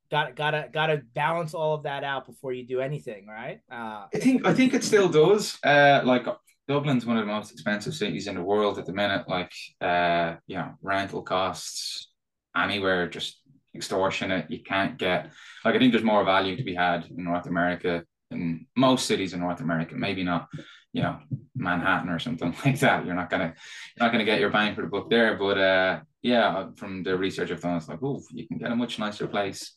got 0.09 0.35
gotta 0.35 0.69
gotta 0.71 1.01
balance 1.13 1.53
all 1.53 1.75
of 1.75 1.83
that 1.83 2.03
out 2.03 2.25
before 2.25 2.51
you 2.53 2.65
do 2.65 2.79
anything, 2.79 3.27
right? 3.27 3.59
Uh, 3.71 4.05
I 4.13 4.17
think 4.17 4.45
I 4.45 4.53
think 4.53 4.73
it 4.73 4.83
still 4.83 5.09
does. 5.09 5.57
like 5.63 6.25
Dublin's 6.67 7.05
one 7.05 7.17
of 7.17 7.25
the 7.25 7.31
most 7.31 7.51
expensive 7.51 7.93
cities 7.93 8.27
in 8.27 8.35
the 8.35 8.43
world 8.43 8.79
at 8.79 8.85
the 8.85 8.93
minute. 8.93 9.29
Like, 9.29 9.51
you 9.81 10.57
know, 10.57 10.73
rental 10.81 11.21
costs 11.21 12.09
anywhere 12.55 13.07
just 13.07 13.39
extortionate. 13.75 14.49
You 14.49 14.63
can't 14.63 14.97
get 14.97 15.31
like 15.63 15.75
I 15.75 15.77
think 15.77 15.91
there's 15.93 16.03
more 16.03 16.23
value 16.23 16.55
to 16.57 16.63
be 16.63 16.73
had 16.73 17.05
in 17.05 17.23
North 17.23 17.45
America 17.45 18.03
in 18.31 18.65
most 18.75 19.05
cities 19.05 19.33
in 19.33 19.39
North 19.39 19.61
America. 19.61 19.95
Maybe 19.95 20.23
not, 20.23 20.49
you 20.97 21.03
know, 21.03 21.19
Manhattan 21.55 22.09
or 22.09 22.17
something 22.17 22.55
like 22.65 22.79
that. 22.79 23.05
You're 23.05 23.13
not 23.13 23.29
gonna 23.29 23.53
you're 23.95 24.05
not 24.05 24.11
gonna 24.11 24.25
get 24.25 24.39
your 24.39 24.49
bang 24.49 24.73
for 24.73 24.81
the 24.81 24.87
buck 24.87 25.11
there. 25.11 25.37
But 25.37 25.57
uh, 25.59 25.99
yeah, 26.23 26.69
from 26.75 27.03
the 27.03 27.15
research 27.15 27.51
I've 27.51 27.61
done, 27.61 27.77
it's 27.77 27.87
like, 27.87 28.01
oh, 28.01 28.19
you 28.31 28.47
can 28.47 28.57
get 28.57 28.71
a 28.71 28.75
much 28.75 28.97
nicer 28.97 29.27
place 29.27 29.75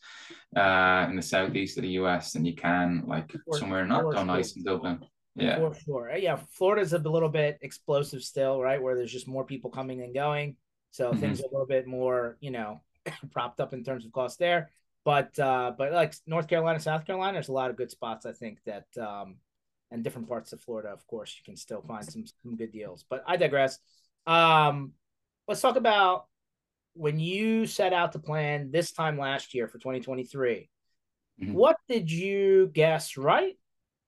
uh, 0.57 1.07
in 1.11 1.17
the 1.17 1.23
southeast 1.23 1.77
of 1.77 1.83
the 1.83 1.91
US 2.01 2.33
than 2.33 2.47
you 2.47 2.55
can 2.55 3.05
like 3.07 3.31
somewhere 3.53 3.85
not 3.85 4.15
so 4.15 4.25
nice 4.25 4.57
in 4.57 4.65
Dublin. 4.65 5.05
Yeah, 5.37 5.69
sure. 5.85 6.11
Yeah, 6.17 6.39
Florida's 6.53 6.95
a 6.95 6.99
little 6.99 7.29
bit 7.29 7.59
explosive 7.61 8.23
still, 8.23 8.61
right? 8.63 8.83
Where 8.83 8.97
there's 8.97 9.13
just 9.13 9.29
more 9.29 9.45
people 9.45 9.71
coming 9.71 10.01
and 10.01 10.15
going. 10.15 10.57
So 10.91 11.11
mm-hmm. 11.11 11.21
things 11.21 11.41
are 11.41 11.45
a 11.45 11.53
little 11.53 11.67
bit 11.67 11.87
more, 11.87 12.39
you 12.41 12.51
know, 12.51 12.81
propped 13.31 13.61
up 13.61 13.75
in 13.75 13.85
terms 13.85 14.07
of 14.07 14.13
cost 14.13 14.39
there. 14.39 14.71
But 15.05 15.39
uh, 15.39 15.73
but 15.77 15.93
like 15.93 16.15
North 16.27 16.49
Carolina, 16.49 16.81
South 16.81 17.05
Carolina, 17.05 17.35
there's 17.35 17.49
a 17.49 17.53
lot 17.53 17.69
of 17.69 17.77
good 17.77 17.91
spots. 17.91 18.25
I 18.25 18.33
think 18.33 18.59
that 18.65 18.87
um, 18.99 19.37
and 19.91 20.05
different 20.05 20.29
parts 20.29 20.53
of 20.53 20.61
Florida, 20.61 20.89
of 20.89 21.07
course, 21.07 21.35
you 21.37 21.45
can 21.45 21.57
still 21.57 21.83
find 21.83 22.05
some 22.05 22.25
some 22.43 22.57
good 22.57 22.73
deals. 22.73 23.05
But 23.09 23.25
I 23.27 23.37
digress. 23.37 23.79
Um, 24.27 24.93
let's 25.49 25.61
talk 25.61 25.77
about 25.77 26.27
when 26.95 27.19
you 27.19 27.67
set 27.67 27.93
out 27.93 28.13
to 28.13 28.19
plan 28.19 28.71
this 28.71 28.93
time 28.93 29.19
last 29.19 29.55
year 29.55 29.67
for 29.67 29.79
2023. 29.79 30.69
Mm-hmm. 31.43 31.53
What 31.53 31.77
did 31.89 32.11
you 32.11 32.71
guess 32.73 33.17
right, 33.17 33.57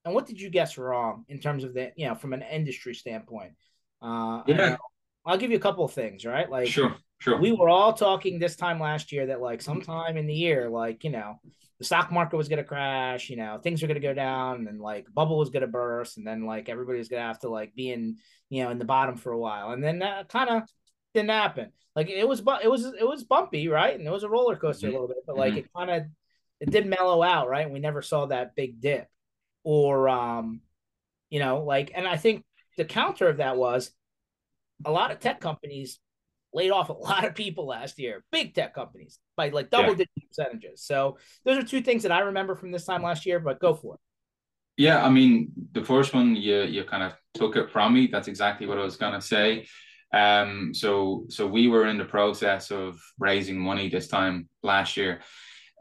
and 0.05 0.15
what 0.15 0.27
did 0.27 0.41
you 0.41 0.51
guess 0.51 0.77
wrong 0.77 1.25
in 1.29 1.39
terms 1.39 1.65
of 1.65 1.75
the 1.75 1.93
you 1.97 2.07
know 2.07 2.15
from 2.15 2.33
an 2.33 2.43
industry 2.43 2.95
standpoint? 2.95 3.53
Uh, 4.01 4.43
yeah, 4.47 4.77
I'll 5.25 5.39
give 5.39 5.51
you 5.51 5.57
a 5.57 5.61
couple 5.61 5.85
of 5.85 5.93
things, 5.93 6.25
right? 6.25 6.51
Like, 6.51 6.69
sure, 6.69 6.97
sure. 7.23 7.41
We 7.41 7.53
were 7.53 7.69
all 7.69 7.93
talking 7.93 8.39
this 8.39 8.57
time 8.57 8.81
last 8.81 9.13
year 9.13 9.27
that 9.27 9.41
like 9.41 9.63
sometime 9.63 10.17
in 10.17 10.27
the 10.27 10.35
year, 10.35 10.69
like 10.69 11.05
you 11.05 11.11
know, 11.11 11.39
the 11.79 11.87
stock 11.87 12.13
market 12.13 12.37
was 12.37 12.49
going 12.49 12.59
to 12.59 12.65
crash, 12.65 13.29
you 13.29 13.37
know, 13.37 13.59
things 13.59 13.83
are 13.83 13.89
going 13.89 14.01
to 14.01 14.07
go 14.07 14.15
down 14.15 14.69
and 14.69 14.81
like 14.81 15.07
bubble 15.13 15.37
was 15.37 15.51
going 15.51 15.63
to 15.63 15.67
burst 15.67 16.17
and 16.17 16.25
then 16.25 16.47
like 16.47 16.69
everybody 16.69 16.99
was 16.99 17.09
going 17.09 17.21
to 17.21 17.27
have 17.27 17.41
to 17.41 17.49
like 17.49 17.75
be 17.75 17.91
in, 17.91 18.19
you 18.51 18.63
know, 18.63 18.71
in 18.71 18.79
the 18.79 18.85
bottom 18.85 19.17
for 19.17 19.33
a 19.33 19.39
while. 19.39 19.73
And 19.73 19.83
then 19.83 19.99
that 19.99 20.29
kind 20.29 20.49
of 20.49 20.63
didn't 21.13 21.31
happen. 21.31 21.73
Like 21.97 22.09
it 22.09 22.27
was, 22.27 22.41
it 22.63 22.71
was, 22.71 22.85
it 22.85 23.07
was 23.07 23.25
bumpy, 23.25 23.67
right? 23.67 23.99
And 23.99 24.07
it 24.07 24.13
was 24.13 24.23
a 24.23 24.29
roller 24.29 24.55
coaster 24.55 24.87
mm-hmm. 24.87 24.97
a 24.97 25.01
little 25.01 25.09
bit, 25.09 25.25
but 25.27 25.37
like 25.37 25.55
mm-hmm. 25.55 25.59
it 25.59 25.71
kind 25.77 25.91
of, 25.91 26.03
it 26.61 26.71
did 26.71 26.87
mellow 26.87 27.21
out, 27.21 27.49
right? 27.49 27.65
And 27.65 27.73
we 27.73 27.81
never 27.81 28.01
saw 28.01 28.27
that 28.27 28.55
big 28.55 28.81
dip 28.81 29.09
or, 29.65 30.09
um, 30.09 30.61
you 31.31 31.41
know, 31.41 31.65
like, 31.65 31.91
and 31.97 32.07
I 32.07 32.17
think 32.17 32.45
the 32.77 32.85
counter 32.85 33.27
of 33.27 33.39
that 33.39 33.57
was 33.57 33.91
a 34.85 34.93
lot 34.93 35.11
of 35.11 35.19
tech 35.19 35.41
companies 35.41 35.99
laid 36.55 36.71
off 36.71 36.89
a 36.89 36.93
lot 37.09 37.25
of 37.25 37.35
people 37.35 37.67
last 37.67 37.99
year, 37.99 38.25
big 38.31 38.55
tech 38.55 38.75
companies 38.75 39.19
by 39.37 39.49
like 39.49 39.71
double 39.71 39.91
yeah. 39.91 40.05
digit 40.05 40.29
percentages. 40.29 40.83
So 40.83 41.19
those 41.45 41.59
are 41.59 41.67
two 41.67 41.83
things 41.83 42.03
that 42.03 42.13
I 42.13 42.21
remember 42.21 42.55
from 42.55 42.73
this 42.73 42.85
time 42.85 43.03
last 43.03 43.27
year, 43.27 43.41
but 43.41 43.61
go 43.61 43.75
for 43.75 43.95
it. 43.95 44.01
Yeah, 44.77 45.05
I 45.05 45.11
mean, 45.11 45.53
the 45.73 45.85
first 45.85 46.15
one 46.15 46.35
you 46.35 46.63
you 46.63 46.85
kind 46.85 47.03
of 47.03 47.13
took 47.35 47.57
it 47.57 47.71
from 47.71 47.95
me. 47.95 48.07
That's 48.07 48.29
exactly 48.29 48.67
what 48.67 48.79
I 48.79 48.85
was 48.85 48.97
gonna 48.97 49.21
say. 49.21 49.67
Um, 50.13 50.73
so 50.75 51.27
so 51.29 51.47
we 51.47 51.69
were 51.69 51.87
in 51.87 51.99
the 51.99 52.05
process 52.05 52.71
of 52.71 53.01
raising 53.19 53.59
money 53.59 53.89
this 53.89 54.09
time 54.09 54.49
last 54.63 54.97
year. 54.97 55.21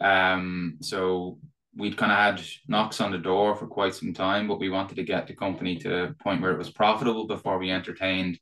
Um, 0.02 0.78
so 0.82 1.40
we'd 1.76 1.96
kind 1.96 2.12
of 2.12 2.18
had 2.18 2.46
knocks 2.68 3.00
on 3.00 3.12
the 3.12 3.18
door 3.18 3.56
for 3.56 3.66
quite 3.66 3.96
some 3.96 4.14
time, 4.14 4.48
but 4.48 4.60
we 4.60 4.70
wanted 4.70 4.96
to 4.96 5.04
get 5.04 5.26
the 5.26 5.36
company 5.36 5.78
to 5.78 6.04
a 6.04 6.14
point 6.14 6.42
where 6.42 6.52
it 6.52 6.58
was 6.58 6.70
profitable 6.70 7.28
before 7.28 7.58
we 7.58 7.72
entertained 7.72 8.40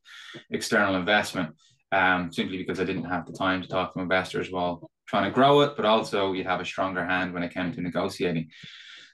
external 0.50 0.96
investment 0.96 1.54
um, 1.92 2.32
simply 2.32 2.56
because 2.56 2.80
I 2.80 2.84
didn't 2.84 3.04
have 3.04 3.26
the 3.26 3.32
time 3.32 3.62
to 3.62 3.68
talk 3.68 3.94
to 3.94 4.00
investors 4.00 4.50
while 4.50 4.90
trying 5.06 5.24
to 5.24 5.34
grow 5.34 5.60
it, 5.62 5.72
but 5.76 5.84
also 5.84 6.32
you'd 6.32 6.46
have 6.46 6.60
a 6.60 6.64
stronger 6.64 7.04
hand 7.04 7.34
when 7.34 7.42
it 7.42 7.52
came 7.52 7.72
to 7.72 7.80
negotiating. 7.80 8.48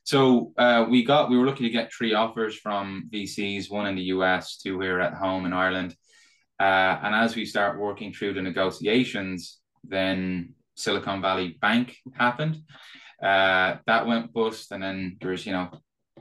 So 0.04 0.52
uh, 0.56 0.86
we 0.88 1.04
got 1.04 1.30
we 1.30 1.36
were 1.36 1.46
lucky 1.46 1.64
to 1.64 1.70
get 1.70 1.92
three 1.92 2.14
offers 2.14 2.56
from 2.56 3.08
VCs, 3.12 3.70
one 3.70 3.86
in 3.86 3.96
the 3.96 4.10
US, 4.14 4.56
two 4.58 4.78
here 4.78 5.00
at 5.00 5.14
home 5.14 5.46
in 5.46 5.52
Ireland. 5.52 5.96
Uh, 6.60 6.98
and 7.02 7.14
as 7.14 7.34
we 7.34 7.44
start 7.44 7.78
working 7.78 8.12
through 8.12 8.34
the 8.34 8.42
negotiations, 8.42 9.58
then 9.82 10.54
Silicon 10.76 11.20
Valley 11.20 11.58
Bank 11.60 11.96
happened. 12.14 12.62
Uh, 13.22 13.76
that 13.86 14.06
went 14.06 14.32
bust, 14.32 14.70
and 14.72 14.82
then 14.82 15.16
there's 15.20 15.44
you 15.46 15.52
know 15.52 15.70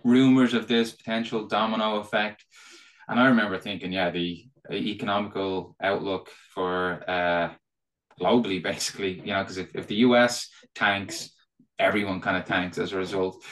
rumors 0.03 0.53
of 0.53 0.67
this 0.67 0.93
potential 0.93 1.47
domino 1.47 1.97
effect. 1.97 2.43
And 3.07 3.19
I 3.19 3.27
remember 3.27 3.59
thinking, 3.59 3.91
yeah, 3.91 4.09
the 4.09 4.47
economical 4.73 5.75
outlook 5.82 6.30
for 6.54 7.04
uh, 7.10 7.49
globally, 8.19 8.62
basically, 8.63 9.19
you 9.19 9.34
know, 9.34 9.41
because 9.41 9.58
if, 9.58 9.75
if 9.75 9.88
the 9.88 9.95
US 9.95 10.49
tanks, 10.73 11.32
everyone 11.80 12.21
kind 12.21 12.38
of 12.38 12.45
tanks 12.45 12.78
as 12.78 12.93
a 12.93 12.97
result. 12.97 13.43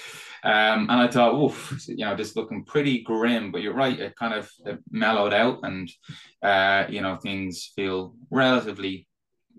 Um, 0.43 0.89
and 0.89 0.91
I 0.91 1.07
thought, 1.07 1.35
oof, 1.35 1.85
you 1.87 2.05
know, 2.05 2.15
this 2.15 2.35
looking 2.35 2.65
pretty 2.65 3.01
grim, 3.01 3.51
but 3.51 3.61
you're 3.61 3.73
right, 3.73 3.97
it 3.97 4.15
kind 4.15 4.33
of 4.33 4.49
it 4.65 4.79
mellowed 4.91 5.33
out 5.33 5.59
and, 5.63 5.89
uh, 6.41 6.85
you 6.89 7.01
know, 7.01 7.15
things 7.15 7.71
feel 7.75 8.15
relatively 8.29 9.07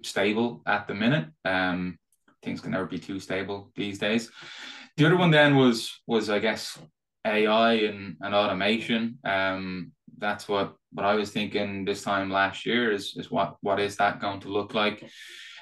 stable 0.03 0.62
at 0.67 0.87
the 0.87 0.95
minute. 0.95 1.29
Um, 1.45 1.99
things 2.43 2.61
can 2.61 2.73
never 2.73 2.85
be 2.85 2.99
too 2.99 3.19
stable 3.19 3.73
these 3.75 3.99
days. 3.99 4.31
The 4.99 5.07
other 5.07 5.17
one 5.17 5.31
then 5.31 5.57
was, 5.57 5.90
was 6.07 6.29
I 6.29 6.38
guess, 6.38 6.79
AI 7.25 7.73
and, 7.73 8.17
and 8.21 8.35
automation. 8.35 9.19
Um, 9.25 9.93
that's 10.19 10.47
what 10.49 10.77
what 10.94 11.04
I 11.04 11.14
was 11.14 11.30
thinking 11.30 11.85
this 11.85 12.02
time 12.02 12.30
last 12.30 12.64
year 12.64 12.92
is 12.92 13.14
is 13.16 13.30
what 13.30 13.57
what 13.61 13.80
is 13.80 13.96
that 13.96 14.20
going 14.20 14.40
to 14.40 14.48
look 14.48 14.74
like? 14.74 15.02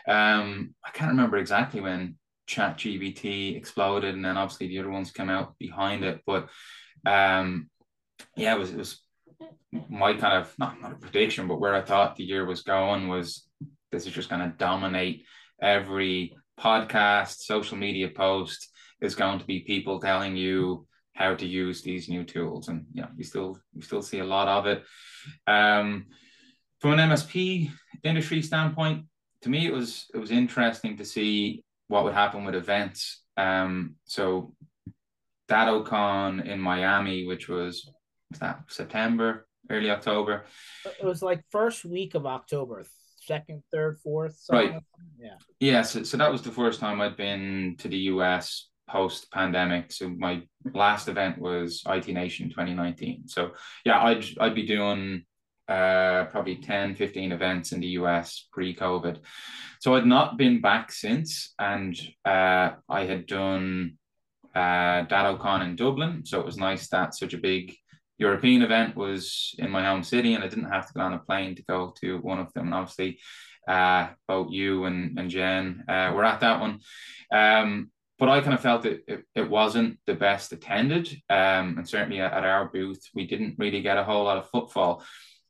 Um, 0.06 0.74
I 0.84 0.90
can't 0.90 1.10
remember 1.10 1.38
exactly 1.38 1.80
when 1.80 2.16
ChatGPT 2.48 3.56
exploded, 3.56 4.14
and 4.14 4.24
then 4.24 4.36
obviously 4.36 4.68
the 4.68 4.78
other 4.78 4.90
ones 4.90 5.10
came 5.10 5.30
out 5.30 5.58
behind 5.58 6.04
it. 6.04 6.20
But 6.26 6.48
um, 7.06 7.70
yeah, 8.36 8.54
it 8.54 8.58
was 8.58 8.70
it 8.70 8.78
was 8.78 9.02
my 9.88 10.12
kind 10.12 10.38
of 10.38 10.52
not 10.58 10.80
not 10.80 10.92
a 10.92 10.96
prediction, 10.96 11.48
but 11.48 11.60
where 11.60 11.74
I 11.74 11.80
thought 11.80 12.16
the 12.16 12.24
year 12.24 12.44
was 12.44 12.62
going 12.62 13.08
was 13.08 13.48
this 13.90 14.06
is 14.06 14.12
just 14.12 14.28
going 14.28 14.42
to 14.42 14.56
dominate 14.56 15.24
every 15.60 16.36
podcast, 16.60 17.38
social 17.38 17.78
media 17.78 18.08
post 18.08 18.68
is 19.00 19.14
going 19.14 19.38
to 19.38 19.44
be 19.44 19.60
people 19.60 19.98
telling 19.98 20.36
you 20.36 20.86
how 21.14 21.35
to 21.35 21.46
use 21.46 21.83
these 21.83 22.09
new 22.09 22.25
tools 22.25 22.68
and 22.68 22.87
yeah 22.94 23.07
we 23.16 23.25
still 23.25 23.59
we 23.75 23.83
still 23.83 24.03
see 24.03 24.20
a 24.20 24.25
lot 24.25 24.48
of 24.48 24.66
it. 24.66 24.85
Um, 25.46 26.07
from 26.81 26.98
an 26.98 27.11
msp 27.11 27.70
industry 28.03 28.42
standpoint 28.42 29.05
to 29.42 29.48
me 29.48 29.66
it 29.66 29.72
was 29.72 30.07
it 30.14 30.18
was 30.18 30.31
interesting 30.31 30.96
to 30.96 31.05
see 31.05 31.64
what 31.88 32.05
would 32.05 32.14
happen 32.14 32.44
with 32.44 32.55
events. 32.55 33.22
Um, 33.37 33.96
so 34.05 34.55
DattoCon 35.48 36.46
in 36.46 36.59
miami 36.61 37.27
which 37.27 37.48
was, 37.48 37.88
was 38.31 38.40
that 38.40 38.61
september 38.68 39.46
early 39.70 39.90
october? 39.90 40.46
It 40.85 41.05
was 41.05 41.22
like 41.22 41.42
first 41.51 41.85
week 41.85 42.14
of 42.14 42.27
october 42.27 42.85
second 43.27 43.62
third 43.72 43.98
fourth 44.03 44.37
right. 44.51 44.81
yeah. 45.18 45.37
Yeah 45.61 45.83
so, 45.83 46.03
so 46.03 46.16
that 46.16 46.33
was 46.33 46.42
the 46.42 46.51
first 46.51 46.81
time 46.81 47.01
i'd 47.01 47.16
been 47.16 47.77
to 47.79 47.88
the 47.88 47.98
us 47.98 48.68
post 48.92 49.31
pandemic. 49.33 49.90
So 49.90 50.11
my 50.11 50.42
last 50.74 51.09
event 51.09 51.38
was 51.38 51.83
IT 51.87 52.09
Nation 52.09 52.50
2019. 52.50 53.26
So 53.26 53.52
yeah, 53.85 54.02
I'd 54.02 54.24
I'd 54.38 54.55
be 54.55 54.66
doing 54.66 55.24
uh, 55.68 56.24
probably 56.26 56.57
10, 56.57 56.96
15 56.96 57.33
events 57.33 57.72
in 57.72 57.81
the 57.81 57.94
US 57.98 58.46
pre 58.52 58.76
COVID. 58.76 59.18
So 59.81 59.94
I'd 59.94 60.07
not 60.07 60.37
been 60.37 60.61
back 60.61 60.92
since, 60.92 61.55
and 61.59 61.98
uh, 62.24 62.72
I 62.88 63.07
had 63.07 63.26
done 63.26 63.98
uh, 64.55 65.05
in 65.09 65.76
Dublin. 65.76 66.24
So 66.26 66.40
it 66.40 66.46
was 66.46 66.59
nice 66.59 66.88
that 66.88 67.14
such 67.14 67.33
a 67.33 67.38
big 67.38 67.74
European 68.18 68.62
event 68.62 68.94
was 68.94 69.55
in 69.59 69.70
my 69.70 69.85
home 69.85 70.05
city, 70.05 70.35
and 70.35 70.44
I 70.44 70.48
didn't 70.48 70.70
have 70.70 70.87
to 70.88 70.92
go 70.92 71.00
on 71.00 71.14
a 71.14 71.18
plane 71.18 71.57
to 71.57 71.64
go 71.64 71.94
to 72.02 72.18
one 72.18 72.38
of 72.38 72.52
them. 72.52 72.66
And 72.66 72.74
obviously, 72.74 73.18
uh, 73.66 74.09
both 74.28 74.48
you 74.50 74.85
and, 74.85 75.18
and 75.18 75.31
Jen 75.31 75.85
uh, 75.88 76.12
were 76.14 76.24
at 76.24 76.40
that 76.40 76.61
one. 76.61 76.81
Um, 77.33 77.90
but 78.22 78.28
I 78.28 78.40
kind 78.40 78.54
of 78.54 78.61
felt 78.61 78.82
that 78.82 79.02
it, 79.08 79.24
it 79.35 79.50
wasn't 79.50 79.98
the 80.06 80.14
best 80.14 80.52
attended. 80.52 81.08
Um, 81.28 81.76
and 81.76 81.88
certainly 81.88 82.20
at, 82.20 82.44
our 82.44 82.66
booth, 82.68 83.02
we 83.16 83.26
didn't 83.26 83.56
really 83.58 83.82
get 83.82 83.98
a 83.98 84.04
whole 84.04 84.22
lot 84.22 84.37
of 84.37 84.48
footfall. 84.48 85.02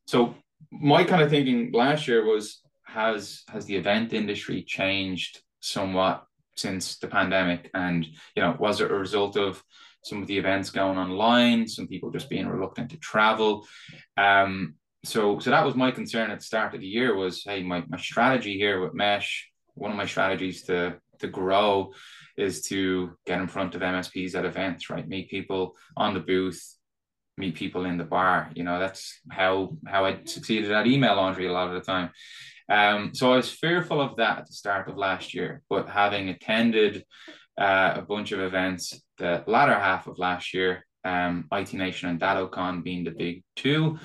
So 0.07 0.35
my 0.71 1.05
kind 1.05 1.21
of 1.21 1.29
thinking 1.29 1.71
last 1.73 2.09
year 2.09 2.25
was 2.25 2.63
has 2.85 3.43
has 3.49 3.67
the 3.67 3.77
event 3.77 4.15
industry 4.15 4.63
changed 4.63 5.43
somewhat 5.61 6.25
since 6.57 6.97
the 6.97 7.09
pandemic 7.09 7.69
and 7.75 8.07
you 8.35 8.43
know 8.43 8.57
was 8.59 8.81
it 8.81 8.91
a 8.91 8.95
result 8.95 9.37
of 9.37 9.63
some 10.03 10.23
of 10.23 10.29
the 10.29 10.39
events 10.39 10.71
going 10.71 10.99
online 10.99 11.69
some 11.69 11.87
people 11.87 12.11
just 12.11 12.31
being 12.31 12.47
reluctant 12.47 12.91
to 12.91 12.99
travel 12.99 13.67
um 14.17 14.75
so 15.05 15.39
so 15.39 15.51
that 15.51 15.65
was 15.65 15.75
my 15.75 15.91
concern 15.91 16.31
at 16.31 16.41
the 16.41 16.45
start 16.45 16.75
of 16.75 16.81
the 16.81 16.87
year 16.87 17.15
was 17.15 17.43
hey 17.45 17.63
my, 17.63 17.83
my 17.89 17.99
strategy 17.99 18.59
here 18.59 18.81
with 18.81 18.95
mesh 18.95 19.51
one 19.75 19.91
of 19.91 19.97
my 19.97 20.07
strategies 20.07 20.63
to 20.63 20.99
to 21.23 21.29
grow 21.29 21.93
is 22.37 22.63
to 22.69 23.17
get 23.27 23.41
in 23.41 23.49
front 23.49 23.75
of 23.75 23.83
MSPs 23.83 24.35
at 24.35 24.45
events, 24.45 24.91
right? 24.91 25.09
Meet 25.09 25.31
people 25.31 25.77
on 25.97 26.15
the 26.15 26.21
booth, 26.21 26.77
meet 27.37 27.55
people 27.55 27.85
in 27.85 27.99
the 27.99 28.05
bar. 28.05 28.51
You 28.55 28.65
know, 28.65 28.79
that's 28.79 29.21
how 29.31 29.77
how 29.87 30.05
I 30.05 30.21
succeeded 30.25 30.71
at 30.71 30.87
email 30.87 31.17
laundry 31.17 31.47
a 31.47 31.53
lot 31.53 31.69
of 31.69 31.75
the 31.75 31.93
time. 31.93 32.11
Um, 32.69 33.15
so 33.15 33.33
I 33.33 33.37
was 33.37 33.51
fearful 33.51 34.01
of 34.01 34.17
that 34.17 34.39
at 34.39 34.47
the 34.47 34.53
start 34.53 34.89
of 34.89 34.97
last 34.97 35.35
year, 35.35 35.63
but 35.69 35.89
having 35.89 36.29
attended 36.29 37.05
uh, 37.61 37.95
a 37.97 38.03
bunch 38.03 38.33
of 38.33 38.41
events 38.41 39.03
the 39.19 39.45
latter 39.47 39.75
half 39.75 40.07
of 40.07 40.19
last 40.19 40.55
year, 40.55 40.87
um, 41.05 41.49
IT 41.53 41.75
Nation 41.75 42.09
and 42.09 42.21
DattoCon 42.21 42.83
being 42.83 43.05
the 43.05 43.11
big 43.11 43.43
two, 43.57 43.99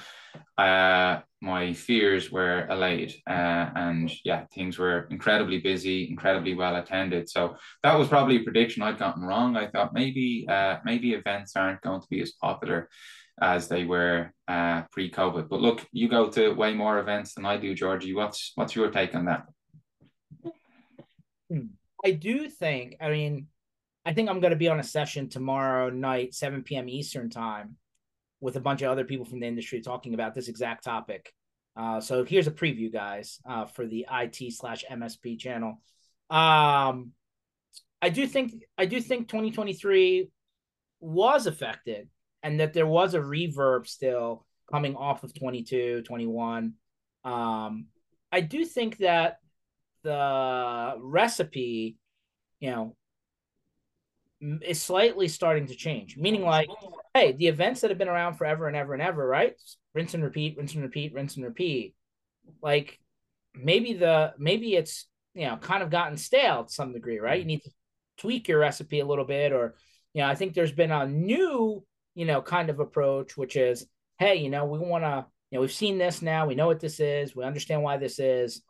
uh, 0.57 1.19
my 1.41 1.73
fears 1.73 2.31
were 2.31 2.65
allayed. 2.69 3.13
Uh, 3.29 3.69
and 3.75 4.11
yeah, 4.23 4.45
things 4.53 4.77
were 4.77 5.07
incredibly 5.11 5.59
busy, 5.59 6.09
incredibly 6.09 6.53
well 6.53 6.75
attended. 6.75 7.29
So 7.29 7.57
that 7.83 7.97
was 7.97 8.07
probably 8.07 8.37
a 8.37 8.43
prediction 8.43 8.83
I'd 8.83 8.97
gotten 8.97 9.23
wrong. 9.23 9.55
I 9.55 9.67
thought 9.67 9.93
maybe 9.93 10.47
uh, 10.49 10.77
maybe 10.83 11.13
events 11.13 11.55
aren't 11.55 11.81
going 11.81 12.01
to 12.01 12.07
be 12.09 12.21
as 12.21 12.33
popular 12.41 12.89
as 13.39 13.67
they 13.67 13.83
were 13.83 14.33
uh, 14.47 14.81
pre-COVID. 14.91 15.47
But 15.47 15.61
look, 15.61 15.85
you 15.91 16.09
go 16.09 16.29
to 16.29 16.53
way 16.53 16.73
more 16.73 16.99
events 16.99 17.35
than 17.35 17.45
I 17.45 17.57
do, 17.57 17.75
Georgie. 17.75 18.15
What's 18.15 18.53
what's 18.55 18.75
your 18.75 18.89
take 18.89 19.13
on 19.13 19.25
that? 19.25 19.45
Hmm. 21.51 21.67
I 22.03 22.11
do 22.11 22.49
think. 22.49 22.97
I 22.99 23.09
mean, 23.09 23.47
I 24.05 24.13
think 24.13 24.29
I'm 24.29 24.39
going 24.39 24.51
to 24.51 24.57
be 24.57 24.69
on 24.69 24.79
a 24.79 24.83
session 24.83 25.29
tomorrow 25.29 25.89
night, 25.89 26.33
7 26.33 26.63
p.m. 26.63 26.89
Eastern 26.89 27.29
time 27.29 27.77
with 28.39 28.55
a 28.55 28.61
bunch 28.61 28.81
of 28.81 28.91
other 28.91 29.03
people 29.03 29.25
from 29.25 29.39
the 29.39 29.47
industry 29.47 29.81
talking 29.81 30.13
about 30.13 30.33
this 30.33 30.47
exact 30.47 30.83
topic. 30.83 31.33
Uh, 31.75 31.99
so 32.01 32.23
here's 32.23 32.47
a 32.47 32.51
preview, 32.51 32.91
guys, 32.91 33.39
uh, 33.47 33.65
for 33.65 33.85
the 33.85 34.05
IT 34.11 34.53
slash 34.53 34.83
MSP 34.91 35.39
channel. 35.39 35.81
Um, 36.29 37.11
I 38.01 38.09
do 38.09 38.27
think 38.27 38.53
I 38.77 38.85
do 38.85 39.01
think 39.01 39.27
2023 39.27 40.29
was 40.99 41.47
affected 41.47 42.09
and 42.43 42.59
that 42.59 42.73
there 42.73 42.87
was 42.87 43.13
a 43.13 43.19
reverb 43.19 43.87
still 43.87 44.45
coming 44.71 44.95
off 44.95 45.23
of 45.23 45.33
22, 45.33 46.01
21. 46.03 46.73
Um, 47.23 47.85
I 48.31 48.41
do 48.41 48.65
think 48.65 48.97
that 48.97 49.37
the 50.03 50.95
recipe, 50.99 51.97
you 52.59 52.71
know, 52.71 52.95
is 54.41 54.81
slightly 54.81 55.27
starting 55.27 55.67
to 55.67 55.75
change. 55.75 56.17
Meaning, 56.17 56.41
mm. 56.41 56.45
like, 56.45 56.69
hey, 57.13 57.33
the 57.33 57.47
events 57.47 57.81
that 57.81 57.89
have 57.91 57.97
been 57.97 58.07
around 58.07 58.35
forever 58.35 58.67
and 58.67 58.75
ever 58.75 58.93
and 58.93 59.01
ever, 59.01 59.25
right? 59.25 59.53
Rinse 59.93 60.13
and 60.13 60.23
repeat, 60.23 60.57
rinse 60.57 60.73
and 60.73 60.83
repeat, 60.83 61.13
rinse 61.13 61.35
and 61.35 61.45
repeat. 61.45 61.95
Like, 62.61 62.99
maybe 63.55 63.93
the 63.93 64.33
maybe 64.37 64.75
it's 64.75 65.07
you 65.33 65.47
know 65.47 65.57
kind 65.57 65.81
of 65.81 65.89
gotten 65.89 66.17
stale 66.17 66.65
to 66.65 66.71
some 66.71 66.93
degree, 66.93 67.19
right? 67.19 67.39
You 67.39 67.45
mm. 67.45 67.47
need 67.47 67.63
to 67.63 67.71
tweak 68.17 68.47
your 68.47 68.59
recipe 68.59 68.99
a 68.99 69.05
little 69.05 69.25
bit, 69.25 69.51
or 69.51 69.75
you 70.13 70.21
know, 70.21 70.27
I 70.27 70.35
think 70.35 70.53
there's 70.53 70.71
been 70.71 70.91
a 70.91 71.07
new 71.07 71.83
you 72.15 72.25
know 72.25 72.41
kind 72.41 72.69
of 72.69 72.79
approach, 72.79 73.37
which 73.37 73.55
is, 73.55 73.85
hey, 74.19 74.35
you 74.35 74.49
know, 74.49 74.65
we 74.65 74.79
want 74.79 75.03
to, 75.03 75.25
you 75.51 75.57
know, 75.57 75.61
we've 75.61 75.71
seen 75.71 75.97
this 75.97 76.21
now, 76.21 76.45
we 76.45 76.55
know 76.55 76.67
what 76.67 76.79
this 76.79 76.99
is, 76.99 77.35
we 77.35 77.43
understand 77.43 77.83
why 77.83 77.97
this 77.97 78.19
is. 78.19 78.61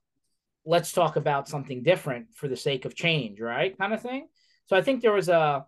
Let's 0.65 0.91
talk 0.91 1.15
about 1.15 1.47
something 1.47 1.82
different 1.82 2.27
for 2.36 2.49
the 2.49 2.58
sake 2.58 2.84
of 2.84 2.93
change, 2.93 3.39
right? 3.39 3.77
Kind 3.77 3.93
of 3.93 4.01
thing. 4.01 4.27
So 4.67 4.75
I 4.75 4.82
think 4.82 5.01
there 5.01 5.13
was 5.13 5.30
a 5.30 5.65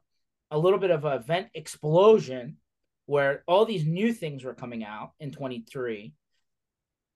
a 0.51 0.57
little 0.57 0.79
bit 0.79 0.91
of 0.91 1.05
an 1.05 1.13
event 1.13 1.47
explosion 1.53 2.57
where 3.05 3.43
all 3.47 3.65
these 3.65 3.85
new 3.85 4.13
things 4.13 4.43
were 4.43 4.53
coming 4.53 4.83
out 4.83 5.11
in 5.19 5.31
23 5.31 6.13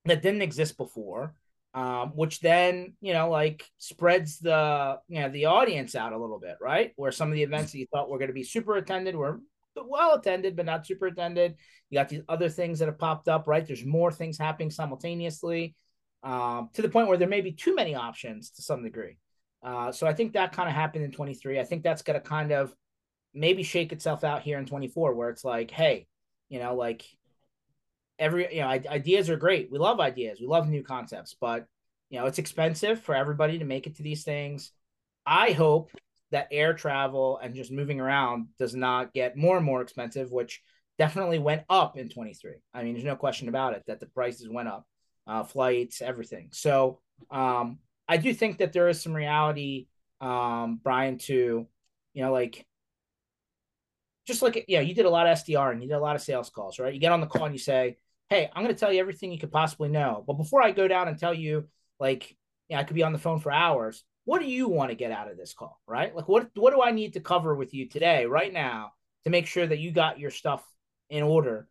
that 0.06 0.22
didn't 0.22 0.42
exist 0.42 0.78
before 0.78 1.34
um, 1.74 2.12
which 2.16 2.40
then 2.40 2.94
you 3.02 3.14
know 3.14 3.30
like 3.30 3.66
spreads 3.78 4.40
the 4.40 5.00
you 5.08 5.22
know 5.22 5.30
the 5.30 5.46
audience 5.46 5.96
out 5.96 6.14
a 6.14 6.18
little 6.18 6.40
bit 6.40 6.58
right? 6.62 6.94
Where 6.96 7.12
some 7.12 7.30
of 7.30 7.34
the 7.34 7.44
events 7.44 7.72
that 7.72 7.80
you 7.80 7.88
thought 7.92 8.10
were 8.10 8.20
going 8.20 8.28
to 8.28 8.34
be 8.34 8.44
super 8.44 8.76
attended 8.76 9.16
were 9.16 9.40
well 9.76 10.14
attended 10.14 10.56
but 10.56 10.66
not 10.66 10.86
super 10.86 11.08
attended. 11.08 11.56
You 11.90 11.98
got 11.98 12.10
these 12.10 12.22
other 12.30 12.50
things 12.50 12.80
that 12.80 12.88
have 12.88 13.00
popped 13.00 13.28
up 13.28 13.48
right? 13.48 13.66
There's 13.66 13.86
more 13.86 14.12
things 14.12 14.38
happening 14.38 14.70
simultaneously 14.70 15.76
um, 16.22 16.70
to 16.74 16.82
the 16.82 16.90
point 16.90 17.08
where 17.08 17.18
there 17.18 17.28
may 17.28 17.42
be 17.42 17.52
too 17.52 17.76
many 17.76 17.96
options 17.96 18.52
to 18.52 18.62
some 18.62 18.84
degree 18.84 19.18
uh, 19.64 19.92
so 19.92 20.08
i 20.08 20.14
think 20.14 20.34
that 20.34 20.54
kind 20.54 20.70
of 20.70 20.76
happened 20.76 21.04
in 21.04 21.12
23 21.12 21.60
i 21.60 21.64
think 21.64 21.84
that's 21.84 22.02
going 22.02 22.20
to 22.20 22.28
kind 22.28 22.52
of 22.52 22.74
maybe 23.34 23.64
shake 23.64 23.92
itself 23.92 24.24
out 24.24 24.42
here 24.42 24.58
in 24.58 24.66
24 24.66 25.14
where 25.14 25.30
it's 25.30 25.44
like 25.44 25.72
hey 25.72 26.08
you 26.50 26.60
know 26.60 26.76
like 26.76 27.06
every 28.20 28.54
you 28.56 28.62
know 28.62 28.68
ideas 28.68 29.30
are 29.30 29.38
great. 29.38 29.72
We 29.72 29.80
love 29.80 30.00
ideas. 30.00 30.40
We 30.40 30.48
love 30.48 30.70
new 30.70 30.84
concepts 30.84 31.36
but 31.40 31.66
you 32.10 32.20
know 32.20 32.28
it's 32.28 32.38
expensive 32.38 33.02
for 33.02 33.16
everybody 33.16 33.60
to 33.60 33.66
make 33.66 33.88
it 33.88 33.96
to 33.98 34.04
these 34.04 34.24
things. 34.24 34.72
I 35.26 35.52
hope 35.52 35.92
that 36.32 36.48
air 36.52 36.74
travel 36.74 37.40
and 37.42 37.56
just 37.56 37.72
moving 37.72 38.00
around 38.00 38.48
does 38.60 38.76
not 38.76 39.14
get 39.14 39.38
more 39.38 39.58
and 39.58 39.66
more 39.66 39.82
expensive 39.82 40.32
which 40.32 40.62
definitely 41.00 41.40
went 41.40 41.64
up 41.70 41.98
in 41.98 42.08
23 42.08 42.54
i 42.74 42.84
mean 42.84 42.94
there's 42.94 43.06
no 43.06 43.16
question 43.16 43.50
about 43.50 43.74
it 43.74 43.84
that 43.88 44.00
the 44.00 44.06
prices 44.08 44.48
went 44.50 44.68
up 44.68 44.86
uh, 45.28 45.44
flights 45.44 46.02
everything. 46.02 46.50
So 46.52 47.00
um, 47.32 47.80
i 48.08 48.18
do 48.18 48.34
think 48.34 48.58
that 48.58 48.74
there 48.74 48.88
is 48.88 49.02
some 49.02 49.14
reality 49.14 49.88
um, 50.22 50.80
brian 50.84 51.18
to 51.18 51.68
you 52.14 52.24
know 52.24 52.32
like 52.32 52.66
just 54.26 54.42
like 54.42 54.66
yeah 54.68 54.80
you 54.80 54.94
did 54.96 55.06
a 55.06 55.10
lot 55.10 55.28
of 55.28 55.38
sdr 55.40 55.72
and 55.72 55.82
you 55.82 55.90
did 55.90 55.96
a 55.96 56.00
lot 56.00 56.16
of 56.16 56.22
sales 56.22 56.50
calls 56.50 56.80
right 56.80 56.94
you 56.94 57.00
get 57.00 57.12
on 57.12 57.22
the 57.22 57.28
call 57.28 57.46
and 57.46 57.56
you 57.56 57.60
say 57.60 57.98
hey, 58.34 58.50
I'm 58.54 58.64
going 58.64 58.74
to 58.74 58.80
tell 58.80 58.92
you 58.92 59.00
everything 59.00 59.32
you 59.32 59.38
could 59.38 59.52
possibly 59.52 59.90
know. 59.90 60.24
But 60.26 60.34
before 60.34 60.64
I 60.64 60.72
go 60.72 60.88
down 60.88 61.08
and 61.08 61.20
tell 61.20 61.34
you, 61.36 61.68
like, 62.00 62.36
yeah, 62.68 62.80
I 62.80 62.84
could 62.84 62.96
be 62.96 63.04
on 63.04 63.14
the 63.14 63.20
phone 63.20 63.40
for 63.40 63.52
hours. 63.52 64.04
What 64.26 64.42
do 64.42 64.48
you 64.48 64.70
want 64.70 64.90
to 64.90 64.96
get 64.96 65.12
out 65.12 65.30
of 65.30 65.38
this 65.38 65.54
call, 65.54 65.80
right? 65.86 66.16
Like, 66.16 66.28
what 66.28 66.50
what 66.56 66.74
do 66.74 66.82
I 66.82 66.92
need 66.92 67.14
to 67.14 67.20
cover 67.20 67.56
with 67.56 67.74
you 67.74 67.88
today, 67.88 68.26
right 68.26 68.52
now, 68.52 68.94
to 69.26 69.30
make 69.30 69.46
sure 69.46 69.68
that 69.68 69.80
you 69.80 69.92
got 69.92 70.18
your 70.18 70.32
stuff 70.32 70.64
in 71.10 71.24
order? 71.24 71.68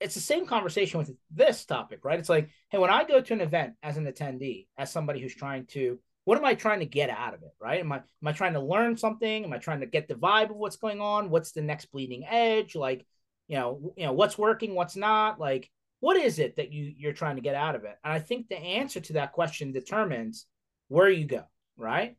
It's 0.00 0.14
the 0.14 0.20
same 0.20 0.46
conversation 0.46 0.98
with 0.98 1.12
this 1.30 1.64
topic, 1.64 2.04
right? 2.04 2.18
It's 2.18 2.28
like, 2.28 2.50
hey, 2.70 2.78
when 2.78 2.90
I 2.90 3.04
go 3.04 3.20
to 3.20 3.32
an 3.32 3.40
event 3.40 3.74
as 3.82 3.96
an 3.96 4.06
attendee, 4.06 4.66
as 4.76 4.92
somebody 4.92 5.20
who's 5.20 5.34
trying 5.34 5.66
to, 5.66 5.98
what 6.24 6.38
am 6.38 6.44
I 6.44 6.54
trying 6.54 6.80
to 6.80 6.86
get 6.86 7.10
out 7.10 7.34
of 7.34 7.42
it, 7.42 7.52
right? 7.60 7.80
Am 7.80 7.90
I 7.90 7.96
am 7.96 8.28
I 8.28 8.32
trying 8.32 8.52
to 8.52 8.60
learn 8.60 8.96
something? 8.96 9.44
Am 9.44 9.52
I 9.52 9.58
trying 9.58 9.80
to 9.80 9.86
get 9.86 10.08
the 10.08 10.14
vibe 10.14 10.50
of 10.50 10.56
what's 10.56 10.76
going 10.76 11.00
on? 11.00 11.30
What's 11.30 11.52
the 11.52 11.62
next 11.62 11.86
bleeding 11.86 12.24
edge? 12.26 12.76
Like, 12.76 13.06
you 13.48 13.56
know, 13.56 13.92
you 13.96 14.06
know, 14.06 14.12
what's 14.12 14.38
working, 14.38 14.74
what's 14.74 14.94
not? 14.94 15.40
Like, 15.40 15.70
what 16.00 16.16
is 16.16 16.38
it 16.38 16.56
that 16.56 16.72
you 16.72 16.92
you're 16.96 17.12
trying 17.12 17.36
to 17.36 17.42
get 17.42 17.54
out 17.54 17.74
of 17.74 17.84
it 17.84 17.96
and 18.04 18.12
i 18.12 18.18
think 18.18 18.48
the 18.48 18.58
answer 18.58 19.00
to 19.00 19.14
that 19.14 19.32
question 19.32 19.72
determines 19.72 20.46
where 20.88 21.10
you 21.10 21.24
go 21.24 21.42
right 21.76 22.16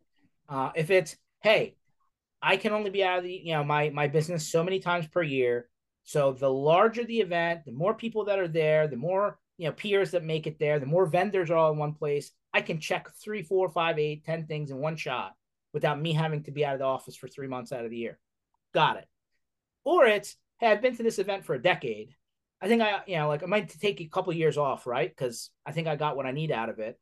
uh, 0.49 0.71
if 0.75 0.89
it's 0.89 1.15
hey 1.41 1.75
i 2.41 2.57
can 2.57 2.73
only 2.73 2.89
be 2.89 3.03
out 3.03 3.19
of 3.19 3.23
the 3.23 3.41
you 3.43 3.53
know 3.53 3.63
my 3.63 3.89
my 3.89 4.07
business 4.07 4.47
so 4.47 4.63
many 4.63 4.79
times 4.79 5.07
per 5.07 5.23
year 5.23 5.69
so 6.09 6.31
the 6.31 6.49
larger 6.49 7.03
the 7.03 7.19
event 7.19 7.63
the 7.65 7.71
more 7.71 7.93
people 7.93 8.25
that 8.25 8.39
are 8.39 8.47
there 8.47 8.87
the 8.87 8.95
more 8.95 9.37
you 9.57 9.67
know 9.67 9.71
peers 9.71 10.09
that 10.09 10.23
make 10.23 10.47
it 10.47 10.57
there 10.57 10.79
the 10.79 10.85
more 10.85 11.05
vendors 11.05 11.51
are 11.51 11.57
all 11.57 11.71
in 11.71 11.77
one 11.77 11.93
place 11.93 12.31
i 12.51 12.61
can 12.61 12.79
check 12.79 13.07
three 13.23 13.43
four 13.43 13.69
five 13.69 13.99
eight 13.99 14.25
ten 14.25 14.47
things 14.47 14.71
in 14.71 14.77
one 14.77 14.95
shot 14.95 15.33
without 15.71 16.01
me 16.01 16.11
having 16.11 16.41
to 16.41 16.51
be 16.51 16.65
out 16.65 16.73
of 16.73 16.79
the 16.79 16.85
office 16.85 17.15
for 17.15 17.27
three 17.27 17.47
months 17.47 17.71
out 17.71 17.85
of 17.85 17.91
the 17.91 17.97
year 17.97 18.17
got 18.73 18.97
it 18.97 19.05
or 19.83 20.05
it's 20.05 20.35
hey 20.59 20.67
i've 20.67 20.81
been 20.81 20.95
to 20.95 21.03
this 21.03 21.19
event 21.19 21.45
for 21.45 21.53
a 21.53 21.61
decade 21.61 22.15
I 22.61 22.67
think 22.67 22.81
I, 22.81 23.01
you 23.07 23.15
know, 23.17 23.27
like 23.27 23.41
I 23.41 23.45
might 23.45 23.69
take 23.69 24.01
a 24.01 24.05
couple 24.05 24.33
years 24.33 24.57
off, 24.57 24.85
right? 24.85 25.09
Because 25.09 25.49
I 25.65 25.71
think 25.71 25.87
I 25.87 25.95
got 25.95 26.17
what 26.17 26.25
I 26.25 26.31
need 26.31 26.51
out 26.51 26.69
of 26.69 26.79
it. 26.79 26.99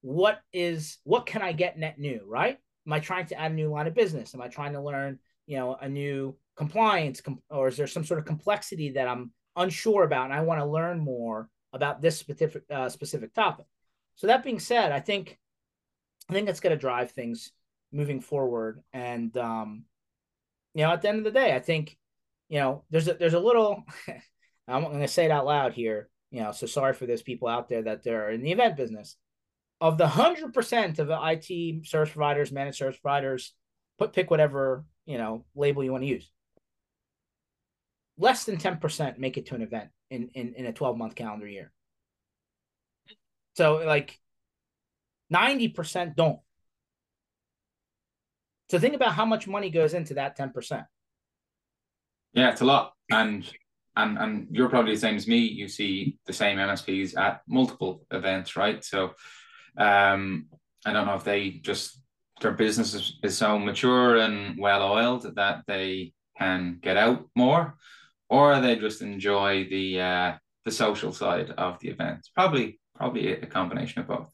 What 0.00 0.40
is 0.52 0.98
what 1.04 1.26
can 1.26 1.42
I 1.42 1.52
get 1.52 1.78
net 1.78 1.98
new, 1.98 2.22
right? 2.26 2.58
Am 2.86 2.92
I 2.92 3.00
trying 3.00 3.26
to 3.26 3.38
add 3.38 3.50
a 3.50 3.54
new 3.54 3.68
line 3.68 3.86
of 3.86 3.94
business? 3.94 4.34
Am 4.34 4.40
I 4.40 4.48
trying 4.48 4.72
to 4.72 4.80
learn, 4.80 5.18
you 5.46 5.58
know, 5.58 5.76
a 5.78 5.88
new 5.88 6.36
compliance, 6.56 7.20
com- 7.20 7.42
or 7.50 7.68
is 7.68 7.76
there 7.76 7.86
some 7.86 8.04
sort 8.04 8.18
of 8.18 8.26
complexity 8.26 8.92
that 8.92 9.08
I'm 9.08 9.32
unsure 9.54 10.04
about, 10.04 10.26
and 10.26 10.34
I 10.34 10.42
want 10.42 10.60
to 10.60 10.66
learn 10.66 10.98
more 10.98 11.48
about 11.72 12.00
this 12.00 12.16
specific 12.16 12.64
uh, 12.70 12.88
specific 12.88 13.34
topic? 13.34 13.66
So 14.16 14.26
that 14.26 14.44
being 14.44 14.58
said, 14.58 14.92
I 14.92 15.00
think 15.00 15.38
I 16.28 16.32
think 16.32 16.46
that's 16.46 16.60
going 16.60 16.74
to 16.74 16.80
drive 16.80 17.12
things 17.12 17.52
moving 17.92 18.20
forward, 18.20 18.82
and 18.92 19.36
um, 19.36 19.84
you 20.74 20.82
know, 20.82 20.92
at 20.92 21.02
the 21.02 21.08
end 21.08 21.18
of 21.18 21.24
the 21.24 21.30
day, 21.30 21.54
I 21.54 21.60
think 21.60 21.96
you 22.48 22.58
know 22.58 22.84
there's 22.90 23.08
a 23.08 23.14
there's 23.14 23.34
a 23.34 23.40
little 23.40 23.84
I'm 24.68 24.82
going 24.82 25.00
to 25.00 25.08
say 25.08 25.26
it 25.26 25.30
out 25.30 25.46
loud 25.46 25.74
here. 25.74 26.08
You 26.30 26.42
know, 26.42 26.52
so 26.52 26.66
sorry 26.66 26.92
for 26.92 27.06
those 27.06 27.22
people 27.22 27.48
out 27.48 27.68
there 27.68 27.82
that 27.82 28.02
they're 28.02 28.30
in 28.30 28.42
the 28.42 28.52
event 28.52 28.76
business. 28.76 29.16
Of 29.78 29.98
the 29.98 30.08
hundred 30.08 30.54
percent 30.54 30.98
of 30.98 31.06
the 31.06 31.18
IT 31.22 31.86
service 31.86 32.10
providers, 32.10 32.50
managed 32.50 32.78
service 32.78 32.98
providers, 32.98 33.52
put 33.98 34.14
pick 34.14 34.30
whatever 34.30 34.84
you 35.04 35.18
know 35.18 35.44
label 35.54 35.84
you 35.84 35.92
want 35.92 36.02
to 36.02 36.08
use. 36.08 36.30
Less 38.18 38.44
than 38.44 38.56
ten 38.56 38.78
percent 38.78 39.18
make 39.18 39.36
it 39.36 39.46
to 39.46 39.54
an 39.54 39.62
event 39.62 39.90
in 40.10 40.30
in, 40.34 40.54
in 40.54 40.66
a 40.66 40.72
twelve 40.72 40.96
month 40.96 41.14
calendar 41.14 41.46
year. 41.46 41.72
So 43.56 43.82
like 43.84 44.18
ninety 45.30 45.68
percent 45.68 46.16
don't. 46.16 46.40
So 48.70 48.78
think 48.78 48.94
about 48.94 49.12
how 49.12 49.24
much 49.24 49.46
money 49.46 49.70
goes 49.70 49.94
into 49.94 50.14
that 50.14 50.36
ten 50.36 50.50
percent. 50.50 50.84
Yeah, 52.32 52.50
it's 52.50 52.60
a 52.60 52.64
lot, 52.64 52.92
and 53.10 53.50
and 53.96 54.18
and 54.18 54.48
you're 54.50 54.68
probably 54.68 54.94
the 54.94 55.00
same 55.00 55.16
as 55.16 55.26
me. 55.26 55.38
You 55.38 55.68
see 55.68 56.18
the 56.26 56.32
same 56.32 56.58
MSPs 56.58 57.16
at 57.16 57.42
multiple 57.48 58.04
events, 58.10 58.56
right? 58.56 58.84
So, 58.84 59.14
um, 59.78 60.46
I 60.84 60.92
don't 60.92 61.06
know 61.06 61.14
if 61.14 61.24
they 61.24 61.50
just 61.50 62.00
their 62.40 62.52
business 62.52 62.92
is, 62.92 63.18
is 63.22 63.38
so 63.38 63.58
mature 63.58 64.18
and 64.18 64.58
well 64.58 64.82
oiled 64.82 65.36
that 65.36 65.62
they 65.66 66.12
can 66.38 66.78
get 66.82 66.96
out 66.96 67.24
more, 67.34 67.76
or 68.28 68.60
they 68.60 68.76
just 68.76 69.02
enjoy 69.02 69.66
the 69.68 70.00
uh, 70.00 70.32
the 70.64 70.72
social 70.72 71.12
side 71.12 71.50
of 71.50 71.78
the 71.80 71.88
event. 71.88 72.28
Probably 72.34 72.80
probably 72.94 73.32
a 73.32 73.46
combination 73.46 74.00
of 74.02 74.08
both. 74.08 74.30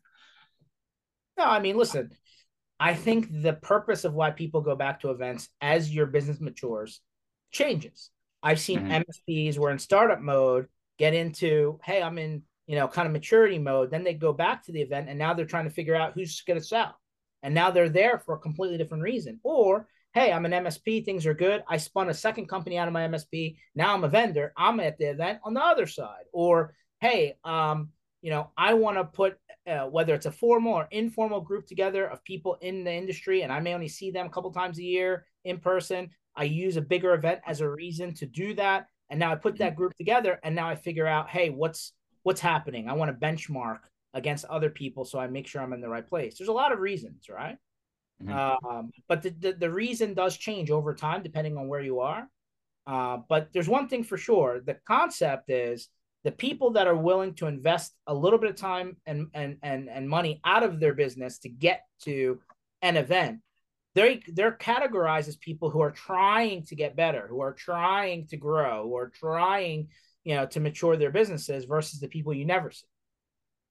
No, 1.37 1.45
I 1.45 1.61
mean, 1.61 1.77
listen. 1.77 2.11
I 2.81 2.95
think 2.95 3.29
the 3.43 3.53
purpose 3.53 4.05
of 4.05 4.13
why 4.13 4.33
people 4.33 4.61
go 4.61 4.75
back 4.75 5.01
to 5.01 5.11
events 5.11 5.49
as 5.61 5.95
your 5.95 6.07
business 6.07 6.41
matures 6.41 7.01
changes. 7.53 8.11
I've 8.43 8.59
seen 8.59 8.81
mm-hmm. 8.81 9.03
MSPs 9.03 9.57
where 9.57 9.71
in 9.71 9.79
startup 9.79 10.21
mode 10.21 10.67
get 10.99 11.15
into, 11.15 11.79
hey, 11.85 12.03
I'm 12.03 12.19
in, 12.19 12.43
you 12.67 12.75
know, 12.75 12.89
kind 12.89 13.07
of 13.07 13.13
maturity 13.13 13.59
mode. 13.59 13.93
Then 13.93 14.03
they 14.03 14.15
go 14.15 14.33
back 14.33 14.65
to 14.65 14.73
the 14.73 14.81
event 14.81 15.09
and 15.09 15.19
now 15.19 15.33
they're 15.33 15.45
trying 15.45 15.65
to 15.65 15.71
figure 15.71 15.95
out 15.95 16.15
who's 16.15 16.43
going 16.43 16.59
to 16.59 16.67
sell. 16.67 16.99
And 17.45 17.55
now 17.55 17.71
they're 17.71 17.89
there 17.89 18.19
for 18.19 18.35
a 18.35 18.41
completely 18.41 18.79
different 18.79 19.05
reason. 19.05 19.39
Or, 19.45 19.87
hey, 20.15 20.33
I'm 20.33 20.45
an 20.45 20.53
MSP, 20.53 21.05
things 21.05 21.27
are 21.27 21.35
good. 21.35 21.63
I 21.69 21.79
spun 21.79 22.11
a 22.11 22.15
second 22.15 22.47
company 22.47 22.77
out 22.77 22.87
of 22.87 22.93
my 22.93 23.09
MSP. 23.09 23.57
Now 23.75 23.95
I'm 23.95 24.05
a 24.05 24.09
vendor. 24.09 24.53
I'm 24.57 24.79
at 24.81 24.99
the 24.99 25.11
event 25.11 25.39
on 25.45 25.55
the 25.55 25.63
other 25.63 25.87
side. 25.87 26.25
Or, 26.33 26.75
hey, 27.01 27.35
um, 27.45 27.89
you 28.21 28.31
know, 28.31 28.51
I 28.57 28.75
want 28.75 28.99
to 28.99 29.05
put 29.05 29.39
uh, 29.67 29.87
whether 29.87 30.15
it's 30.15 30.27
a 30.27 30.33
formal 30.33 30.75
or 30.75 30.89
informal 30.91 31.41
group 31.41 31.67
together 31.67 32.07
of 32.07 32.23
people 32.25 32.57
in 32.61 32.85
the 32.85 32.93
industry, 32.93 33.43
and 33.43 33.53
I 33.53 33.61
may 33.61 33.75
only 33.75 33.89
see 33.89 34.11
them 34.11 34.27
a 34.27 34.31
couple 34.31 34.53
times 34.53 34.79
a 34.79 34.83
year 34.83 35.25
in 35.45 35.59
person. 35.59 36.11
I 36.37 36.45
use 36.45 36.77
a 36.77 36.83
bigger 36.83 37.15
event 37.15 37.41
as 37.47 37.61
a 37.61 37.69
reason 37.69 38.15
to 38.15 38.27
do 38.27 38.55
that. 38.55 38.87
And 39.11 39.19
now 39.21 39.33
I 39.33 39.37
put 39.37 39.59
that 39.59 39.77
group 39.77 39.95
together 39.97 40.41
and 40.43 40.55
now 40.55 40.69
I 40.69 40.75
figure 40.75 41.07
out, 41.07 41.29
hey, 41.29 41.51
what's 41.51 41.93
what's 42.23 42.41
happening? 42.41 42.89
I 42.89 42.95
want 42.95 43.11
to 43.11 43.27
benchmark 43.27 43.81
against 44.15 44.45
other 44.47 44.71
people 44.71 45.05
so 45.05 45.19
I 45.19 45.27
make 45.27 45.47
sure 45.47 45.61
I'm 45.61 45.73
in 45.73 45.81
the 45.81 45.89
right 45.89 46.07
place. 46.07 46.39
There's 46.39 46.49
a 46.49 46.53
lot 46.53 46.73
of 46.73 46.79
reasons, 46.79 47.27
right? 47.29 47.57
Mm-hmm. 48.23 48.67
Um, 48.67 48.91
but 49.09 49.23
the, 49.23 49.31
the, 49.31 49.53
the 49.53 49.71
reason 49.71 50.15
does 50.15 50.37
change 50.37 50.71
over 50.71 50.95
time 50.95 51.23
depending 51.23 51.57
on 51.57 51.69
where 51.69 51.83
you 51.83 52.01
are. 52.01 52.29
Uh, 52.87 53.19
but 53.29 53.53
there's 53.53 53.69
one 53.69 53.89
thing 53.89 54.03
for 54.03 54.17
sure: 54.17 54.61
the 54.61 54.75
concept 54.87 55.51
is 55.51 55.89
the 56.25 56.33
people 56.33 56.73
that 56.73 56.87
are 56.87 56.97
willing 56.97 57.35
to 57.35 57.47
invest 57.47 57.93
a 58.07 58.15
little 58.15 58.39
bit 58.39 58.51
of 58.51 58.57
time 58.57 58.97
and 59.07 59.29
and 59.35 59.57
and, 59.63 59.89
and 59.89 60.09
money 60.09 60.41
out 60.45 60.63
of 60.63 60.81
their 60.81 60.95
business 60.95 61.39
to 61.39 61.49
get 61.49 61.83
to 62.03 62.41
an 62.81 62.97
event 62.97 63.41
they 63.95 64.23
they're 64.33 64.57
categorized 64.57 65.29
as 65.29 65.37
people 65.37 65.71
who 65.71 65.81
are 65.81 65.91
trying 65.91 66.65
to 66.65 66.75
get 66.75 66.97
better 66.97 67.27
who 67.29 67.41
are 67.41 67.53
trying 67.53 68.27
to 68.27 68.37
grow 68.37 68.85
who 68.85 68.97
are 68.97 69.11
trying 69.11 69.89
you 70.25 70.35
know 70.35 70.47
to 70.47 70.61
mature 70.61 70.97
their 70.97 71.11
businesses 71.11 71.65
versus 71.65 72.01
the 72.01 72.09
people 72.09 72.33
you 72.33 72.47
never 72.47 72.71
see 72.71 72.87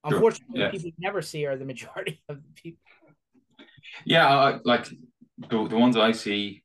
sure. 0.08 0.16
unfortunately 0.16 0.60
yes. 0.60 0.72
people 0.72 0.88
you 0.88 0.94
never 1.00 1.22
see 1.22 1.46
are 1.46 1.58
the 1.58 1.66
majority 1.66 2.22
of 2.30 2.38
the 2.38 2.62
people 2.62 2.80
yeah 4.06 4.58
like 4.64 4.88
the, 5.38 5.68
the 5.68 5.78
ones 5.78 5.98
i 5.98 6.12
see 6.12 6.64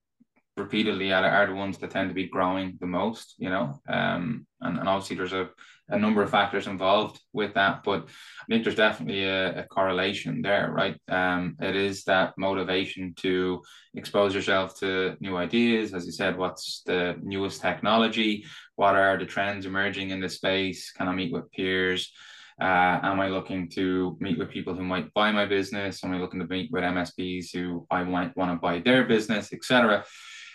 repeatedly 0.56 1.12
are, 1.12 1.24
are 1.24 1.46
the 1.46 1.54
ones 1.54 1.78
that 1.78 1.90
tend 1.90 2.08
to 2.08 2.14
be 2.14 2.28
growing 2.28 2.76
the 2.80 2.86
most 2.86 3.34
you 3.38 3.50
know 3.50 3.80
um 3.88 4.46
and, 4.60 4.78
and 4.78 4.88
obviously 4.88 5.16
there's 5.16 5.32
a 5.32 5.48
a 5.88 5.98
number 5.98 6.22
of 6.22 6.30
factors 6.30 6.66
involved 6.66 7.20
with 7.32 7.54
that, 7.54 7.84
but 7.84 8.08
I 8.08 8.44
think 8.48 8.64
there's 8.64 8.74
definitely 8.76 9.24
a, 9.24 9.60
a, 9.60 9.62
correlation 9.64 10.42
there, 10.42 10.70
right? 10.72 10.96
Um, 11.08 11.56
it 11.60 11.76
is 11.76 12.04
that 12.04 12.34
motivation 12.36 13.14
to 13.18 13.62
expose 13.94 14.34
yourself 14.34 14.78
to 14.80 15.16
new 15.20 15.36
ideas, 15.36 15.94
as 15.94 16.04
you 16.04 16.12
said. 16.12 16.36
What's 16.36 16.82
the 16.86 17.16
newest 17.22 17.60
technology? 17.60 18.46
What 18.74 18.96
are 18.96 19.16
the 19.16 19.26
trends 19.26 19.64
emerging 19.64 20.10
in 20.10 20.20
the 20.20 20.28
space? 20.28 20.90
Can 20.90 21.06
I 21.06 21.12
meet 21.12 21.32
with 21.32 21.52
peers? 21.52 22.12
Uh, 22.60 23.00
am 23.02 23.20
I 23.20 23.28
looking 23.28 23.68
to 23.70 24.16
meet 24.20 24.38
with 24.38 24.50
people 24.50 24.74
who 24.74 24.82
might 24.82 25.12
buy 25.12 25.30
my 25.30 25.44
business? 25.44 26.02
Am 26.02 26.12
I 26.12 26.18
looking 26.18 26.40
to 26.40 26.46
meet 26.46 26.70
with 26.72 26.84
MSPs 26.84 27.54
who 27.54 27.86
I 27.90 28.02
might 28.02 28.36
want 28.36 28.50
to 28.52 28.56
buy 28.56 28.80
their 28.80 29.04
business, 29.04 29.52
etc. 29.52 30.04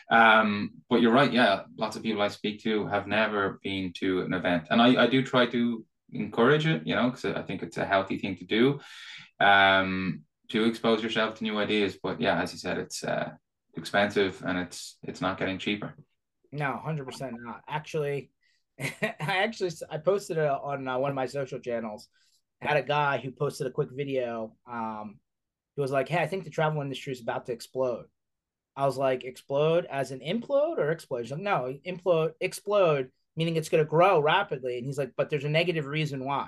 Um, 0.10 0.72
but 0.90 1.02
you're 1.02 1.14
right. 1.14 1.32
Yeah, 1.32 1.62
lots 1.78 1.96
of 1.96 2.04
people 2.04 2.22
I 2.22 2.28
speak 2.30 2.62
to 2.64 2.88
have 2.88 3.08
never 3.08 3.60
been 3.64 3.94
to 3.98 4.22
an 4.22 4.34
event, 4.34 4.68
and 4.70 4.82
I, 4.82 5.04
I 5.04 5.08
do 5.08 5.24
try 5.24 5.46
to 5.46 5.86
encourage 6.12 6.66
it. 6.66 6.86
You 6.86 6.96
know, 6.96 7.12
because 7.12 7.26
I 7.26 7.44
think 7.44 7.64
it's 7.64 7.78
a 7.78 7.86
healthy 7.86 8.18
thing 8.18 8.36
to 8.38 8.46
do. 8.46 8.80
Um, 9.40 10.24
to 10.50 10.66
expose 10.66 11.02
yourself 11.02 11.36
to 11.36 11.44
new 11.44 11.58
ideas. 11.58 11.98
But 12.02 12.20
yeah, 12.20 12.42
as 12.42 12.52
you 12.52 12.60
said, 12.60 12.78
it's 12.78 13.04
uh, 13.04 13.32
expensive 13.76 14.44
and 14.46 14.58
it's 14.58 14.98
it's 15.04 15.22
not 15.22 15.38
getting 15.38 15.58
cheaper. 15.58 15.96
No, 16.52 16.80
hundred 16.84 17.06
percent 17.06 17.36
not. 17.40 17.62
Actually, 17.68 18.32
I 19.02 19.44
actually 19.44 19.72
I 19.90 19.98
posted 19.98 20.38
it 20.38 20.50
on 20.50 20.88
uh, 20.88 20.98
one 20.98 21.12
of 21.12 21.16
my 21.16 21.28
social 21.28 21.60
channels. 21.60 22.08
I 22.62 22.68
had 22.68 22.78
a 22.78 22.84
guy 22.84 23.18
who 23.18 23.32
posted 23.32 23.68
a 23.68 23.72
quick 23.72 23.90
video. 23.92 24.56
Um, 24.70 25.20
he 25.76 25.82
was 25.82 25.92
like, 25.92 26.10
"Hey, 26.10 26.22
I 26.22 26.28
think 26.28 26.44
the 26.44 26.50
travel 26.50 26.82
industry 26.82 27.14
is 27.14 27.22
about 27.22 27.46
to 27.48 27.54
explode." 27.54 28.06
I 28.76 28.86
was 28.86 28.98
like, 28.98 29.24
explode 29.24 29.86
as 29.86 30.12
an 30.12 30.20
implode 30.20 30.78
or 30.78 30.92
explosion? 30.92 31.44
no, 31.44 31.76
implode, 31.86 32.34
explode, 32.40 33.12
meaning 33.36 33.56
it's 33.56 33.70
going 33.70 33.84
to 33.84 33.90
grow 33.90 34.20
rapidly. 34.20 34.78
And 34.78 34.86
he's 34.86 34.98
like, 34.98 35.12
but 35.18 35.30
there's 35.30 35.44
a 35.44 35.50
negative 35.50 35.86
reason 35.86 36.24
why. 36.24 36.48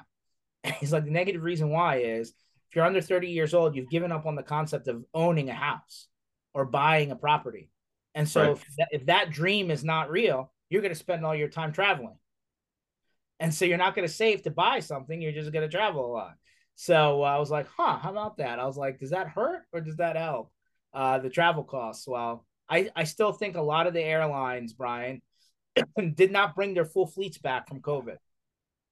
He's 0.79 0.93
like, 0.93 1.03
the 1.03 1.11
negative 1.11 1.43
reason 1.43 1.69
why 1.69 1.97
is 1.97 2.29
if 2.29 2.75
you're 2.75 2.85
under 2.85 3.01
30 3.01 3.27
years 3.27 3.53
old, 3.53 3.75
you've 3.75 3.89
given 3.89 4.11
up 4.11 4.25
on 4.25 4.35
the 4.35 4.43
concept 4.43 4.87
of 4.87 5.03
owning 5.13 5.49
a 5.49 5.53
house 5.53 6.07
or 6.53 6.65
buying 6.65 7.11
a 7.11 7.15
property. 7.15 7.69
And 8.15 8.27
so 8.27 8.41
right. 8.41 8.51
if, 8.51 8.75
that, 8.77 8.87
if 8.91 9.05
that 9.07 9.31
dream 9.31 9.69
is 9.71 9.83
not 9.83 10.09
real, 10.09 10.53
you're 10.69 10.81
going 10.81 10.93
to 10.93 10.99
spend 10.99 11.25
all 11.25 11.35
your 11.35 11.49
time 11.49 11.73
traveling. 11.73 12.15
And 13.43 13.53
so 13.53 13.65
you're 13.65 13.77
not 13.77 13.93
going 13.93 14.07
to 14.07 14.13
save 14.13 14.41
to 14.43 14.51
buy 14.51 14.79
something. 14.79 15.21
You're 15.21 15.31
just 15.33 15.51
going 15.51 15.69
to 15.69 15.77
travel 15.77 16.05
a 16.05 16.11
lot. 16.11 16.33
So 16.75 17.21
uh, 17.21 17.27
I 17.27 17.37
was 17.37 17.51
like, 17.51 17.67
huh, 17.77 17.99
how 17.99 18.09
about 18.09 18.37
that? 18.37 18.57
I 18.57 18.65
was 18.65 18.77
like, 18.77 18.97
does 18.97 19.11
that 19.11 19.27
hurt 19.27 19.61
or 19.71 19.81
does 19.81 19.97
that 19.97 20.15
help? 20.15 20.51
uh, 20.93 21.19
the 21.19 21.29
travel 21.29 21.63
costs. 21.63 22.07
Well, 22.07 22.45
I, 22.69 22.89
I 22.95 23.03
still 23.03 23.31
think 23.31 23.55
a 23.55 23.61
lot 23.61 23.87
of 23.87 23.93
the 23.93 24.03
airlines, 24.03 24.73
Brian, 24.73 25.21
did 26.15 26.31
not 26.31 26.55
bring 26.55 26.73
their 26.73 26.85
full 26.85 27.07
fleets 27.07 27.37
back 27.37 27.67
from 27.67 27.81
COVID. 27.81 28.17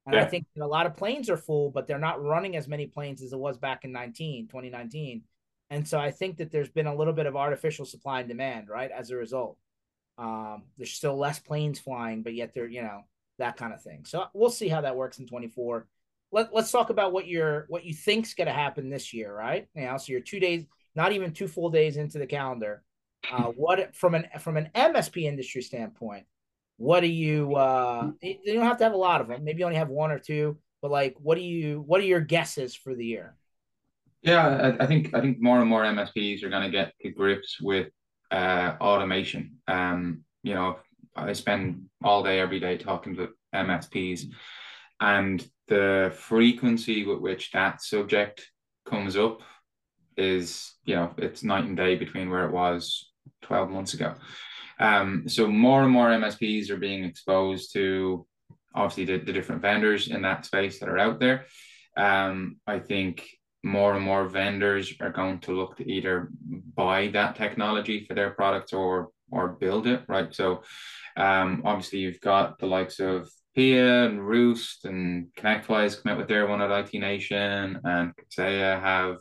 And 0.07 0.15
yeah. 0.15 0.23
I 0.23 0.25
think 0.25 0.47
a 0.59 0.65
lot 0.65 0.87
of 0.87 0.97
planes 0.97 1.29
are 1.29 1.37
full, 1.37 1.69
but 1.69 1.85
they're 1.85 1.99
not 1.99 2.23
running 2.23 2.55
as 2.55 2.67
many 2.67 2.87
planes 2.87 3.21
as 3.21 3.33
it 3.33 3.39
was 3.39 3.57
back 3.57 3.85
in 3.85 3.91
19, 3.91 4.47
2019. 4.47 5.23
And 5.69 5.87
so 5.87 5.99
I 5.99 6.11
think 6.11 6.37
that 6.37 6.51
there's 6.51 6.69
been 6.69 6.87
a 6.87 6.95
little 6.95 7.13
bit 7.13 7.27
of 7.27 7.35
artificial 7.35 7.85
supply 7.85 8.21
and 8.21 8.29
demand, 8.29 8.67
right? 8.67 8.89
As 8.91 9.11
a 9.11 9.15
result, 9.15 9.57
um, 10.17 10.63
there's 10.77 10.91
still 10.91 11.17
less 11.17 11.39
planes 11.39 11.79
flying, 11.79 12.23
but 12.23 12.33
yet 12.33 12.53
they're, 12.53 12.67
you 12.67 12.81
know, 12.81 13.01
that 13.41 13.57
kind 13.57 13.73
of 13.73 13.81
thing. 13.81 14.05
So 14.05 14.25
we'll 14.33 14.49
see 14.49 14.67
how 14.67 14.81
that 14.81 14.95
works 14.95 15.19
in 15.19 15.27
24. 15.27 15.87
Let, 16.31 16.53
let's 16.53 16.71
talk 16.71 16.89
about 16.89 17.11
what 17.11 17.27
you're, 17.27 17.65
what 17.67 17.83
you 17.83 17.93
think's 17.93 18.33
going 18.33 18.47
to 18.47 18.53
happen 18.53 18.89
this 18.89 19.13
year, 19.13 19.35
right? 19.35 19.67
Know, 19.75 19.97
so 19.97 20.13
you're 20.13 20.21
two 20.21 20.39
days, 20.39 20.65
not 20.95 21.11
even 21.11 21.33
two 21.33 21.47
full 21.47 21.69
days 21.69 21.97
into 21.97 22.17
the 22.17 22.27
calendar. 22.27 22.83
Uh, 23.31 23.43
what 23.55 23.95
from 23.95 24.15
an 24.15 24.27
from 24.39 24.57
an 24.57 24.69
MSP 24.73 25.23
industry 25.23 25.61
standpoint, 25.61 26.25
what 26.77 27.01
do 27.01 27.07
you? 27.07 27.55
Uh, 27.55 28.11
you 28.21 28.53
don't 28.53 28.65
have 28.65 28.77
to 28.77 28.83
have 28.83 28.93
a 28.93 28.97
lot 28.97 29.21
of 29.21 29.27
them. 29.27 29.43
Maybe 29.43 29.59
you 29.59 29.65
only 29.65 29.77
have 29.77 29.89
one 29.89 30.11
or 30.11 30.19
two. 30.19 30.57
But 30.81 30.89
like, 30.89 31.15
what 31.19 31.35
do 31.35 31.41
you? 31.41 31.83
What 31.85 32.01
are 32.01 32.05
your 32.05 32.21
guesses 32.21 32.73
for 32.75 32.95
the 32.95 33.05
year? 33.05 33.35
Yeah, 34.23 34.75
I, 34.79 34.83
I 34.83 34.87
think 34.87 35.13
I 35.13 35.21
think 35.21 35.39
more 35.39 35.59
and 35.59 35.69
more 35.69 35.83
MSPs 35.83 36.43
are 36.43 36.49
going 36.49 36.63
to 36.63 36.69
get 36.69 36.93
to 37.01 37.09
grips 37.09 37.61
with 37.61 37.89
uh, 38.31 38.75
automation. 38.81 39.57
Um, 39.67 40.23
you 40.43 40.55
know, 40.55 40.77
I 41.15 41.33
spend 41.33 41.85
all 42.03 42.23
day 42.23 42.39
every 42.39 42.59
day 42.59 42.77
talking 42.77 43.15
to 43.15 43.29
MSPs, 43.53 44.25
and 44.99 45.45
the 45.67 46.13
frequency 46.15 47.05
with 47.05 47.19
which 47.19 47.51
that 47.51 47.81
subject 47.81 48.45
comes 48.85 49.15
up 49.15 49.41
is 50.17 50.73
you 50.83 50.95
know 50.95 51.13
it's 51.17 51.43
night 51.43 51.63
and 51.63 51.77
day 51.77 51.95
between 51.95 52.29
where 52.29 52.45
it 52.45 52.51
was 52.51 53.11
12 53.43 53.69
months 53.69 53.93
ago. 53.93 54.13
Um, 54.79 55.25
so 55.27 55.47
more 55.47 55.83
and 55.83 55.91
more 55.91 56.09
msps 56.09 56.69
are 56.69 56.77
being 56.77 57.03
exposed 57.03 57.71
to 57.73 58.25
obviously 58.73 59.05
the, 59.05 59.23
the 59.23 59.33
different 59.33 59.61
vendors 59.61 60.07
in 60.07 60.23
that 60.23 60.45
space 60.45 60.79
that 60.79 60.89
are 60.89 60.97
out 60.97 61.19
there. 61.19 61.45
Um, 61.97 62.57
i 62.65 62.79
think 62.79 63.27
more 63.63 63.93
and 63.95 64.03
more 64.03 64.27
vendors 64.27 64.93
are 65.01 65.11
going 65.11 65.39
to 65.39 65.51
look 65.51 65.77
to 65.77 65.89
either 65.89 66.29
buy 66.75 67.07
that 67.09 67.35
technology 67.35 68.05
for 68.05 68.15
their 68.15 68.31
products 68.31 68.73
or 68.73 69.09
or 69.31 69.49
build 69.49 69.87
it 69.87 70.03
right 70.07 70.33
so 70.33 70.61
um, 71.17 71.61
obviously 71.65 71.99
you've 71.99 72.21
got 72.21 72.57
the 72.59 72.65
likes 72.65 72.99
of 72.99 73.29
Pia 73.55 74.05
and 74.05 74.25
Rewst 74.25 74.85
and 74.85 75.27
ConnectWise 75.37 76.01
come 76.01 76.13
out 76.13 76.17
with 76.17 76.29
their 76.29 76.47
one 76.47 76.61
at 76.61 76.71
IT 76.71 76.97
Nation 76.97 77.79
and 77.83 78.13
Kaseya 78.15 78.79
have 78.79 79.17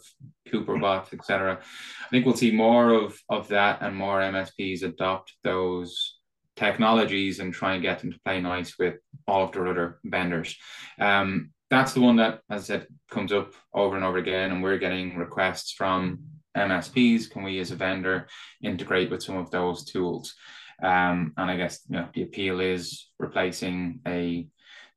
Cooperbot, 0.48 1.12
etc. 1.12 1.58
I 1.60 2.08
think 2.10 2.24
we'll 2.24 2.36
see 2.36 2.52
more 2.52 2.90
of, 2.90 3.18
of 3.28 3.48
that 3.48 3.82
and 3.82 3.96
more 3.96 4.20
MSPs 4.20 4.84
adopt 4.84 5.34
those 5.42 6.20
technologies 6.54 7.40
and 7.40 7.52
try 7.52 7.74
and 7.74 7.82
get 7.82 7.98
them 8.00 8.12
to 8.12 8.20
play 8.24 8.40
nice 8.40 8.78
with 8.78 8.96
all 9.26 9.44
of 9.44 9.52
their 9.52 9.66
other 9.66 9.98
vendors. 10.04 10.56
Um, 11.00 11.50
that's 11.68 11.92
the 11.92 12.00
one 12.00 12.16
that, 12.16 12.40
as 12.50 12.64
I 12.64 12.66
said, 12.66 12.86
comes 13.10 13.32
up 13.32 13.52
over 13.72 13.96
and 13.96 14.04
over 14.04 14.18
again, 14.18 14.52
and 14.52 14.62
we're 14.62 14.78
getting 14.78 15.16
requests 15.16 15.72
from 15.72 16.20
MSPs. 16.56 17.30
Can 17.30 17.42
we, 17.42 17.58
as 17.60 17.70
a 17.70 17.76
vendor, 17.76 18.28
integrate 18.62 19.10
with 19.10 19.22
some 19.22 19.36
of 19.36 19.50
those 19.50 19.84
tools? 19.84 20.34
Um, 20.82 21.32
and 21.36 21.50
I 21.50 21.56
guess 21.56 21.80
you 21.88 21.96
know 21.96 22.08
the 22.12 22.22
appeal 22.22 22.60
is 22.60 23.08
replacing 23.18 24.00
a 24.06 24.46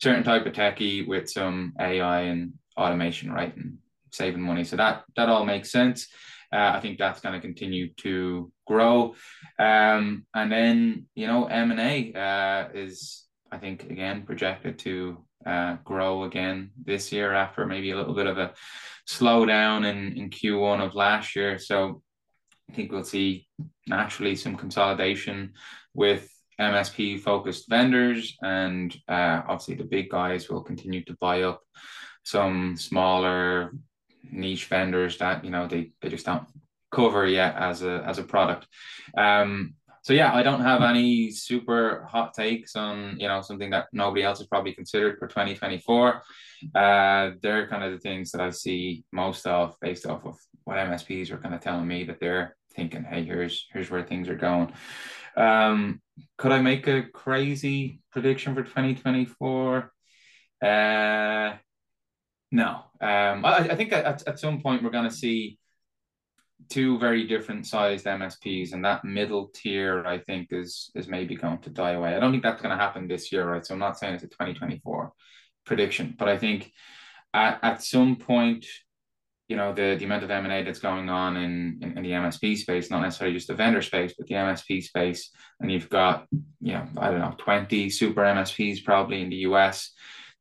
certain 0.01 0.23
type 0.23 0.45
of 0.45 0.53
techie 0.53 1.07
with 1.07 1.29
some 1.29 1.73
AI 1.79 2.21
and 2.21 2.53
automation, 2.77 3.31
right, 3.31 3.55
and 3.55 3.77
saving 4.11 4.41
money. 4.41 4.63
So 4.63 4.75
that 4.77 5.03
that 5.15 5.29
all 5.29 5.45
makes 5.45 5.71
sense. 5.71 6.07
Uh, 6.51 6.73
I 6.75 6.79
think 6.81 6.99
that's 6.99 7.19
going 7.19 7.33
to 7.33 7.41
continue 7.41 7.91
to 7.95 8.51
grow. 8.67 9.15
Um, 9.57 10.25
and 10.35 10.51
then 10.51 11.07
you 11.15 11.27
know 11.27 11.45
M 11.45 11.71
and 11.71 11.79
A 11.79 12.13
uh, 12.13 12.69
is 12.73 13.25
I 13.51 13.57
think 13.57 13.89
again 13.89 14.23
projected 14.23 14.79
to 14.79 15.23
uh, 15.45 15.77
grow 15.83 16.23
again 16.23 16.71
this 16.83 17.11
year 17.11 17.33
after 17.33 17.65
maybe 17.65 17.91
a 17.91 17.95
little 17.95 18.13
bit 18.13 18.27
of 18.27 18.37
a 18.37 18.53
slowdown 19.07 19.85
in 19.85 20.17
in 20.17 20.29
Q1 20.29 20.85
of 20.85 20.95
last 20.95 21.35
year. 21.35 21.57
So 21.57 22.01
I 22.69 22.73
think 22.73 22.91
we'll 22.91 23.03
see 23.03 23.47
naturally 23.87 24.35
some 24.35 24.55
consolidation 24.55 25.53
with 25.93 26.29
MSP 26.59 27.19
focused 27.19 27.69
vendors, 27.69 28.37
and 28.41 28.95
uh, 29.07 29.41
obviously 29.47 29.75
the 29.75 29.83
big 29.83 30.09
guys 30.09 30.49
will 30.49 30.61
continue 30.61 31.03
to 31.05 31.17
buy 31.19 31.43
up 31.43 31.61
some 32.23 32.77
smaller 32.77 33.73
niche 34.31 34.65
vendors 34.65 35.17
that 35.17 35.43
you 35.43 35.51
know 35.51 35.67
they, 35.67 35.91
they 36.01 36.09
just 36.09 36.25
don't 36.25 36.47
cover 36.91 37.27
yet 37.27 37.55
as 37.55 37.81
a 37.81 38.03
as 38.05 38.19
a 38.19 38.23
product. 38.23 38.67
Um, 39.17 39.75
so 40.03 40.11
yeah, 40.11 40.33
I 40.33 40.43
don't 40.43 40.61
have 40.61 40.81
any 40.81 41.31
super 41.31 42.05
hot 42.11 42.33
takes 42.33 42.75
on 42.75 43.15
you 43.19 43.27
know 43.27 43.41
something 43.41 43.69
that 43.69 43.87
nobody 43.93 44.23
else 44.23 44.39
has 44.39 44.47
probably 44.47 44.73
considered 44.73 45.17
for 45.17 45.27
2024. 45.27 46.21
Uh, 46.75 47.31
they're 47.41 47.67
kind 47.67 47.85
of 47.85 47.93
the 47.93 47.99
things 47.99 48.31
that 48.31 48.41
I 48.41 48.49
see 48.49 49.05
most 49.13 49.47
of 49.47 49.75
based 49.79 50.05
off 50.05 50.25
of 50.25 50.37
what 50.65 50.77
MSPs 50.77 51.31
are 51.31 51.37
kind 51.37 51.55
of 51.55 51.61
telling 51.61 51.87
me 51.87 52.03
that 52.03 52.19
they're 52.19 52.57
thinking, 52.75 53.05
hey, 53.05 53.23
here's 53.23 53.65
here's 53.71 53.89
where 53.89 54.03
things 54.03 54.27
are 54.27 54.35
going. 54.35 54.73
Um, 55.37 56.01
could 56.37 56.51
I 56.51 56.61
make 56.61 56.87
a 56.87 57.03
crazy 57.03 58.01
prediction 58.11 58.55
for 58.55 58.63
2024? 58.63 59.91
Uh, 60.61 61.53
no. 62.51 62.83
Um, 63.01 63.45
I, 63.45 63.69
I 63.71 63.75
think 63.75 63.93
at, 63.93 64.27
at 64.27 64.39
some 64.39 64.61
point 64.61 64.83
we're 64.83 64.89
going 64.89 65.09
to 65.09 65.15
see 65.15 65.57
two 66.69 66.99
very 66.99 67.27
different 67.27 67.65
sized 67.65 68.05
MSPs, 68.05 68.73
and 68.73 68.83
that 68.85 69.05
middle 69.05 69.49
tier, 69.53 70.05
I 70.05 70.19
think, 70.19 70.49
is 70.51 70.91
is 70.95 71.07
maybe 71.07 71.35
going 71.35 71.59
to 71.59 71.69
die 71.69 71.91
away. 71.91 72.15
I 72.15 72.19
don't 72.19 72.31
think 72.31 72.43
that's 72.43 72.61
going 72.61 72.75
to 72.75 72.83
happen 72.83 73.07
this 73.07 73.31
year, 73.31 73.49
right? 73.49 73.65
So 73.65 73.73
I'm 73.73 73.79
not 73.79 73.97
saying 73.97 74.15
it's 74.15 74.23
a 74.23 74.27
2024 74.27 75.11
prediction, 75.65 76.15
but 76.17 76.27
I 76.27 76.37
think 76.37 76.71
at, 77.33 77.59
at 77.63 77.83
some 77.83 78.15
point, 78.15 78.65
you 79.47 79.57
know, 79.57 79.73
the, 79.73 79.95
the 79.97 80.05
amount 80.05 80.23
of 80.23 80.31
M&A 80.31 80.63
that's 80.63 80.79
going 80.79 81.09
on 81.09 81.35
in, 81.37 81.79
in, 81.81 81.97
in 81.97 82.03
the 82.03 82.11
MSP 82.11 82.57
space, 82.57 82.89
not 82.89 83.01
necessarily 83.01 83.35
just 83.35 83.47
the 83.47 83.53
vendor 83.53 83.81
space, 83.81 84.13
but 84.17 84.27
the 84.27 84.35
MSP 84.35 84.83
space, 84.83 85.31
and 85.59 85.71
you've 85.71 85.89
got, 85.89 86.27
you 86.61 86.73
know, 86.73 86.87
I 86.97 87.11
don't 87.11 87.19
know, 87.19 87.35
20 87.37 87.89
super 87.89 88.21
MSPs 88.21 88.83
probably 88.83 89.21
in 89.21 89.29
the 89.29 89.37
US, 89.47 89.91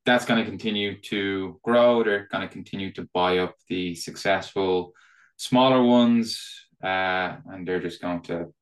that's 0.04 0.24
going 0.24 0.42
to 0.42 0.48
continue 0.48 1.00
to 1.02 1.60
grow. 1.62 2.02
They're 2.02 2.28
going 2.30 2.46
to 2.46 2.52
continue 2.52 2.92
to 2.94 3.08
buy 3.12 3.38
up 3.38 3.54
the 3.68 3.94
successful 3.94 4.92
smaller 5.36 5.82
ones, 5.82 6.40
uh, 6.82 7.36
and 7.46 7.66
they're 7.66 7.80
just 7.80 8.00
going 8.00 8.22
to 8.22 8.52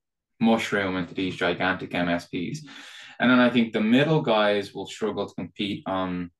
mushroom 0.40 0.96
into 0.96 1.14
these 1.14 1.36
gigantic 1.36 1.90
MSPs. 1.90 2.58
And 3.18 3.30
then 3.30 3.38
I 3.38 3.50
think 3.50 3.72
the 3.72 3.80
middle 3.80 4.22
guys 4.22 4.74
will 4.74 4.86
struggle 4.86 5.28
to 5.28 5.34
compete 5.34 5.82
on 5.86 6.30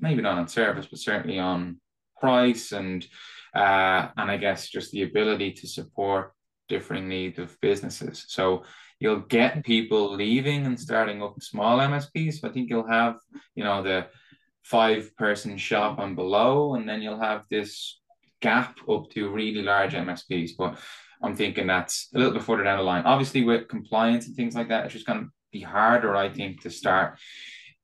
maybe 0.00 0.22
not 0.22 0.38
on 0.38 0.48
service, 0.48 0.86
but 0.86 0.98
certainly 0.98 1.38
on 1.38 1.80
price 2.18 2.72
and 2.72 3.06
uh, 3.54 4.08
and 4.16 4.30
I 4.30 4.36
guess 4.36 4.68
just 4.68 4.92
the 4.92 5.02
ability 5.02 5.52
to 5.52 5.66
support 5.66 6.32
differing 6.68 7.08
needs 7.08 7.38
of 7.38 7.58
businesses. 7.60 8.24
So 8.28 8.64
you'll 9.00 9.20
get 9.20 9.64
people 9.64 10.14
leaving 10.14 10.66
and 10.66 10.78
starting 10.78 11.22
up 11.22 11.42
small 11.42 11.78
MSPs. 11.78 12.34
So 12.40 12.48
I 12.48 12.52
think 12.52 12.68
you'll 12.68 12.88
have, 12.88 13.16
you 13.54 13.64
know, 13.64 13.82
the 13.82 14.06
five 14.64 15.16
person 15.16 15.56
shop 15.56 15.98
and 15.98 16.14
below, 16.14 16.74
and 16.74 16.88
then 16.88 17.00
you'll 17.00 17.20
have 17.20 17.44
this 17.50 18.00
gap 18.40 18.78
up 18.88 19.10
to 19.10 19.30
really 19.30 19.62
large 19.62 19.94
MSPs. 19.94 20.52
But 20.56 20.78
I'm 21.22 21.34
thinking 21.34 21.66
that's 21.66 22.08
a 22.14 22.18
little 22.18 22.32
bit 22.32 22.42
further 22.42 22.64
down 22.64 22.78
the 22.78 22.84
line. 22.84 23.04
Obviously, 23.04 23.44
with 23.44 23.68
compliance 23.68 24.26
and 24.26 24.36
things 24.36 24.54
like 24.54 24.68
that, 24.68 24.84
it's 24.84 24.94
just 24.94 25.06
going 25.06 25.20
to 25.20 25.30
be 25.52 25.60
harder, 25.60 26.14
I 26.14 26.28
think, 26.28 26.62
to 26.62 26.70
start 26.70 27.18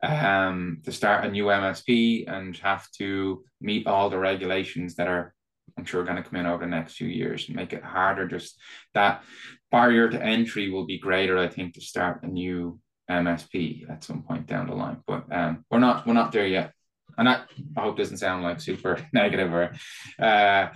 um, 0.02 0.80
to 0.84 0.92
start 0.92 1.24
a 1.24 1.30
new 1.30 1.46
MSP 1.46 2.30
and 2.30 2.56
have 2.58 2.90
to 2.98 3.42
meet 3.60 3.86
all 3.86 4.10
the 4.10 4.18
regulations 4.18 4.96
that 4.96 5.08
are, 5.08 5.34
I'm 5.78 5.86
sure, 5.86 6.04
going 6.04 6.16
to 6.16 6.22
come 6.22 6.38
in 6.38 6.46
over 6.46 6.64
the 6.64 6.70
next 6.70 6.94
few 6.94 7.08
years 7.08 7.46
and 7.46 7.56
make 7.56 7.72
it 7.72 7.82
harder. 7.82 8.28
Just 8.28 8.58
that 8.92 9.22
barrier 9.70 10.10
to 10.10 10.22
entry 10.22 10.70
will 10.70 10.84
be 10.84 10.98
greater, 10.98 11.38
I 11.38 11.48
think, 11.48 11.74
to 11.74 11.80
start 11.80 12.22
a 12.22 12.26
new 12.26 12.78
MSP 13.10 13.90
at 13.90 14.04
some 14.04 14.22
point 14.22 14.46
down 14.46 14.68
the 14.68 14.74
line. 14.74 14.98
But 15.06 15.32
um, 15.32 15.64
we're 15.70 15.78
not 15.78 16.06
we're 16.06 16.12
not 16.12 16.32
there 16.32 16.46
yet 16.46 16.72
and 17.18 17.28
that 17.28 17.48
I 17.76 17.82
hope 17.82 17.96
doesn't 17.96 18.18
sound 18.18 18.42
like 18.42 18.60
super 18.60 18.98
negative 19.12 19.52
or 19.52 19.72
uh, 20.18 20.68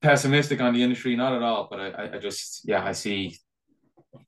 pessimistic 0.00 0.60
on 0.60 0.74
the 0.74 0.82
industry, 0.82 1.16
not 1.16 1.34
at 1.34 1.42
all. 1.42 1.68
But 1.70 1.80
I, 1.80 2.10
I 2.14 2.18
just, 2.18 2.62
yeah, 2.64 2.84
I 2.84 2.92
see 2.92 3.38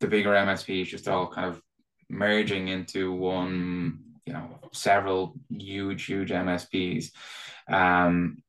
the 0.00 0.06
bigger 0.06 0.30
MSPs 0.30 0.86
just 0.86 1.08
all 1.08 1.26
kind 1.26 1.48
of 1.48 1.60
merging 2.08 2.68
into 2.68 3.12
one, 3.12 3.98
you 4.26 4.32
know, 4.32 4.58
several 4.72 5.34
huge, 5.50 6.04
huge 6.04 6.30
MSPs. 6.30 7.10
Um, 7.68 8.42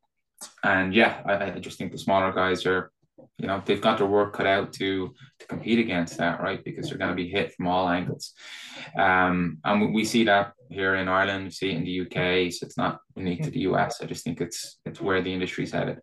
and 0.64 0.94
yeah, 0.94 1.22
I, 1.26 1.52
I 1.52 1.60
just 1.60 1.78
think 1.78 1.92
the 1.92 1.98
smaller 1.98 2.32
guys 2.32 2.66
are 2.66 2.92
you 3.38 3.48
know 3.48 3.62
they've 3.66 3.82
got 3.82 3.98
their 3.98 4.08
work 4.08 4.34
cut 4.34 4.48
out 4.48 4.74
to 4.74 5.14
to 5.40 5.48
compete 5.48 5.80
against 5.80 6.18
that 6.18 6.42
right? 6.42 6.64
Because 6.64 6.90
they're 6.90 6.98
going 6.98 7.12
to 7.12 7.16
be 7.16 7.30
hit 7.30 7.54
from 7.54 7.68
all 7.68 7.88
angles. 7.90 8.34
Um 8.98 9.60
and 9.64 9.94
we 9.94 10.06
see 10.06 10.24
that 10.26 10.54
here 10.70 10.96
in 10.96 11.08
ireland 11.08 11.44
we 11.46 11.52
see 11.52 11.70
it 11.70 11.78
in 11.78 11.84
the 11.84 12.02
uk 12.02 12.52
so 12.52 12.66
it's 12.66 12.78
not 12.78 13.00
unique 13.16 13.44
to 13.44 13.52
the 13.52 13.60
us 13.60 14.02
i 14.02 14.06
just 14.06 14.24
think 14.24 14.42
it's 14.42 14.80
it's 14.86 15.00
where 15.00 15.22
the 15.22 15.32
industry's 15.32 15.72
headed. 15.72 16.00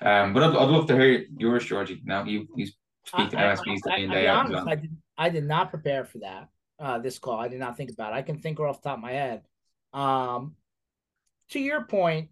Um 0.00 0.32
but 0.32 0.42
i'd, 0.42 0.56
I'd 0.56 0.70
love 0.70 0.86
to 0.88 0.94
hear 0.96 1.24
yours 1.38 1.64
georgie. 1.64 2.00
Now 2.04 2.24
you 2.24 2.46
you 2.56 2.66
speak 3.06 3.30
to 3.30 3.36
msps 3.36 3.78
day 3.86 4.04
in 4.04 4.10
day 4.10 4.26
out 4.26 4.46
honest, 4.46 4.68
I, 4.68 4.74
did, 4.74 4.96
I 5.18 5.28
did 5.28 5.44
not 5.44 5.70
prepare 5.70 6.04
for 6.04 6.18
that 6.18 6.48
uh 6.80 6.98
this 6.98 7.18
call. 7.18 7.38
I 7.38 7.48
did 7.48 7.60
not 7.60 7.76
think 7.76 7.90
about 7.90 8.12
it. 8.12 8.16
I 8.16 8.22
can 8.22 8.38
think 8.38 8.58
off 8.60 8.82
the 8.82 8.88
top 8.88 8.98
of 8.98 9.02
my 9.02 9.12
head. 9.12 9.42
Um 9.92 10.56
to 11.50 11.60
your 11.60 11.84
point 11.84 12.30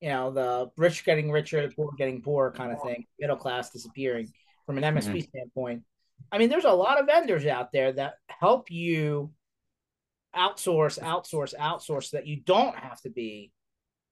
you 0.00 0.08
know, 0.08 0.30
the 0.30 0.70
rich 0.76 1.04
getting 1.04 1.30
richer, 1.30 1.66
the 1.66 1.74
poor 1.74 1.90
getting 1.96 2.22
poorer 2.22 2.50
kind 2.50 2.72
of 2.72 2.82
thing, 2.82 3.06
middle 3.18 3.36
class 3.36 3.70
disappearing 3.70 4.32
from 4.66 4.78
an 4.78 4.84
MSP 4.84 5.08
mm-hmm. 5.08 5.20
standpoint. 5.20 5.82
I 6.32 6.38
mean, 6.38 6.48
there's 6.48 6.64
a 6.64 6.72
lot 6.72 7.00
of 7.00 7.06
vendors 7.06 7.46
out 7.46 7.72
there 7.72 7.92
that 7.92 8.14
help 8.28 8.70
you 8.70 9.32
outsource, 10.34 10.98
outsource, 11.00 11.54
outsource 11.56 12.04
so 12.04 12.16
that 12.16 12.26
you 12.26 12.36
don't 12.36 12.76
have 12.76 13.00
to 13.02 13.10
be 13.10 13.52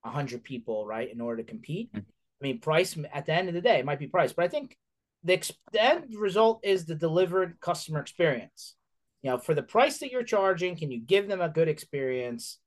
100 0.02 0.42
people, 0.42 0.86
right, 0.86 1.10
in 1.10 1.20
order 1.20 1.42
to 1.42 1.48
compete. 1.48 1.92
Mm-hmm. 1.92 1.98
I 2.00 2.42
mean, 2.42 2.60
price 2.60 2.96
at 3.12 3.26
the 3.26 3.32
end 3.32 3.48
of 3.48 3.54
the 3.54 3.60
day, 3.60 3.78
it 3.78 3.84
might 3.84 3.98
be 3.98 4.06
price, 4.06 4.32
but 4.32 4.44
I 4.44 4.48
think 4.48 4.76
the, 5.24 5.36
the 5.72 5.82
end 5.82 6.14
result 6.16 6.60
is 6.62 6.84
the 6.84 6.94
delivered 6.94 7.58
customer 7.60 8.00
experience. 8.00 8.74
You 9.22 9.30
know, 9.30 9.38
for 9.38 9.54
the 9.54 9.62
price 9.62 9.98
that 9.98 10.12
you're 10.12 10.22
charging, 10.22 10.76
can 10.76 10.92
you 10.92 11.00
give 11.00 11.26
them 11.26 11.40
a 11.40 11.48
good 11.48 11.68
experience? 11.68 12.58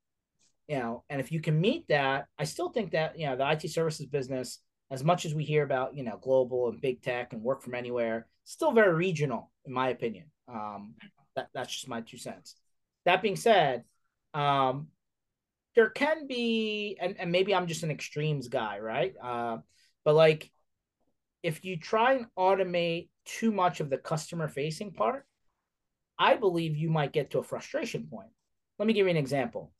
You 0.72 0.80
know, 0.80 1.03
and 1.09 1.19
if 1.19 1.34
you 1.34 1.41
can 1.41 1.59
meet 1.59 1.86
that, 1.89 2.28
I 2.39 2.45
still 2.45 2.69
think 2.69 2.91
that, 2.91 3.19
you 3.19 3.26
know, 3.26 3.36
the 3.36 3.51
IT 3.51 3.69
services 3.69 4.05
business, 4.05 4.59
as 4.89 5.03
much 5.03 5.26
as 5.26 5.36
we 5.36 5.43
hear 5.43 5.63
about, 5.63 5.97
you 5.97 6.03
know, 6.03 6.17
global 6.22 6.69
and 6.69 6.80
big 6.80 7.01
tech 7.01 7.34
and 7.34 7.43
work 7.43 7.61
from 7.61 7.76
anywhere, 7.76 8.26
still 8.45 8.72
very 8.72 8.93
regional, 8.93 9.51
in 9.65 9.74
my 9.74 9.89
opinion. 9.89 10.28
Um, 10.47 10.95
that, 11.36 11.49
that's 11.53 11.74
just 11.74 11.89
my 11.89 11.99
two 11.99 12.17
cents. 12.17 12.55
That 13.03 13.22
being 13.22 13.36
said, 13.36 13.84
um, 14.34 14.88
there 15.76 15.89
can 15.89 16.26
be, 16.26 16.97
and, 17.01 17.17
and 17.19 17.34
maybe 17.34 17.53
I'm 17.53 17.67
just 17.67 17.84
an 17.84 17.91
extremes 17.91 18.47
guy, 18.47 18.80
right? 18.80 19.13
Uh, 19.22 19.57
but 20.05 20.15
like, 20.15 20.49
if 21.43 21.65
you 21.65 21.76
try 21.76 22.13
and 22.13 22.28
automate 22.39 23.09
too 23.26 23.51
much 23.51 23.82
of 23.82 23.89
the 23.89 23.97
customer 23.97 24.47
facing 24.47 24.93
part, 24.93 25.26
I 26.17 26.36
believe 26.36 26.78
you 26.78 26.89
might 26.89 27.11
get 27.11 27.32
to 27.32 27.39
a 27.39 27.43
frustration 27.43 28.07
point. 28.09 28.30
Let 28.80 28.88
me 28.88 28.93
give 28.93 29.07
you 29.07 29.11
an 29.11 29.17
example 29.17 29.74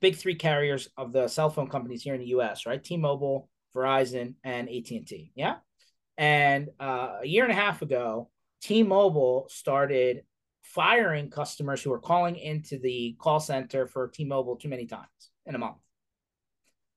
big 0.00 0.16
three 0.16 0.34
carriers 0.34 0.88
of 0.96 1.12
the 1.12 1.28
cell 1.28 1.50
phone 1.50 1.68
companies 1.68 2.02
here 2.02 2.14
in 2.14 2.20
the 2.20 2.28
U.S. 2.28 2.66
Right, 2.66 2.82
T-Mobile, 2.82 3.48
Verizon, 3.74 4.34
and 4.44 4.68
AT 4.68 4.90
and 4.90 5.06
T. 5.06 5.32
Yeah, 5.34 5.56
and 6.16 6.68
uh, 6.78 7.18
a 7.22 7.26
year 7.26 7.44
and 7.44 7.52
a 7.52 7.56
half 7.56 7.82
ago, 7.82 8.30
T-Mobile 8.62 9.46
started 9.48 10.22
firing 10.62 11.30
customers 11.30 11.82
who 11.82 11.90
were 11.90 11.98
calling 11.98 12.36
into 12.36 12.78
the 12.78 13.16
call 13.18 13.40
center 13.40 13.86
for 13.86 14.08
T-Mobile 14.08 14.56
too 14.56 14.68
many 14.68 14.86
times 14.86 15.08
in 15.46 15.54
a 15.54 15.58
month. 15.58 15.76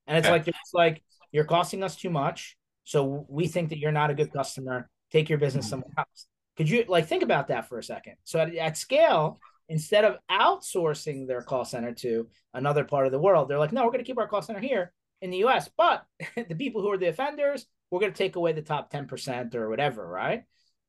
And 0.06 0.18
it's 0.18 0.28
like 0.28 0.48
it's 0.48 0.74
like 0.74 1.02
you're 1.32 1.46
costing 1.46 1.84
us 1.84 1.96
too 1.96 2.10
much, 2.10 2.58
so 2.84 3.26
we 3.30 3.48
think 3.48 3.70
that 3.70 3.80
you're 3.80 3.91
not 3.91 4.10
a 4.12 4.14
good 4.14 4.32
customer. 4.34 4.89
Take 5.12 5.30
your 5.30 5.38
business 5.38 5.70
somewhere 5.70 5.91
else. 5.98 6.28
Could 6.58 6.70
you 6.70 6.86
like 6.88 7.08
think 7.08 7.24
about 7.24 7.48
that 7.48 7.70
for 7.70 7.78
a 7.80 7.84
second? 7.84 8.16
So 8.24 8.39
at, 8.39 8.54
at 8.56 8.78
scale, 8.78 9.39
instead 9.70 10.05
of 10.05 10.18
outsourcing 10.30 11.28
their 11.28 11.41
call 11.41 11.66
center 11.66 11.93
to 11.93 12.28
another 12.53 12.84
part 12.84 13.05
of 13.05 13.11
the 13.11 13.20
world, 13.20 13.47
they're 13.47 13.59
like, 13.59 13.72
no, 13.72 13.84
we're 13.84 13.91
going 13.91 14.03
to 14.03 14.05
keep 14.05 14.18
our 14.18 14.28
call 14.28 14.41
center 14.41 14.59
here 14.59 14.93
in 15.22 15.30
the 15.30 15.43
US. 15.45 15.70
But 15.76 16.05
the 16.36 16.55
people 16.55 16.82
who 16.82 16.91
are 16.91 16.97
the 16.97 17.07
offenders, 17.07 17.66
we're 17.89 17.99
going 17.99 18.11
to 18.11 18.18
take 18.18 18.36
away 18.36 18.53
the 18.53 18.61
top 18.61 18.91
10% 18.91 19.55
or 19.55 19.70
whatever, 19.70 20.07
right? 20.07 20.43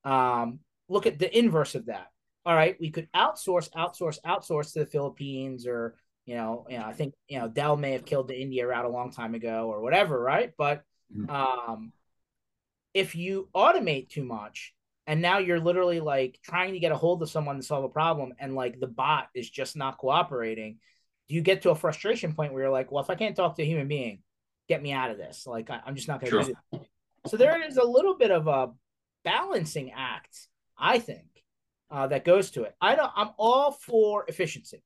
Um, 0.05 0.61
look 0.89 1.07
at 1.07 1.18
the 1.18 1.37
inverse 1.37 1.75
of 1.75 1.87
that. 1.87 2.09
All 2.47 2.55
right, 2.55 2.77
we 2.79 2.91
could 2.91 3.09
outsource, 3.16 3.70
outsource, 3.70 4.18
outsource 4.27 4.75
to 4.75 4.81
the 4.81 4.87
Philippines 4.87 5.66
or, 5.66 5.97
you 6.27 6.35
know, 6.35 6.66
you 6.68 6.77
know, 6.77 6.85
I 6.85 6.93
think, 6.93 7.14
you 7.27 7.39
know, 7.39 7.49
Dell 7.49 7.77
may 7.79 7.93
have 7.93 8.05
killed 8.05 8.29
the 8.29 8.39
India 8.39 8.66
route 8.66 8.85
a 8.85 8.91
long 8.91 9.11
time 9.12 9.35
ago 9.35 9.70
or 9.72 9.81
whatever, 9.81 10.20
right? 10.20 10.53
But 10.59 10.83
mm-hmm. 11.14 11.31
um, 11.31 11.93
if 12.93 13.14
you 13.14 13.49
automate 13.55 14.11
too 14.11 14.25
much, 14.25 14.74
and 15.07 15.21
now 15.21 15.39
you're 15.39 15.61
literally 15.61 16.01
like 16.01 16.39
trying 16.43 16.73
to 16.73 16.79
get 16.79 16.93
a 16.93 16.97
hold 16.97 17.23
of 17.23 17.31
someone 17.31 17.57
to 17.57 17.63
solve 17.63 17.85
a 17.85 17.89
problem 17.89 18.33
and 18.39 18.55
like 18.55 18.81
the 18.81 18.87
bot 18.87 19.29
is 19.35 19.49
just 19.49 19.77
not 19.77 19.99
cooperating. 19.99 20.79
Do 21.29 21.35
you 21.35 21.41
get 21.41 21.63
to 21.63 21.71
a 21.71 21.75
frustration 21.75 22.35
point 22.35 22.53
where 22.53 22.65
you're 22.65 22.73
like 22.73 22.93
well 22.93 23.03
if 23.03 23.11
i 23.11 23.15
can't 23.15 23.37
talk 23.37 23.57
to 23.57 23.63
a 23.63 23.67
human 23.67 23.89
being 23.89 24.23
get 24.69 24.83
me 24.83 24.93
out 24.93 25.11
of 25.11 25.19
this. 25.19 25.47
Like 25.47 25.71
I, 25.71 25.81
am 25.87 25.95
just 25.95 26.09
not 26.09 26.21
going 26.21 26.33
to 26.33 26.45
sure. 26.45 26.55
do 26.73 26.79
it 26.79 26.89
so 27.27 27.37
there 27.37 27.67
is 27.67 27.77
a 27.77 27.85
little 27.85 28.17
bit 28.17 28.31
of 28.31 28.47
a 28.47 28.71
balancing 29.25 29.93
act 29.93 30.49
i 30.79 30.99
think 30.99 31.27
uh, 31.91 32.09
that 32.09 32.25
goes 32.25 32.51
to 32.53 32.65
it. 32.65 32.75
I 32.81 32.97
don't 32.97 33.13
i'm 33.15 33.31
all 33.39 33.73
for 33.73 34.25
efficiency. 34.27 34.83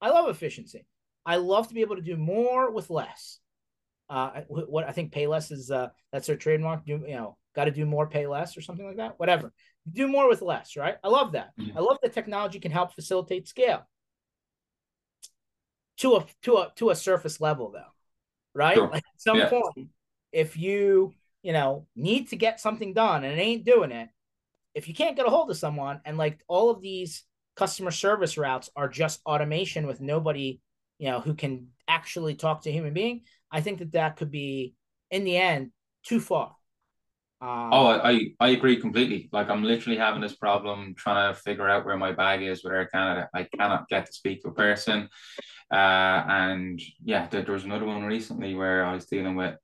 I 0.00 0.10
love 0.10 0.28
efficiency. 0.28 0.86
I 1.24 1.36
love 1.36 1.68
to 1.68 1.74
be 1.74 1.80
able 1.82 1.96
to 1.96 2.02
do 2.02 2.16
more 2.16 2.70
with 2.70 2.90
less. 2.90 3.38
Uh, 4.08 4.42
what 4.48 4.88
I 4.88 4.92
think 4.92 5.12
Payless 5.12 5.52
is 5.52 5.70
uh, 5.70 5.88
that's 6.12 6.26
their 6.26 6.36
trademark. 6.36 6.84
Do 6.84 6.92
you 7.06 7.14
know 7.14 7.36
got 7.54 7.64
to 7.64 7.70
do 7.70 7.86
more, 7.86 8.06
pay 8.06 8.26
less, 8.26 8.56
or 8.56 8.60
something 8.60 8.86
like 8.86 8.96
that. 8.96 9.18
Whatever, 9.18 9.52
do 9.90 10.08
more 10.08 10.28
with 10.28 10.42
less, 10.42 10.76
right? 10.76 10.96
I 11.02 11.08
love 11.08 11.32
that. 11.32 11.50
Mm-hmm. 11.58 11.76
I 11.76 11.80
love 11.80 11.98
that 12.02 12.12
technology 12.12 12.60
can 12.60 12.72
help 12.72 12.94
facilitate 12.94 13.48
scale 13.48 13.86
to 15.98 16.16
a 16.16 16.26
to 16.42 16.56
a 16.56 16.72
to 16.76 16.90
a 16.90 16.96
surface 16.96 17.40
level, 17.40 17.70
though, 17.70 17.92
right? 18.54 18.76
Sure. 18.76 18.88
Like 18.88 19.04
at 19.14 19.20
some 19.20 19.38
yeah. 19.38 19.48
point, 19.48 19.88
if 20.32 20.56
you 20.56 21.14
you 21.42 21.52
know 21.52 21.86
need 21.96 22.28
to 22.28 22.36
get 22.36 22.60
something 22.60 22.94
done 22.94 23.24
and 23.24 23.38
it 23.38 23.42
ain't 23.42 23.64
doing 23.64 23.92
it, 23.92 24.08
if 24.74 24.88
you 24.88 24.94
can't 24.94 25.16
get 25.16 25.26
a 25.26 25.30
hold 25.30 25.50
of 25.50 25.56
someone, 25.56 26.00
and 26.04 26.18
like 26.18 26.40
all 26.48 26.70
of 26.70 26.80
these 26.80 27.24
customer 27.56 27.90
service 27.90 28.38
routes 28.38 28.70
are 28.76 28.88
just 28.88 29.20
automation 29.26 29.86
with 29.86 30.00
nobody 30.00 30.60
you 30.98 31.10
know 31.10 31.20
who 31.20 31.34
can 31.34 31.68
actually 31.88 32.34
talk 32.34 32.62
to 32.62 32.70
a 32.70 32.72
human 32.72 32.92
being 32.92 33.22
i 33.50 33.60
think 33.60 33.80
that 33.80 33.92
that 33.92 34.16
could 34.16 34.30
be 34.30 34.74
in 35.10 35.24
the 35.24 35.36
end 35.36 35.72
too 36.04 36.20
far 36.20 36.54
Um, 37.42 37.70
oh, 37.72 37.86
I, 37.86 38.32
I 38.38 38.48
agree 38.50 38.76
completely. 38.76 39.30
Like 39.32 39.48
I'm 39.48 39.64
literally 39.64 39.96
having 39.96 40.20
this 40.20 40.36
problem 40.36 40.94
trying 40.94 41.32
to 41.32 41.40
figure 41.40 41.68
out 41.68 41.86
where 41.86 41.96
my 41.96 42.12
bag 42.12 42.42
is 42.42 42.62
with 42.62 42.74
Air 42.74 42.86
Canada. 42.86 43.30
I 43.32 43.44
cannot 43.44 43.88
get 43.88 44.06
to 44.06 44.12
speak 44.12 44.42
to 44.42 44.48
a 44.48 44.54
person. 44.54 45.08
Uh, 45.72 46.24
and 46.28 46.80
yeah, 47.02 47.28
there, 47.28 47.42
there 47.42 47.54
was 47.54 47.64
another 47.64 47.86
one 47.86 48.04
recently 48.04 48.54
where 48.54 48.84
I 48.84 48.92
was 48.92 49.06
dealing 49.06 49.36
with 49.36 49.54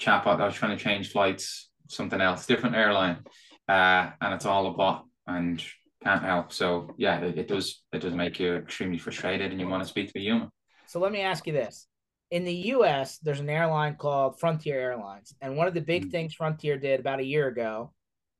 chatbot. 0.00 0.40
I 0.40 0.46
was 0.46 0.54
trying 0.54 0.76
to 0.76 0.82
change 0.82 1.10
flights, 1.10 1.70
something 1.88 2.20
else, 2.20 2.46
different 2.46 2.76
airline, 2.76 3.24
uh, 3.68 4.10
and 4.20 4.34
it's 4.34 4.46
all 4.46 4.66
a 4.68 4.74
bot 4.74 5.04
and 5.26 5.62
can't 6.04 6.22
help. 6.22 6.52
So 6.52 6.94
yeah, 6.96 7.18
it, 7.20 7.38
it 7.38 7.48
does 7.48 7.82
it 7.92 8.00
does 8.00 8.14
make 8.14 8.38
you 8.38 8.54
extremely 8.56 8.98
frustrated, 8.98 9.50
and 9.50 9.60
you 9.60 9.68
want 9.68 9.82
to 9.82 9.88
speak 9.88 10.12
to 10.12 10.18
a 10.18 10.22
human. 10.22 10.50
So 10.86 11.00
let 11.00 11.10
me 11.10 11.22
ask 11.22 11.46
you 11.46 11.52
this: 11.52 11.88
in 12.30 12.44
the 12.44 12.54
U.S., 12.54 13.18
there's 13.18 13.40
an 13.40 13.48
airline 13.48 13.94
called 13.94 14.38
Frontier 14.40 14.78
Airlines, 14.78 15.34
and 15.40 15.56
one 15.56 15.68
of 15.68 15.74
the 15.74 15.80
big 15.80 16.02
mm-hmm. 16.02 16.10
things 16.10 16.34
Frontier 16.34 16.78
did 16.78 17.00
about 17.00 17.20
a 17.20 17.24
year 17.24 17.46
ago 17.48 17.92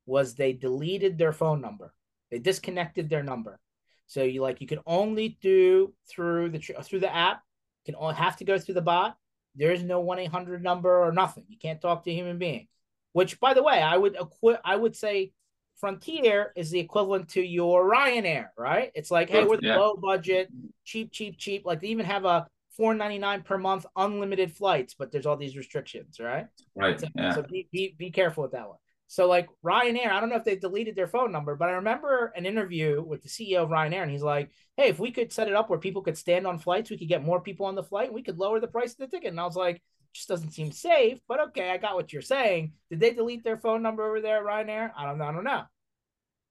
was 0.06 0.34
they 0.34 0.52
deleted 0.52 1.18
their 1.18 1.32
phone 1.32 1.60
number. 1.60 1.92
They 2.30 2.38
disconnected 2.38 3.08
their 3.08 3.22
number. 3.22 3.60
So 4.06 4.22
you 4.22 4.40
like 4.42 4.60
you 4.60 4.66
can 4.66 4.80
only 4.86 5.36
do 5.40 5.92
through 6.08 6.50
the 6.50 6.58
through 6.58 7.00
the 7.00 7.14
app. 7.14 7.42
You 7.84 7.92
can 7.92 8.00
only 8.00 8.14
have 8.14 8.36
to 8.36 8.44
go 8.44 8.58
through 8.58 8.74
the 8.74 8.82
bot. 8.82 9.16
There 9.54 9.72
is 9.72 9.82
no 9.82 10.00
one 10.00 10.18
eight 10.18 10.30
hundred 10.30 10.62
number 10.62 11.02
or 11.04 11.12
nothing. 11.12 11.44
You 11.48 11.58
can't 11.58 11.80
talk 11.80 12.04
to 12.04 12.10
a 12.10 12.14
human 12.14 12.38
being. 12.38 12.68
Which, 13.12 13.40
by 13.40 13.54
the 13.54 13.62
way, 13.62 13.80
I 13.80 13.96
would 13.96 14.16
equi- 14.16 14.58
I 14.64 14.76
would 14.76 14.94
say 14.94 15.32
Frontier 15.78 16.52
is 16.56 16.70
the 16.70 16.78
equivalent 16.78 17.30
to 17.30 17.42
your 17.42 17.90
Ryanair, 17.90 18.48
right? 18.56 18.90
It's 18.94 19.10
like, 19.10 19.30
hey, 19.30 19.44
we're 19.44 19.56
the 19.56 19.68
yeah. 19.68 19.76
low 19.76 19.96
budget, 19.96 20.50
cheap, 20.84 21.12
cheap, 21.12 21.36
cheap. 21.38 21.64
Like 21.64 21.80
they 21.80 21.88
even 21.88 22.06
have 22.06 22.24
a 22.24 22.46
four 22.76 22.94
ninety 22.94 23.18
nine 23.18 23.42
per 23.42 23.58
month, 23.58 23.86
unlimited 23.96 24.52
flights, 24.52 24.94
but 24.94 25.10
there's 25.10 25.26
all 25.26 25.36
these 25.36 25.56
restrictions, 25.56 26.20
right? 26.20 26.46
Right. 26.74 27.00
So, 27.00 27.08
yeah. 27.14 27.34
so 27.34 27.42
be, 27.42 27.68
be 27.72 27.94
be 27.98 28.10
careful 28.10 28.42
with 28.42 28.52
that 28.52 28.68
one. 28.68 28.78
So 29.08 29.28
like 29.28 29.48
Ryanair, 29.64 30.10
I 30.10 30.20
don't 30.20 30.30
know 30.30 30.36
if 30.36 30.44
they 30.44 30.56
deleted 30.56 30.96
their 30.96 31.06
phone 31.06 31.30
number, 31.30 31.54
but 31.54 31.68
I 31.68 31.72
remember 31.72 32.32
an 32.36 32.44
interview 32.44 33.02
with 33.02 33.22
the 33.22 33.28
CEO 33.28 33.62
of 33.62 33.70
Ryanair, 33.70 34.02
and 34.02 34.10
he's 34.10 34.22
like, 34.22 34.50
"Hey, 34.76 34.88
if 34.88 34.98
we 34.98 35.12
could 35.12 35.32
set 35.32 35.48
it 35.48 35.54
up 35.54 35.70
where 35.70 35.78
people 35.78 36.02
could 36.02 36.18
stand 36.18 36.46
on 36.46 36.58
flights, 36.58 36.90
we 36.90 36.98
could 36.98 37.08
get 37.08 37.24
more 37.24 37.40
people 37.40 37.66
on 37.66 37.76
the 37.76 37.84
flight, 37.84 38.12
we 38.12 38.22
could 38.22 38.38
lower 38.38 38.60
the 38.60 38.66
price 38.66 38.92
of 38.92 38.98
the 38.98 39.06
ticket." 39.06 39.30
And 39.30 39.40
I 39.40 39.44
was 39.44 39.56
like, 39.56 39.80
"Just 40.12 40.28
doesn't 40.28 40.50
seem 40.50 40.72
safe." 40.72 41.20
But 41.28 41.40
okay, 41.48 41.70
I 41.70 41.76
got 41.76 41.94
what 41.94 42.12
you're 42.12 42.22
saying. 42.22 42.72
Did 42.90 43.00
they 43.00 43.12
delete 43.12 43.44
their 43.44 43.58
phone 43.58 43.82
number 43.82 44.04
over 44.04 44.20
there 44.20 44.38
at 44.38 44.66
Ryanair? 44.66 44.90
I 44.96 45.06
don't 45.06 45.18
know. 45.18 45.26
I 45.26 45.32
don't 45.32 45.44
know. 45.44 45.62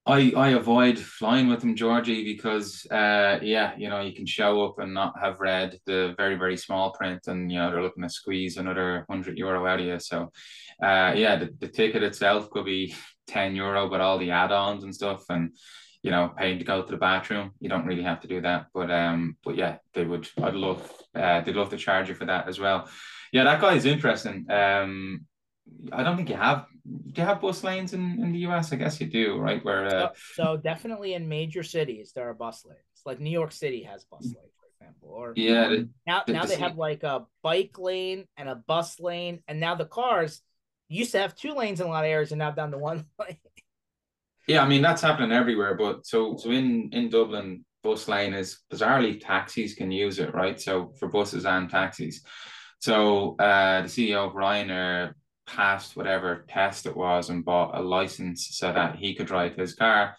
I 0.07 0.31
I 0.37 0.49
avoid 0.49 0.99
flying 0.99 1.47
with 1.47 1.61
them, 1.61 1.75
Georgie, 1.75 2.23
because 2.23 2.85
uh 2.91 3.39
yeah, 3.41 3.73
you 3.77 3.89
know, 3.89 4.01
you 4.01 4.13
can 4.13 4.25
show 4.25 4.63
up 4.63 4.77
and 4.79 4.93
not 4.93 5.13
have 5.19 5.39
read 5.39 5.79
the 5.85 6.13
very, 6.17 6.35
very 6.35 6.57
small 6.57 6.91
print 6.91 7.27
and 7.27 7.51
you 7.51 7.57
know 7.57 7.71
they're 7.71 7.81
looking 7.81 8.03
to 8.03 8.09
squeeze 8.09 8.57
another 8.57 9.05
hundred 9.09 9.37
euro 9.37 9.65
out 9.65 9.79
of 9.79 9.85
you. 9.85 9.99
So 9.99 10.31
uh 10.83 11.13
yeah, 11.15 11.37
the, 11.37 11.55
the 11.59 11.67
ticket 11.67 12.03
itself 12.03 12.49
could 12.51 12.65
be 12.65 12.93
10 13.27 13.55
euro, 13.55 13.89
but 13.89 14.01
all 14.01 14.19
the 14.19 14.29
add-ons 14.29 14.83
and 14.83 14.93
stuff 14.93 15.23
and 15.29 15.51
you 16.03 16.11
know, 16.11 16.31
paying 16.37 16.59
to 16.59 16.65
go 16.65 16.83
to 16.83 16.91
the 16.91 16.97
bathroom. 16.97 17.49
You 17.59 17.67
don't 17.67 17.87
really 17.87 18.03
have 18.03 18.19
to 18.19 18.27
do 18.27 18.39
that. 18.41 18.67
But 18.75 18.91
um, 18.91 19.37
but 19.43 19.55
yeah, 19.55 19.77
they 19.95 20.05
would 20.05 20.29
I'd 20.41 20.53
love 20.53 20.87
uh 21.15 21.41
they'd 21.41 21.55
love 21.55 21.71
to 21.71 21.77
charge 21.77 22.09
you 22.09 22.15
for 22.15 22.25
that 22.25 22.47
as 22.47 22.59
well. 22.59 22.87
Yeah, 23.31 23.45
that 23.45 23.59
guy 23.59 23.73
is 23.73 23.85
interesting. 23.85 24.45
Um 24.51 25.25
I 25.91 26.03
don't 26.03 26.15
think 26.15 26.29
you 26.29 26.35
have. 26.35 26.65
Do 26.85 27.21
you 27.21 27.27
have 27.27 27.41
bus 27.41 27.63
lanes 27.63 27.93
in, 27.93 28.01
in 28.21 28.31
the 28.31 28.39
US? 28.47 28.71
I 28.71 28.75
guess 28.75 28.99
you 29.01 29.07
do, 29.07 29.37
right? 29.37 29.63
Where 29.63 29.85
uh... 29.85 29.89
so, 29.89 30.11
so 30.33 30.57
definitely 30.57 31.13
in 31.13 31.27
major 31.27 31.63
cities 31.63 32.11
there 32.13 32.29
are 32.29 32.33
bus 32.33 32.65
lanes. 32.65 32.79
Like 33.05 33.19
New 33.19 33.31
York 33.31 33.51
City 33.51 33.83
has 33.83 34.03
bus 34.05 34.23
lanes, 34.23 34.53
for 34.59 34.67
example. 34.85 35.09
Or 35.09 35.33
yeah, 35.35 35.69
the, 35.69 35.89
now 36.07 36.23
the, 36.25 36.33
now 36.33 36.41
the, 36.43 36.49
they 36.49 36.55
have 36.57 36.77
like 36.77 37.03
a 37.03 37.25
bike 37.43 37.77
lane 37.77 38.25
and 38.37 38.49
a 38.49 38.55
bus 38.55 38.99
lane, 38.99 39.41
and 39.47 39.59
now 39.59 39.75
the 39.75 39.85
cars 39.85 40.41
used 40.87 41.11
to 41.11 41.19
have 41.19 41.35
two 41.35 41.53
lanes 41.53 41.81
in 41.81 41.87
a 41.87 41.89
lot 41.89 42.05
of 42.05 42.09
areas, 42.09 42.31
and 42.31 42.39
now 42.39 42.51
down 42.51 42.71
to 42.71 42.77
one 42.77 43.05
lane. 43.19 43.37
Yeah, 44.47 44.63
I 44.63 44.67
mean 44.67 44.81
that's 44.81 45.01
happening 45.01 45.31
everywhere. 45.31 45.75
But 45.75 46.05
so 46.05 46.37
so 46.37 46.51
in 46.51 46.89
in 46.93 47.09
Dublin, 47.09 47.65
bus 47.83 48.07
lane 48.07 48.33
is 48.33 48.59
bizarrely 48.71 49.19
taxis 49.19 49.75
can 49.75 49.91
use 49.91 50.19
it, 50.19 50.33
right? 50.33 50.59
So 50.59 50.93
for 50.99 51.07
buses 51.07 51.45
and 51.45 51.69
taxis. 51.69 52.21
So 52.79 53.35
uh, 53.39 53.81
the 53.81 53.87
CEO 53.87 54.27
of 54.27 54.33
Ryanair 54.33 55.13
passed 55.45 55.95
whatever 55.95 56.45
test 56.47 56.85
it 56.85 56.95
was 56.95 57.29
and 57.29 57.45
bought 57.45 57.77
a 57.77 57.81
license 57.81 58.47
so 58.51 58.71
that 58.71 58.95
he 58.95 59.13
could 59.13 59.27
drive 59.27 59.55
his 59.55 59.73
car 59.73 60.15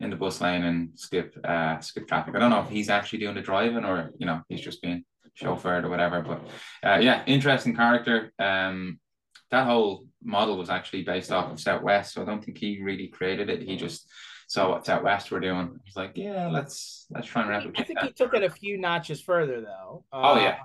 in 0.00 0.10
the 0.10 0.16
bus 0.16 0.40
lane 0.40 0.64
and 0.64 0.90
skip 0.94 1.34
uh 1.44 1.80
skip 1.80 2.06
traffic. 2.06 2.34
I 2.34 2.38
don't 2.38 2.50
know 2.50 2.62
if 2.62 2.68
he's 2.68 2.90
actually 2.90 3.18
doing 3.20 3.34
the 3.34 3.40
driving 3.40 3.84
or 3.84 4.12
you 4.18 4.26
know 4.26 4.42
he's 4.48 4.60
just 4.60 4.82
being 4.82 5.04
chauffeured 5.40 5.84
or 5.84 5.88
whatever. 5.88 6.22
But 6.22 6.88
uh, 6.88 6.98
yeah, 6.98 7.22
interesting 7.26 7.74
character. 7.74 8.32
Um, 8.38 8.98
that 9.50 9.66
whole 9.66 10.06
model 10.22 10.58
was 10.58 10.70
actually 10.70 11.04
based 11.04 11.32
off 11.32 11.50
of 11.50 11.60
Southwest, 11.60 12.14
so 12.14 12.22
I 12.22 12.24
don't 12.24 12.44
think 12.44 12.58
he 12.58 12.82
really 12.82 13.08
created 13.08 13.48
it. 13.48 13.62
He 13.62 13.76
just 13.76 14.10
saw 14.46 14.70
what 14.70 14.86
Southwest 14.86 15.30
were 15.30 15.40
doing. 15.40 15.78
He's 15.84 15.96
like, 15.96 16.12
yeah, 16.14 16.48
let's 16.48 17.06
let's 17.10 17.26
try 17.26 17.42
and 17.42 17.50
replicate. 17.50 17.80
I 17.80 17.84
think 17.84 18.00
that. 18.00 18.06
he 18.06 18.12
took 18.12 18.34
it 18.34 18.42
a 18.42 18.50
few 18.50 18.78
notches 18.78 19.20
further, 19.20 19.60
though. 19.60 20.04
Uh, 20.12 20.20
oh 20.22 20.40
yeah, 20.40 20.58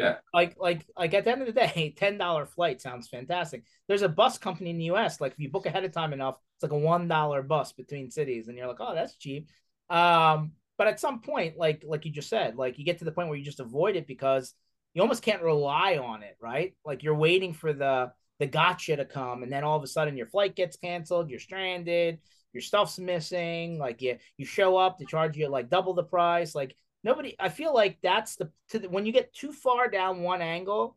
yeah. 0.00 0.16
Like 0.32 0.56
like 0.58 0.86
like 0.96 1.14
at 1.14 1.24
the 1.24 1.30
end 1.30 1.42
of 1.42 1.46
the 1.46 1.52
day, 1.52 1.94
ten 1.98 2.16
dollar 2.16 2.46
flight 2.46 2.80
sounds 2.80 3.08
fantastic. 3.08 3.64
There's 3.88 4.02
a 4.02 4.08
bus 4.08 4.38
company 4.38 4.70
in 4.70 4.78
the 4.78 4.84
U.S. 4.86 5.20
Like 5.20 5.32
if 5.32 5.38
you 5.38 5.50
book 5.50 5.66
ahead 5.66 5.84
of 5.84 5.92
time 5.92 6.12
enough, 6.12 6.36
it's 6.56 6.62
like 6.62 6.72
a 6.72 6.78
one 6.78 7.08
dollar 7.08 7.42
bus 7.42 7.72
between 7.72 8.10
cities, 8.10 8.48
and 8.48 8.56
you're 8.56 8.66
like, 8.66 8.80
oh, 8.80 8.94
that's 8.94 9.16
cheap. 9.16 9.50
Um, 9.90 10.52
but 10.78 10.86
at 10.86 11.00
some 11.00 11.20
point, 11.20 11.58
like 11.58 11.84
like 11.86 12.06
you 12.06 12.12
just 12.12 12.30
said, 12.30 12.56
like 12.56 12.78
you 12.78 12.84
get 12.84 12.98
to 12.98 13.04
the 13.04 13.12
point 13.12 13.28
where 13.28 13.36
you 13.36 13.44
just 13.44 13.60
avoid 13.60 13.96
it 13.96 14.06
because 14.06 14.54
you 14.94 15.02
almost 15.02 15.22
can't 15.22 15.42
rely 15.42 15.98
on 15.98 16.22
it, 16.22 16.36
right? 16.40 16.74
Like 16.84 17.02
you're 17.02 17.14
waiting 17.14 17.52
for 17.52 17.72
the 17.72 18.12
the 18.38 18.46
gotcha 18.46 18.96
to 18.96 19.04
come, 19.04 19.42
and 19.42 19.52
then 19.52 19.64
all 19.64 19.76
of 19.76 19.84
a 19.84 19.86
sudden 19.86 20.16
your 20.16 20.26
flight 20.26 20.56
gets 20.56 20.76
canceled, 20.76 21.28
you're 21.28 21.38
stranded, 21.38 22.20
your 22.52 22.62
stuff's 22.62 22.98
missing. 22.98 23.78
Like 23.78 24.00
you 24.00 24.16
you 24.38 24.46
show 24.46 24.76
up, 24.76 24.98
to 24.98 25.04
charge 25.04 25.36
you 25.36 25.48
like 25.48 25.68
double 25.68 25.92
the 25.92 26.04
price. 26.04 26.54
Like 26.54 26.74
nobody 27.04 27.34
i 27.38 27.48
feel 27.48 27.74
like 27.74 27.98
that's 28.02 28.36
the, 28.36 28.50
the, 28.72 28.88
when 28.88 29.06
you 29.06 29.12
get 29.12 29.32
too 29.34 29.52
far 29.52 29.88
down 29.88 30.22
one 30.22 30.42
angle 30.42 30.96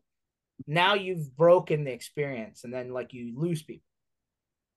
now 0.66 0.94
you've 0.94 1.36
broken 1.36 1.84
the 1.84 1.92
experience 1.92 2.64
and 2.64 2.72
then 2.72 2.92
like 2.92 3.12
you 3.12 3.32
lose 3.36 3.62
people. 3.62 3.82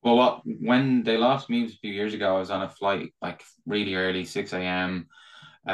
Well 0.04 0.18
what 0.18 0.42
when 0.46 1.04
they 1.04 1.18
lost 1.18 1.50
me 1.50 1.66
a 1.66 1.70
few 1.70 1.92
years 1.92 2.14
ago 2.14 2.36
i 2.36 2.40
was 2.40 2.52
on 2.52 2.62
a 2.62 2.70
flight 2.70 3.14
like 3.22 3.44
really 3.66 3.96
early 3.96 4.26
6 4.26 4.54
a.m 4.54 5.08
uh 5.68 5.72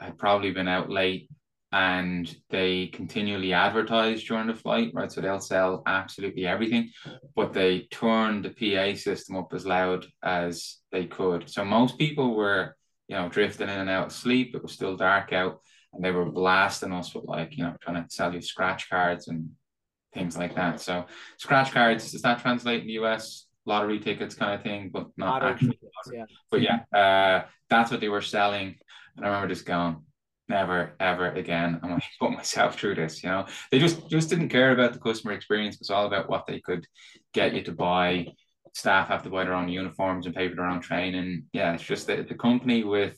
i'd 0.00 0.14
probably 0.18 0.52
been 0.52 0.68
out 0.68 0.88
late 0.88 1.28
and 1.72 2.34
they 2.48 2.86
continually 2.86 3.52
advertise 3.52 4.22
during 4.22 4.46
the 4.46 4.54
flight 4.54 4.92
right? 4.94 5.10
So 5.10 5.20
they'll 5.20 5.40
sell 5.40 5.82
absolutely 5.84 6.46
everything 6.46 6.90
but 7.34 7.52
they 7.52 7.80
turn 7.90 8.40
the 8.40 8.50
pa 8.50 8.96
system 8.96 9.36
up 9.36 9.52
as 9.52 9.66
loud 9.66 10.06
as 10.22 10.78
they 10.92 11.06
could. 11.06 11.50
So 11.50 11.64
most 11.64 11.98
people 11.98 12.34
were 12.34 12.76
you 13.08 13.16
know, 13.16 13.28
drifting 13.28 13.68
in 13.68 13.78
and 13.78 13.90
out 13.90 14.06
of 14.06 14.12
sleep. 14.12 14.54
It 14.54 14.62
was 14.62 14.72
still 14.72 14.96
dark 14.96 15.32
out, 15.32 15.60
and 15.92 16.04
they 16.04 16.10
were 16.10 16.30
blasting 16.30 16.92
us 16.92 17.14
with 17.14 17.24
like, 17.24 17.56
you 17.56 17.64
know, 17.64 17.74
trying 17.80 18.02
to 18.02 18.10
sell 18.10 18.34
you 18.34 18.40
scratch 18.40 18.88
cards 18.90 19.28
and 19.28 19.50
things 20.14 20.36
like 20.36 20.54
that. 20.54 20.80
So 20.80 21.06
scratch 21.36 21.72
cards 21.72 22.10
does 22.10 22.22
that 22.22 22.40
translate 22.40 22.82
in 22.82 22.86
the 22.86 23.04
US? 23.04 23.46
Lottery 23.64 23.98
tickets 23.98 24.34
kind 24.34 24.54
of 24.54 24.62
thing, 24.62 24.90
but 24.92 25.08
not 25.16 25.42
lottery 25.42 25.50
actually. 25.50 25.68
Tickets, 25.70 26.10
yeah. 26.12 26.24
But 26.50 26.62
yeah, 26.62 26.78
uh, 26.96 27.46
that's 27.68 27.90
what 27.90 28.00
they 28.00 28.08
were 28.08 28.22
selling, 28.22 28.76
and 29.16 29.24
I 29.24 29.28
remember 29.28 29.48
just 29.48 29.66
going, 29.66 29.96
never 30.48 30.94
ever 31.00 31.30
again. 31.32 31.80
I'm 31.82 32.00
to 32.00 32.06
put 32.20 32.32
myself 32.32 32.78
through 32.78 32.96
this. 32.96 33.22
You 33.22 33.30
know, 33.30 33.46
they 33.70 33.78
just 33.78 34.08
just 34.08 34.30
didn't 34.30 34.48
care 34.48 34.72
about 34.72 34.92
the 34.92 35.00
customer 35.00 35.32
experience. 35.32 35.76
It 35.76 35.80
was 35.80 35.90
all 35.90 36.06
about 36.06 36.28
what 36.28 36.46
they 36.46 36.60
could 36.60 36.86
get 37.32 37.54
you 37.54 37.62
to 37.64 37.72
buy 37.72 38.28
staff 38.76 39.08
have 39.08 39.22
to 39.22 39.30
buy 39.30 39.42
their 39.42 39.54
own 39.54 39.70
uniforms 39.70 40.26
and 40.26 40.34
pay 40.34 40.50
for 40.50 40.56
their 40.56 40.66
own 40.66 40.80
training. 40.80 41.44
Yeah, 41.54 41.72
it's 41.72 41.82
just 41.82 42.06
the, 42.06 42.16
the 42.28 42.34
company 42.34 42.84
with 42.84 43.16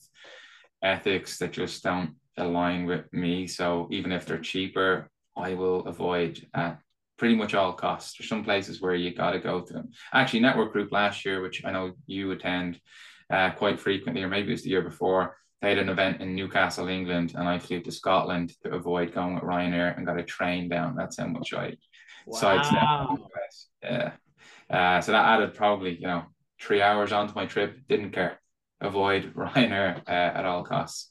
ethics 0.84 1.36
that 1.38 1.50
just 1.50 1.82
don't 1.82 2.14
align 2.36 2.86
with 2.86 3.12
me. 3.12 3.48
So 3.48 3.88
even 3.90 4.12
if 4.12 4.24
they're 4.24 4.38
cheaper, 4.38 5.10
I 5.36 5.54
will 5.54 5.80
avoid 5.88 6.46
at 6.54 6.78
pretty 7.16 7.34
much 7.34 7.54
all 7.54 7.72
costs. 7.72 8.16
There's 8.16 8.28
some 8.28 8.44
places 8.44 8.80
where 8.80 8.94
you 8.94 9.12
got 9.12 9.32
to 9.32 9.40
go 9.40 9.60
to 9.60 9.72
them. 9.72 9.90
Actually, 10.12 10.40
Network 10.40 10.72
Group 10.72 10.92
last 10.92 11.24
year, 11.24 11.42
which 11.42 11.64
I 11.64 11.72
know 11.72 11.90
you 12.06 12.30
attend 12.30 12.80
uh, 13.28 13.50
quite 13.50 13.80
frequently, 13.80 14.22
or 14.22 14.28
maybe 14.28 14.50
it 14.50 14.52
was 14.52 14.62
the 14.62 14.70
year 14.70 14.82
before, 14.82 15.36
they 15.60 15.70
had 15.70 15.78
an 15.78 15.88
event 15.88 16.20
in 16.20 16.36
Newcastle, 16.36 16.86
England, 16.86 17.32
and 17.34 17.48
I 17.48 17.58
flew 17.58 17.80
to 17.82 17.90
Scotland 17.90 18.52
to 18.62 18.70
avoid 18.76 19.12
going 19.12 19.34
with 19.34 19.42
Ryanair 19.42 19.96
and 19.96 20.06
got 20.06 20.20
a 20.20 20.22
train 20.22 20.68
down. 20.68 20.94
That's 20.94 21.18
how 21.18 21.26
much 21.26 21.52
I 21.52 21.76
wow. 22.26 22.38
sidestepped. 22.38 23.66
Yeah. 23.82 24.12
Uh, 24.70 25.00
so 25.00 25.12
that 25.12 25.24
added 25.24 25.54
probably, 25.54 25.96
you 25.96 26.06
know, 26.06 26.24
three 26.60 26.82
hours 26.82 27.12
onto 27.12 27.34
my 27.34 27.46
trip. 27.46 27.76
Didn't 27.88 28.12
care. 28.12 28.40
Avoid 28.80 29.34
Ryanair 29.36 30.02
uh, 30.06 30.10
at 30.10 30.44
all 30.44 30.64
costs. 30.64 31.08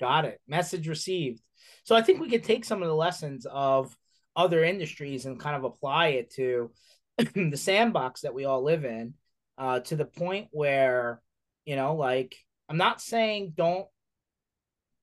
Got 0.00 0.24
it. 0.24 0.40
Message 0.46 0.88
received. 0.88 1.40
So 1.84 1.94
I 1.94 2.02
think 2.02 2.20
we 2.20 2.28
could 2.28 2.44
take 2.44 2.64
some 2.64 2.82
of 2.82 2.88
the 2.88 2.94
lessons 2.94 3.46
of 3.50 3.96
other 4.34 4.62
industries 4.64 5.24
and 5.24 5.40
kind 5.40 5.56
of 5.56 5.64
apply 5.64 6.08
it 6.08 6.30
to 6.34 6.70
the 7.34 7.56
sandbox 7.56 8.22
that 8.22 8.34
we 8.34 8.44
all 8.44 8.62
live 8.62 8.84
in 8.84 9.14
uh, 9.56 9.80
to 9.80 9.96
the 9.96 10.04
point 10.04 10.48
where, 10.50 11.22
you 11.64 11.76
know, 11.76 11.94
like 11.94 12.36
I'm 12.68 12.76
not 12.76 13.00
saying 13.00 13.54
don't 13.56 13.86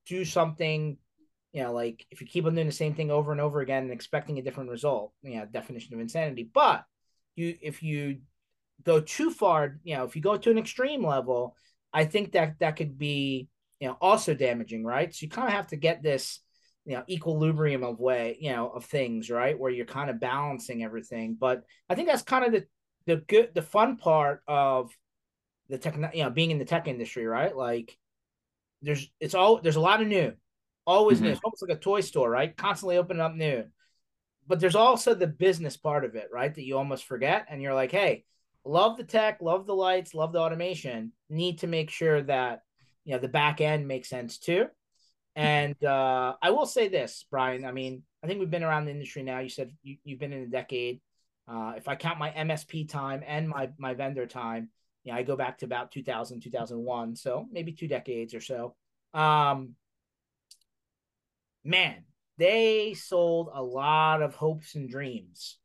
do 0.06 0.24
something, 0.24 0.98
you 1.52 1.62
know, 1.62 1.72
like 1.72 2.06
if 2.10 2.20
you 2.20 2.26
keep 2.26 2.44
on 2.44 2.54
doing 2.54 2.66
the 2.66 2.72
same 2.72 2.94
thing 2.94 3.10
over 3.10 3.32
and 3.32 3.40
over 3.40 3.60
again 3.60 3.84
and 3.84 3.92
expecting 3.92 4.38
a 4.38 4.42
different 4.42 4.70
result, 4.70 5.12
yeah, 5.22 5.44
definition 5.50 5.94
of 5.94 6.00
insanity. 6.00 6.48
But 6.52 6.84
you 7.36 7.56
if 7.60 7.82
you 7.82 8.18
go 8.82 9.00
too 9.00 9.30
far, 9.30 9.78
you 9.82 9.96
know, 9.96 10.04
if 10.04 10.16
you 10.16 10.22
go 10.22 10.36
to 10.36 10.50
an 10.50 10.58
extreme 10.58 11.04
level, 11.04 11.56
I 11.92 12.04
think 12.04 12.32
that 12.32 12.58
that 12.60 12.76
could 12.76 12.98
be, 12.98 13.48
you 13.80 13.88
know, 13.88 13.96
also 14.00 14.34
damaging, 14.34 14.84
right? 14.84 15.14
So 15.14 15.24
you 15.24 15.30
kind 15.30 15.48
of 15.48 15.54
have 15.54 15.68
to 15.68 15.76
get 15.76 16.02
this, 16.02 16.40
you 16.84 16.96
know, 16.96 17.04
equilibrium 17.08 17.82
of 17.82 17.98
way, 17.98 18.36
you 18.40 18.52
know, 18.52 18.68
of 18.68 18.84
things, 18.84 19.30
right? 19.30 19.58
Where 19.58 19.70
you're 19.70 19.86
kind 19.86 20.10
of 20.10 20.20
balancing 20.20 20.82
everything. 20.82 21.36
But 21.38 21.64
I 21.88 21.94
think 21.94 22.08
that's 22.08 22.22
kind 22.22 22.44
of 22.44 22.52
the 22.52 22.66
the 23.06 23.16
good 23.16 23.54
the 23.54 23.62
fun 23.62 23.96
part 23.96 24.42
of 24.48 24.90
the 25.68 25.78
tech, 25.78 25.96
you 26.14 26.24
know, 26.24 26.30
being 26.30 26.50
in 26.50 26.58
the 26.58 26.64
tech 26.64 26.88
industry, 26.88 27.26
right? 27.26 27.56
Like 27.56 27.96
there's 28.82 29.10
it's 29.20 29.34
all 29.34 29.60
there's 29.60 29.76
a 29.76 29.80
lot 29.80 30.02
of 30.02 30.08
new, 30.08 30.32
always 30.86 31.18
mm-hmm. 31.18 31.26
new. 31.26 31.32
It's 31.32 31.40
almost 31.42 31.62
like 31.62 31.76
a 31.76 31.80
toy 31.80 32.00
store, 32.00 32.30
right? 32.30 32.54
Constantly 32.56 32.98
opening 32.98 33.22
up 33.22 33.34
new. 33.34 33.64
But 34.46 34.60
there's 34.60 34.76
also 34.76 35.14
the 35.14 35.26
business 35.26 35.76
part 35.76 36.04
of 36.04 36.14
it, 36.14 36.28
right? 36.32 36.54
That 36.54 36.64
you 36.64 36.76
almost 36.76 37.04
forget, 37.04 37.46
and 37.48 37.62
you're 37.62 37.74
like, 37.74 37.92
hey, 37.92 38.24
love 38.64 38.96
the 38.96 39.04
tech, 39.04 39.38
love 39.40 39.66
the 39.66 39.74
lights, 39.74 40.14
love 40.14 40.32
the 40.32 40.40
automation. 40.40 41.12
Need 41.30 41.60
to 41.60 41.66
make 41.66 41.90
sure 41.90 42.22
that 42.22 42.62
you 43.04 43.12
know 43.12 43.18
the 43.18 43.28
back 43.28 43.60
end 43.60 43.88
makes 43.88 44.08
sense 44.08 44.38
too. 44.38 44.66
And 45.36 45.82
uh, 45.82 46.34
I 46.40 46.50
will 46.50 46.66
say 46.66 46.88
this, 46.88 47.24
Brian. 47.30 47.64
I 47.64 47.72
mean, 47.72 48.02
I 48.22 48.26
think 48.26 48.38
we've 48.38 48.50
been 48.50 48.62
around 48.62 48.84
the 48.84 48.92
industry 48.92 49.22
now. 49.22 49.40
You 49.40 49.48
said 49.48 49.72
you, 49.82 49.96
have 50.08 50.18
been 50.18 50.32
in 50.32 50.42
a 50.42 50.48
decade. 50.48 51.00
Uh, 51.48 51.74
if 51.76 51.88
I 51.88 51.96
count 51.96 52.18
my 52.18 52.30
MSP 52.30 52.88
time 52.88 53.22
and 53.26 53.48
my 53.48 53.70
my 53.78 53.94
vendor 53.94 54.26
time, 54.26 54.70
you 55.02 55.12
know, 55.12 55.18
I 55.18 55.22
go 55.22 55.36
back 55.36 55.58
to 55.58 55.66
about 55.66 55.90
2000, 55.90 56.40
2001. 56.40 57.16
So 57.16 57.46
maybe 57.50 57.72
two 57.72 57.88
decades 57.88 58.34
or 58.34 58.40
so. 58.40 58.74
Um, 59.12 59.74
man, 61.64 62.04
they 62.38 62.94
sold 62.94 63.50
a 63.52 63.62
lot 63.62 64.22
of 64.22 64.34
hopes 64.34 64.74
and 64.74 64.88
dreams 64.88 65.58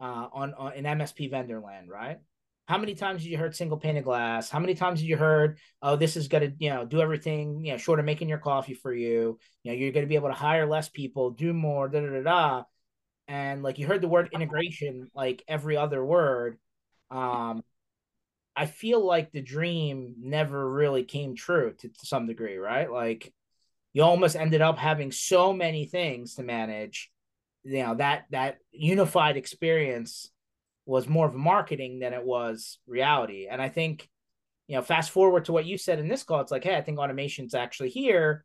uh, 0.00 0.28
on, 0.32 0.54
on 0.54 0.72
in 0.74 0.84
MSP 0.84 1.30
vendor 1.30 1.60
land, 1.60 1.90
right? 1.90 2.18
How 2.66 2.78
many 2.78 2.94
times 2.94 3.22
did 3.22 3.30
you 3.30 3.38
heard 3.38 3.54
single 3.54 3.78
pane 3.78 3.96
of 3.96 4.04
glass? 4.04 4.50
How 4.50 4.58
many 4.58 4.74
times 4.74 5.00
did 5.00 5.08
you 5.08 5.16
heard, 5.16 5.58
oh, 5.82 5.94
this 5.94 6.16
is 6.16 6.26
gonna, 6.26 6.52
you 6.58 6.70
know, 6.70 6.84
do 6.84 7.00
everything, 7.00 7.64
you 7.64 7.72
know, 7.72 7.78
short 7.78 8.00
of 8.00 8.04
making 8.04 8.28
your 8.28 8.38
coffee 8.38 8.74
for 8.74 8.92
you. 8.92 9.38
You 9.62 9.72
know, 9.72 9.78
you're 9.78 9.92
gonna 9.92 10.06
be 10.06 10.16
able 10.16 10.30
to 10.30 10.34
hire 10.34 10.66
less 10.66 10.88
people, 10.88 11.30
do 11.30 11.52
more, 11.52 11.88
da 11.88 12.00
da 12.00 12.08
da 12.08 12.22
da. 12.22 12.62
And 13.28 13.62
like 13.62 13.78
you 13.78 13.86
heard 13.86 14.00
the 14.00 14.08
word 14.08 14.30
integration, 14.32 15.10
like 15.14 15.44
every 15.46 15.76
other 15.76 16.04
word. 16.04 16.58
Um, 17.10 17.62
I 18.56 18.66
feel 18.66 19.04
like 19.04 19.30
the 19.30 19.42
dream 19.42 20.14
never 20.18 20.68
really 20.68 21.04
came 21.04 21.36
true 21.36 21.74
to, 21.78 21.88
to 21.88 22.06
some 22.06 22.26
degree, 22.26 22.56
right? 22.56 22.90
Like 22.90 23.32
you 23.96 24.02
almost 24.02 24.36
ended 24.36 24.60
up 24.60 24.76
having 24.76 25.10
so 25.10 25.54
many 25.54 25.86
things 25.86 26.34
to 26.34 26.42
manage. 26.42 27.10
You 27.64 27.82
know 27.82 27.94
that 27.94 28.26
that 28.30 28.58
unified 28.70 29.38
experience 29.38 30.30
was 30.84 31.08
more 31.08 31.26
of 31.26 31.34
marketing 31.34 32.00
than 32.00 32.12
it 32.12 32.22
was 32.22 32.78
reality. 32.86 33.48
And 33.50 33.60
I 33.62 33.70
think, 33.70 34.06
you 34.68 34.76
know, 34.76 34.82
fast 34.82 35.12
forward 35.12 35.46
to 35.46 35.52
what 35.52 35.64
you 35.64 35.78
said 35.78 35.98
in 35.98 36.08
this 36.08 36.24
call, 36.24 36.42
it's 36.42 36.52
like, 36.52 36.62
hey, 36.62 36.76
I 36.76 36.82
think 36.82 36.98
automation's 36.98 37.54
actually 37.54 37.88
here. 37.88 38.44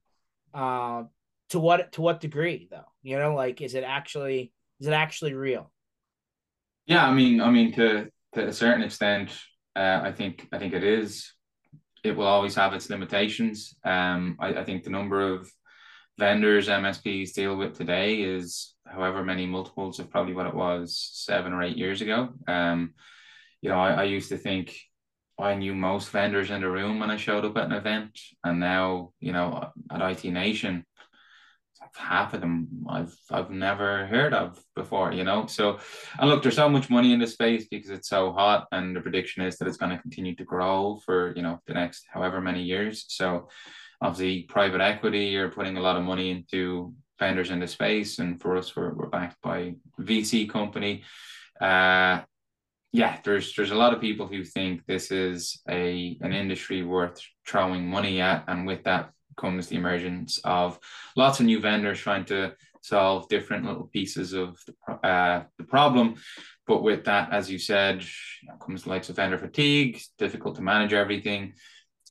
Uh, 0.53 1.03
to 1.49 1.59
what 1.59 1.91
to 1.91 2.01
what 2.01 2.21
degree 2.21 2.69
though? 2.71 2.89
You 3.03 3.19
know, 3.19 3.35
like 3.35 3.59
is 3.59 3.75
it 3.75 3.83
actually 3.83 4.53
is 4.79 4.87
it 4.87 4.93
actually 4.93 5.33
real? 5.33 5.69
Yeah, 6.85 7.05
I 7.05 7.11
mean, 7.11 7.41
I 7.41 7.51
mean 7.51 7.73
to 7.73 8.09
to 8.35 8.47
a 8.47 8.53
certain 8.53 8.83
extent, 8.83 9.37
uh, 9.75 9.99
I 10.01 10.13
think 10.13 10.47
I 10.53 10.59
think 10.59 10.73
it 10.73 10.85
is. 10.85 11.33
It 12.03 12.15
will 12.15 12.25
always 12.25 12.55
have 12.55 12.73
its 12.73 12.89
limitations. 12.89 13.75
Um, 13.83 14.37
I, 14.39 14.49
I 14.55 14.63
think 14.63 14.83
the 14.83 14.89
number 14.89 15.21
of 15.21 15.51
vendors 16.17 16.67
MSPs 16.67 17.33
deal 17.33 17.55
with 17.55 17.77
today 17.77 18.21
is 18.21 18.75
however 18.85 19.23
many 19.23 19.45
multiples 19.45 19.99
of 19.99 20.09
probably 20.09 20.33
what 20.33 20.47
it 20.47 20.53
was 20.53 21.09
seven 21.13 21.53
or 21.53 21.63
eight 21.63 21.77
years 21.77 22.01
ago. 22.01 22.29
Um, 22.47 22.93
you 23.61 23.69
know, 23.69 23.79
I, 23.79 23.91
I 23.93 24.03
used 24.03 24.29
to 24.29 24.37
think 24.37 24.75
I 25.39 25.55
knew 25.55 25.73
most 25.73 26.09
vendors 26.09 26.51
in 26.51 26.61
the 26.61 26.69
room 26.69 26.99
when 26.99 27.09
I 27.09 27.17
showed 27.17 27.45
up 27.45 27.57
at 27.57 27.65
an 27.65 27.71
event, 27.71 28.19
and 28.43 28.59
now 28.59 29.13
you 29.19 29.31
know 29.31 29.71
at 29.91 30.01
IT 30.01 30.31
Nation, 30.31 30.85
half 31.95 32.33
of 32.33 32.41
them 32.41 32.67
I've 32.89 33.15
I've 33.29 33.51
never 33.51 34.07
heard 34.07 34.33
of 34.33 34.61
before. 34.75 35.11
You 35.13 35.23
know, 35.23 35.45
so 35.45 35.79
and 36.19 36.29
look, 36.29 36.41
there's 36.41 36.55
so 36.55 36.69
much 36.69 36.89
money 36.89 37.13
in 37.13 37.19
this 37.19 37.33
space 37.33 37.67
because 37.69 37.89
it's 37.89 38.09
so 38.09 38.31
hot, 38.31 38.67
and 38.71 38.95
the 38.95 39.01
prediction 39.01 39.43
is 39.43 39.57
that 39.57 39.67
it's 39.67 39.77
going 39.77 39.95
to 39.95 40.01
continue 40.01 40.35
to 40.35 40.43
grow 40.43 40.99
for 41.05 41.33
you 41.35 41.41
know 41.41 41.59
the 41.67 41.73
next 41.73 42.05
however 42.11 42.41
many 42.41 42.63
years. 42.63 43.05
So 43.07 43.47
obviously 44.01 44.43
private 44.43 44.81
equity 44.81 45.25
you're 45.25 45.49
putting 45.49 45.77
a 45.77 45.81
lot 45.81 45.95
of 45.95 46.03
money 46.03 46.31
into 46.31 46.93
vendors 47.19 47.51
in 47.51 47.59
the 47.59 47.67
space 47.67 48.19
and 48.19 48.41
for 48.41 48.57
us 48.57 48.75
we're, 48.75 48.93
we're 48.93 49.07
backed 49.07 49.39
by 49.41 49.73
vc 49.99 50.49
company 50.49 51.03
uh, 51.61 52.19
yeah 52.91 53.17
there's 53.23 53.53
there's 53.55 53.71
a 53.71 53.75
lot 53.75 53.93
of 53.93 54.01
people 54.01 54.27
who 54.27 54.43
think 54.43 54.83
this 54.87 55.11
is 55.11 55.61
a 55.69 56.17
an 56.21 56.33
industry 56.33 56.83
worth 56.83 57.21
throwing 57.47 57.87
money 57.87 58.19
at 58.19 58.43
and 58.47 58.65
with 58.65 58.83
that 58.83 59.11
comes 59.37 59.67
the 59.67 59.75
emergence 59.75 60.39
of 60.43 60.79
lots 61.15 61.39
of 61.39 61.45
new 61.45 61.59
vendors 61.59 61.99
trying 61.99 62.25
to 62.25 62.53
solve 62.81 63.29
different 63.29 63.65
little 63.65 63.87
pieces 63.87 64.33
of 64.33 64.59
the, 64.65 64.93
uh, 65.07 65.43
the 65.57 65.63
problem 65.63 66.15
but 66.65 66.81
with 66.81 67.05
that 67.05 67.31
as 67.31 67.49
you 67.49 67.59
said 67.59 68.01
you 68.01 68.49
know, 68.49 68.55
comes 68.55 68.83
the 68.83 68.89
likes 68.89 69.09
of 69.09 69.15
vendor 69.15 69.37
fatigue 69.37 70.01
difficult 70.17 70.55
to 70.55 70.61
manage 70.61 70.93
everything 70.93 71.53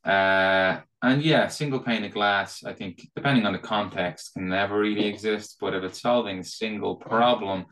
uh, 0.05 0.81
and 1.03 1.23
yeah, 1.23 1.49
single 1.49 1.81
pane 1.81 2.05
of 2.05 2.13
glass, 2.13 2.63
I 2.65 2.73
think, 2.73 3.09
depending 3.15 3.47
on 3.47 3.53
the 3.53 3.59
context, 3.59 4.35
can 4.35 4.49
never 4.49 4.79
really 4.79 5.07
exist. 5.07 5.57
But 5.61 5.75
if 5.75 5.83
it's 5.83 6.01
solving 6.01 6.41
a 6.41 6.45
single 6.45 6.97
problem, 6.97 7.67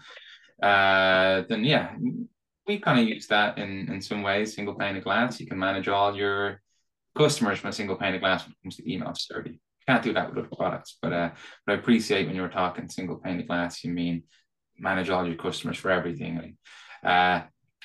uh, 0.63 1.43
then 1.49 1.65
yeah, 1.65 1.95
we 2.67 2.79
kind 2.79 3.01
of 3.01 3.09
use 3.09 3.27
that 3.29 3.59
in, 3.59 3.91
in 3.93 4.01
some 4.01 4.23
ways. 4.23 4.55
Single 4.55 4.75
pane 4.75 4.97
of 4.97 5.05
glass, 5.05 5.41
you 5.41 5.47
can 5.47 5.59
manage 5.59 5.89
all 5.89 6.17
your 6.17 6.63
customers 7.17 7.59
from 7.59 7.71
a 7.71 7.73
single 7.73 7.97
pane 7.97 8.15
of 8.15 8.21
glass 8.21 8.45
when 8.45 8.53
it 8.53 8.63
comes 8.63 8.77
to 8.77 8.93
email 8.93 9.15
security. 9.15 9.61
Can't 9.87 10.03
do 10.03 10.13
that 10.13 10.29
with 10.29 10.39
other 10.39 10.57
products, 10.57 10.99
but 11.01 11.13
uh, 11.13 11.31
but 11.67 11.73
I 11.73 11.79
appreciate 11.79 12.27
when 12.27 12.37
you 12.37 12.43
were 12.43 12.49
talking 12.49 12.89
single 12.89 13.17
pane 13.17 13.41
of 13.41 13.47
glass, 13.47 13.85
you 13.85 13.93
mean 13.93 14.25
manage 14.79 15.11
all 15.11 15.27
your 15.27 15.37
customers 15.37 15.79
for 15.79 15.91
everything. 15.91 16.57
uh, 17.05 17.41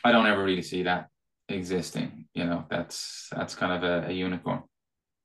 I 0.06 0.12
don't 0.12 0.28
ever 0.28 0.44
really 0.44 0.62
see 0.62 0.84
that 0.84 1.08
existing. 1.48 2.26
You 2.34 2.46
know, 2.46 2.66
that's 2.70 3.30
that's 3.32 3.56
kind 3.56 3.72
of 3.72 3.84
a, 3.84 4.10
a 4.10 4.12
unicorn. 4.12 4.64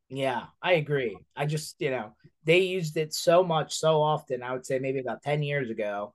Yeah, 0.09 0.45
I 0.63 0.73
agree. 0.75 1.19
I 1.37 1.47
just, 1.47 1.77
you 1.81 1.91
know, 1.91 2.15
they 2.45 2.61
used 2.61 2.97
it 2.97 3.13
so 3.13 3.45
much, 3.45 3.75
so 3.75 4.01
often. 4.01 4.43
I 4.43 4.53
would 4.53 4.65
say 4.65 4.79
maybe 4.79 5.01
about 5.01 5.23
10 5.23 5.43
years 5.43 5.69
ago, 5.69 6.15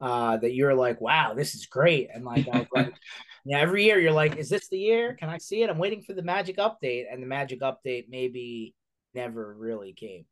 uh, 0.00 0.36
that 0.36 0.54
you're 0.54 0.74
like, 0.74 1.00
wow, 1.00 1.34
this 1.34 1.54
is 1.54 1.66
great. 1.66 2.08
And 2.12 2.24
like, 2.24 2.46
like 2.74 2.94
yeah, 3.44 3.58
every 3.58 3.84
year 3.84 3.98
you're 3.98 4.12
like, 4.12 4.36
is 4.36 4.48
this 4.48 4.68
the 4.68 4.78
year? 4.78 5.14
Can 5.14 5.28
I 5.28 5.38
see 5.38 5.62
it? 5.62 5.70
I'm 5.70 5.78
waiting 5.78 6.02
for 6.02 6.12
the 6.12 6.22
magic 6.22 6.58
update. 6.58 7.04
And 7.10 7.22
the 7.22 7.26
magic 7.26 7.60
update 7.60 8.06
maybe 8.08 8.74
never 9.14 9.54
really 9.54 9.92
came. 9.92 10.24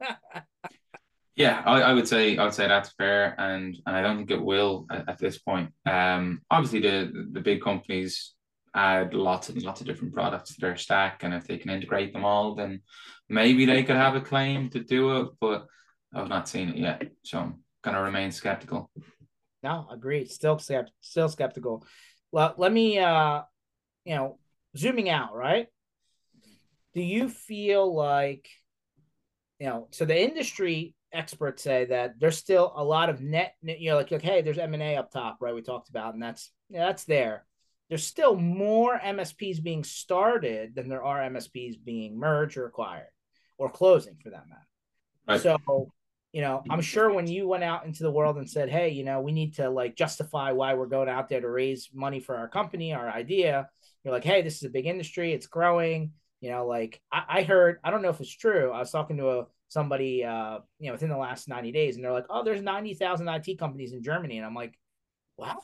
yeah, 1.36 1.62
I, 1.64 1.82
I, 1.82 1.92
would 1.92 2.08
say 2.08 2.36
I 2.36 2.44
would 2.44 2.54
say 2.54 2.68
that's 2.68 2.92
fair, 2.92 3.34
and 3.38 3.76
and 3.86 3.96
I 3.96 4.02
don't 4.02 4.16
think 4.16 4.30
it 4.30 4.42
will 4.42 4.86
at, 4.90 5.08
at 5.08 5.18
this 5.18 5.38
point. 5.38 5.70
Um, 5.86 6.42
obviously 6.50 6.80
the 6.80 7.28
the 7.32 7.40
big 7.40 7.62
companies 7.62 8.34
add 8.74 9.14
lots 9.14 9.48
and 9.48 9.62
lots 9.62 9.80
of 9.80 9.86
different 9.86 10.12
products 10.12 10.54
to 10.54 10.60
their 10.60 10.76
stack. 10.76 11.22
And 11.22 11.32
if 11.32 11.46
they 11.46 11.58
can 11.58 11.70
integrate 11.70 12.12
them 12.12 12.24
all, 12.24 12.54
then 12.54 12.82
maybe 13.28 13.66
they 13.66 13.84
could 13.84 13.96
have 13.96 14.16
a 14.16 14.20
claim 14.20 14.68
to 14.70 14.80
do 14.80 15.20
it. 15.20 15.28
But 15.40 15.66
I've 16.14 16.28
not 16.28 16.48
seen 16.48 16.70
it 16.70 16.76
yet. 16.76 17.02
So 17.22 17.38
I'm 17.38 17.60
gonna 17.82 18.02
remain 18.02 18.30
skeptical. 18.30 18.90
No, 19.64 19.88
agreed. 19.90 20.30
Still 20.30 20.58
still 20.58 21.28
skeptical. 21.28 21.84
Well, 22.30 22.54
let 22.56 22.72
me 22.72 22.98
uh 22.98 23.42
you 24.04 24.14
know, 24.14 24.38
zooming 24.76 25.08
out, 25.08 25.34
right? 25.34 25.66
Do 26.94 27.00
you 27.00 27.28
feel 27.28 27.92
like 27.92 28.48
you 29.58 29.66
know, 29.66 29.88
so 29.90 30.04
the 30.04 30.20
industry 30.20 30.94
experts 31.12 31.62
say 31.62 31.86
that 31.86 32.20
there's 32.20 32.36
still 32.36 32.72
a 32.76 32.84
lot 32.84 33.08
of 33.08 33.20
net, 33.20 33.54
you 33.62 33.90
know, 33.90 33.96
like, 33.96 34.10
like 34.10 34.22
hey, 34.22 34.42
there's 34.42 34.58
M 34.58 34.74
and 34.74 34.82
A 34.82 34.96
up 34.96 35.10
top, 35.10 35.38
right? 35.40 35.54
We 35.54 35.62
talked 35.62 35.88
about, 35.88 36.14
and 36.14 36.22
that's 36.22 36.52
yeah, 36.68 36.86
that's 36.86 37.04
there 37.04 37.44
there's 37.88 38.06
still 38.06 38.34
more 38.34 38.98
MSPs 38.98 39.62
being 39.62 39.84
started 39.84 40.74
than 40.74 40.88
there 40.88 41.04
are 41.04 41.20
MSPs 41.30 41.76
being 41.84 42.18
merged 42.18 42.56
or 42.56 42.66
acquired 42.66 43.08
or 43.58 43.70
closing 43.70 44.16
for 44.22 44.30
that 44.30 44.48
matter. 44.48 44.66
Right. 45.28 45.40
So, 45.40 45.92
you 46.34 46.40
know, 46.40 46.64
I'm 46.68 46.80
sure 46.80 47.12
when 47.12 47.28
you 47.28 47.46
went 47.46 47.62
out 47.62 47.86
into 47.86 48.02
the 48.02 48.10
world 48.10 48.38
and 48.38 48.50
said, 48.50 48.68
hey, 48.68 48.88
you 48.88 49.04
know, 49.04 49.20
we 49.20 49.30
need 49.30 49.54
to 49.54 49.70
like 49.70 49.94
justify 49.94 50.50
why 50.50 50.74
we're 50.74 50.86
going 50.86 51.08
out 51.08 51.28
there 51.28 51.40
to 51.40 51.48
raise 51.48 51.90
money 51.94 52.18
for 52.18 52.34
our 52.34 52.48
company, 52.48 52.92
our 52.92 53.08
idea, 53.08 53.68
you're 54.02 54.12
like, 54.12 54.24
hey, 54.24 54.42
this 54.42 54.56
is 54.56 54.64
a 54.64 54.68
big 54.68 54.86
industry, 54.86 55.32
it's 55.32 55.46
growing. 55.46 56.10
You 56.40 56.50
know, 56.50 56.66
like 56.66 57.00
I, 57.12 57.22
I 57.28 57.42
heard, 57.44 57.78
I 57.84 57.92
don't 57.92 58.02
know 58.02 58.08
if 58.08 58.20
it's 58.20 58.36
true. 58.36 58.72
I 58.72 58.80
was 58.80 58.90
talking 58.90 59.16
to 59.18 59.30
a 59.30 59.46
somebody 59.68 60.24
uh, 60.24 60.58
you 60.80 60.88
know, 60.88 60.92
within 60.94 61.08
the 61.08 61.16
last 61.16 61.46
90 61.46 61.70
days, 61.70 61.94
and 61.94 62.04
they're 62.04 62.12
like, 62.12 62.26
Oh, 62.28 62.42
there's 62.42 62.62
90,000 62.62 63.28
IT 63.28 63.56
companies 63.56 63.92
in 63.92 64.02
Germany. 64.02 64.38
And 64.38 64.44
I'm 64.44 64.56
like, 64.56 64.76
Wow. 65.36 65.58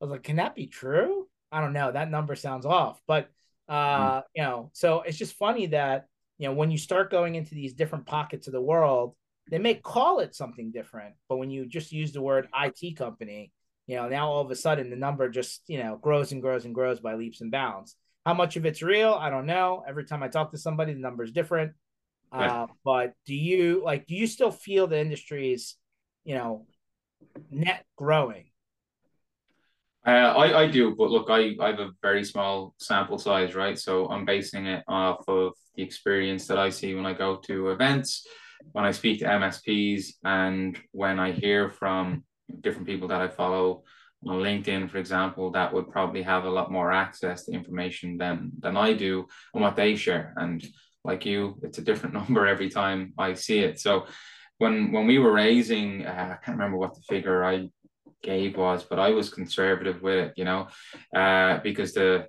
I 0.00 0.04
was 0.04 0.10
like, 0.10 0.22
Can 0.22 0.36
that 0.36 0.54
be 0.54 0.68
true? 0.68 1.28
I 1.52 1.60
don't 1.60 1.74
know. 1.74 1.92
That 1.92 2.10
number 2.10 2.34
sounds 2.34 2.64
off. 2.64 2.98
But 3.06 3.28
uh, 3.68 4.20
mm. 4.20 4.22
you 4.34 4.42
know, 4.42 4.70
so 4.72 5.02
it's 5.02 5.18
just 5.18 5.34
funny 5.34 5.66
that 5.66 6.06
you 6.38 6.48
know 6.48 6.54
when 6.54 6.70
you 6.70 6.78
start 6.78 7.10
going 7.10 7.34
into 7.34 7.54
these 7.54 7.74
different 7.74 8.06
pockets 8.06 8.46
of 8.46 8.54
the 8.54 8.62
world, 8.62 9.14
they 9.50 9.58
may 9.58 9.74
call 9.74 10.20
it 10.20 10.34
something 10.34 10.70
different, 10.70 11.14
but 11.28 11.36
when 11.36 11.50
you 11.50 11.66
just 11.66 11.92
use 11.92 12.12
the 12.12 12.20
word 12.20 12.48
IT 12.54 12.96
company, 12.96 13.52
you 13.86 13.96
know, 13.96 14.08
now 14.08 14.28
all 14.30 14.42
of 14.42 14.50
a 14.50 14.56
sudden 14.56 14.90
the 14.90 14.96
number 14.96 15.28
just, 15.28 15.62
you 15.66 15.82
know, 15.82 15.96
grows 15.96 16.32
and 16.32 16.42
grows 16.42 16.64
and 16.64 16.74
grows 16.74 17.00
by 17.00 17.14
leaps 17.14 17.40
and 17.40 17.50
bounds. 17.50 17.96
How 18.26 18.34
much 18.34 18.56
of 18.56 18.66
it's 18.66 18.82
real? 18.82 19.14
I 19.14 19.30
don't 19.30 19.46
know. 19.46 19.82
Every 19.88 20.04
time 20.04 20.22
I 20.22 20.28
talk 20.28 20.50
to 20.52 20.58
somebody, 20.58 20.92
the 20.92 21.00
number 21.00 21.24
is 21.24 21.32
different. 21.32 21.72
Uh, 22.30 22.66
but 22.84 23.14
do 23.24 23.34
you 23.34 23.82
like, 23.82 24.06
do 24.06 24.14
you 24.14 24.26
still 24.26 24.50
feel 24.50 24.86
the 24.86 25.00
industry 25.00 25.54
is, 25.54 25.76
you 26.24 26.34
know, 26.34 26.66
net 27.50 27.86
growing? 27.96 28.50
Uh, 30.06 30.10
I, 30.10 30.62
I 30.62 30.66
do, 30.70 30.94
but 30.94 31.10
look, 31.10 31.28
I, 31.30 31.56
I 31.60 31.68
have 31.70 31.80
a 31.80 31.90
very 32.02 32.24
small 32.24 32.74
sample 32.78 33.18
size, 33.18 33.54
right? 33.54 33.78
So 33.78 34.08
I'm 34.08 34.24
basing 34.24 34.66
it 34.66 34.84
off 34.88 35.26
of 35.26 35.54
the 35.74 35.82
experience 35.82 36.46
that 36.46 36.58
I 36.58 36.70
see 36.70 36.94
when 36.94 37.06
I 37.06 37.14
go 37.14 37.36
to 37.46 37.70
events, 37.70 38.26
when 38.72 38.84
I 38.84 38.92
speak 38.92 39.20
to 39.20 39.26
MSPs, 39.26 40.14
and 40.24 40.78
when 40.92 41.18
I 41.18 41.32
hear 41.32 41.70
from 41.70 42.24
different 42.60 42.86
people 42.86 43.08
that 43.08 43.20
I 43.20 43.28
follow 43.28 43.84
on 44.26 44.36
LinkedIn, 44.36 44.90
for 44.90 44.98
example, 44.98 45.50
that 45.52 45.72
would 45.72 45.90
probably 45.90 46.22
have 46.22 46.44
a 46.44 46.50
lot 46.50 46.72
more 46.72 46.92
access 46.92 47.44
to 47.44 47.52
information 47.52 48.18
than 48.18 48.52
than 48.58 48.76
I 48.76 48.92
do 48.92 49.26
and 49.54 49.62
what 49.62 49.76
they 49.76 49.96
share. 49.96 50.34
And 50.36 50.64
like 51.04 51.24
you, 51.24 51.58
it's 51.62 51.78
a 51.78 51.82
different 51.82 52.14
number 52.20 52.46
every 52.46 52.70
time 52.70 53.14
I 53.18 53.34
see 53.34 53.60
it. 53.60 53.80
So 53.80 54.06
when 54.58 54.92
when 54.92 55.06
we 55.06 55.18
were 55.18 55.32
raising, 55.32 56.04
uh, 56.04 56.36
I 56.38 56.44
can't 56.44 56.58
remember 56.58 56.78
what 56.78 56.94
the 56.94 57.02
figure 57.02 57.44
I 57.44 57.68
gave 58.22 58.56
was, 58.56 58.82
but 58.82 58.98
I 58.98 59.10
was 59.10 59.32
conservative 59.32 60.02
with 60.02 60.16
it, 60.16 60.32
you 60.36 60.44
know, 60.44 60.68
uh, 61.14 61.58
because 61.58 61.94
the 61.94 62.26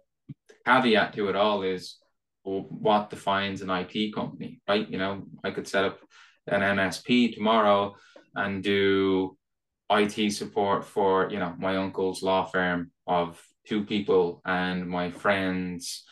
caveat 0.66 1.14
to 1.14 1.30
it 1.30 1.36
all 1.36 1.64
is 1.64 1.98
well, 2.44 2.66
what 2.70 3.10
defines 3.10 3.62
an 3.62 3.70
IT 3.70 4.14
company, 4.14 4.62
right? 4.68 4.90
You 4.90 4.98
know, 4.98 5.24
I 5.44 5.52
could 5.52 5.68
set 5.68 5.86
up 5.86 6.00
an 6.52 6.62
MSP 6.62 7.34
tomorrow 7.34 7.96
and 8.36 8.64
do 8.64 9.38
IT 9.92 10.32
support 10.32 10.86
for 10.86 11.30
you 11.32 11.40
know 11.40 11.56
my 11.58 11.78
uncle's 11.78 12.22
law 12.22 12.46
firm 12.46 12.92
of 13.08 13.42
two 13.66 13.84
people 13.84 14.42
and 14.46 14.88
my 14.88 15.10
friend's 15.10 16.06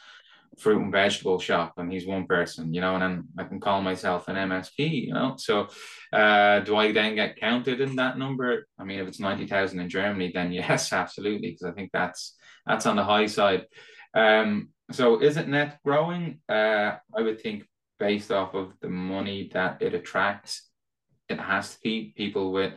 fruit 0.58 0.82
and 0.82 0.92
vegetable 0.92 1.40
shop 1.40 1.74
and 1.78 1.92
he's 1.92 2.08
one 2.08 2.26
person 2.26 2.74
you 2.74 2.82
know 2.82 2.96
and 2.96 3.04
then 3.04 3.24
I 3.38 3.44
can 3.44 3.60
call 3.60 3.82
myself 3.84 4.28
an 4.28 4.36
MSP 4.36 5.06
you 5.06 5.14
know. 5.14 5.36
So 5.38 5.68
uh, 6.12 6.62
do 6.62 6.76
I 6.76 6.92
then 6.92 7.16
get 7.16 7.38
counted 7.38 7.80
in 7.80 7.96
that 7.98 8.18
number? 8.18 8.68
I 8.80 8.84
mean 8.84 9.00
if 9.00 9.08
it's 9.08 9.20
90,000 9.20 9.80
in 9.80 9.90
Germany 9.90 10.32
then 10.34 10.52
yes 10.62 10.92
absolutely 10.92 11.52
because 11.52 11.64
I 11.64 11.72
think 11.72 11.92
that's 11.94 12.36
that's 12.66 12.86
on 12.86 12.96
the 12.96 13.04
high 13.04 13.28
side. 13.28 13.66
Um, 14.14 14.70
so 14.92 15.20
is 15.20 15.38
it 15.38 15.48
net 15.48 15.80
growing? 15.86 16.40
Uh, 16.50 16.96
I 17.16 17.22
would 17.22 17.42
think 17.42 17.66
based 18.00 18.32
off 18.32 18.54
of 18.54 18.74
the 18.82 18.90
money 18.90 19.50
that 19.54 19.82
it 19.82 19.94
attracts 19.94 20.68
it 21.30 21.40
has 21.40 21.76
to 21.76 21.82
be 21.82 22.14
people 22.16 22.52
with 22.52 22.74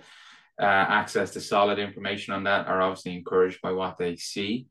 uh, 0.60 0.64
access 0.64 1.30
to 1.32 1.40
solid 1.40 1.78
information 1.78 2.34
on 2.34 2.44
that 2.44 2.66
are 2.66 2.82
obviously 2.82 3.14
encouraged 3.14 3.60
by 3.62 3.72
what 3.72 3.96
they 3.96 4.16
see. 4.16 4.66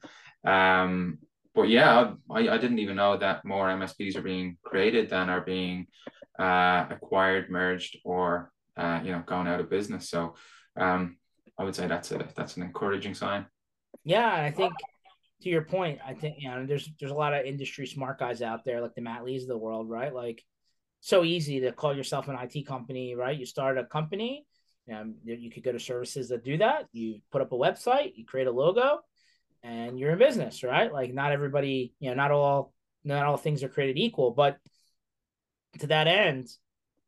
Um, 0.45 1.20
but 1.56 1.70
yeah, 1.70 2.14
I, 2.30 2.50
I 2.50 2.58
didn't 2.58 2.80
even 2.80 2.97
know 2.97 3.18
that 3.18 3.43
more 3.43 3.68
MSPs 3.68 4.16
are 4.16 4.22
being 4.22 4.58
created 4.64 5.10
than 5.10 5.30
are 5.30 5.41
being 5.41 5.88
uh, 6.38 6.86
acquired, 6.89 7.50
merged, 7.50 7.97
or 8.04 8.52
uh, 8.78 9.02
you 9.04 9.12
know, 9.12 9.24
going 9.26 9.47
out 9.47 9.60
of 9.60 9.70
business. 9.70 10.10
So 10.10 10.36
um, 10.78 11.18
I 11.58 11.64
would 11.64 11.76
say 11.76 11.88
that's 11.88 12.12
a 12.12 12.28
that's 12.36 12.56
an 12.56 12.64
encouraging 12.64 13.14
sign. 13.14 13.45
Yeah, 14.04 14.32
I 14.32 14.52
think 14.52 14.74
to 15.42 15.50
your 15.50 15.64
point, 15.64 16.00
I 16.06 16.14
think 16.14 16.38
you 16.40 16.50
know 16.50 16.66
there's 16.66 16.90
there's 17.00 17.12
a 17.12 17.16
lot 17.16 17.34
of 17.34 17.46
industry 17.46 17.88
smart 17.88 18.20
guys 18.20 18.42
out 18.42 18.66
there 18.66 18.82
like 18.82 18.96
the 18.96 19.02
Matt 19.02 19.24
Lees 19.24 19.44
of 19.44 19.50
the 19.50 19.58
world, 19.58 19.90
right? 19.90 20.14
Like 20.14 20.44
so 21.02 21.24
easy 21.24 21.62
to 21.62 21.72
call 21.72 21.96
yourself 21.96 22.28
an 22.28 22.38
IT 22.40 22.68
company, 22.68 23.16
right? 23.16 23.38
You 23.38 23.46
start 23.46 23.78
a 23.78 23.86
company 23.86 24.46
you 25.24 25.52
could 25.52 25.64
go 25.64 25.72
to 25.72 25.80
services 25.80 26.30
that 26.30 26.44
do 26.44 26.58
that. 26.58 26.88
You 26.92 27.22
put 27.32 27.42
up 27.42 27.52
a 27.52 27.56
website, 27.56 28.14
you 28.16 28.26
create 28.26 28.48
a 28.48 28.52
logo, 28.52 29.00
and 29.64 30.00
you're 30.00 30.12
in 30.12 30.20
business, 30.20 30.64
right? 30.64 30.92
Like 30.92 31.14
not 31.14 31.32
everybody, 31.32 31.94
you 32.00 32.10
know, 32.10 32.16
not 32.16 32.32
all 32.32 32.74
not 33.04 33.26
all 33.26 33.38
things 33.38 33.64
are 33.64 33.70
created 33.70 33.98
equal, 33.98 34.32
but 34.32 34.58
to 35.80 35.88
that 35.88 36.08
end, 36.08 36.50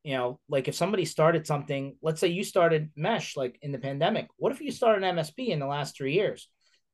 you 0.03 0.15
know, 0.15 0.39
like 0.47 0.67
if 0.67 0.75
somebody 0.75 1.05
started 1.05 1.45
something, 1.45 1.95
let's 2.01 2.19
say 2.19 2.27
you 2.27 2.43
started 2.43 2.89
Mesh 2.95 3.35
like 3.35 3.57
in 3.61 3.71
the 3.71 3.79
pandemic. 3.79 4.27
What 4.37 4.51
if 4.51 4.61
you 4.61 4.71
started 4.71 5.03
an 5.03 5.15
MSP 5.15 5.47
in 5.49 5.59
the 5.59 5.67
last 5.67 5.95
three 5.95 6.13
years? 6.13 6.47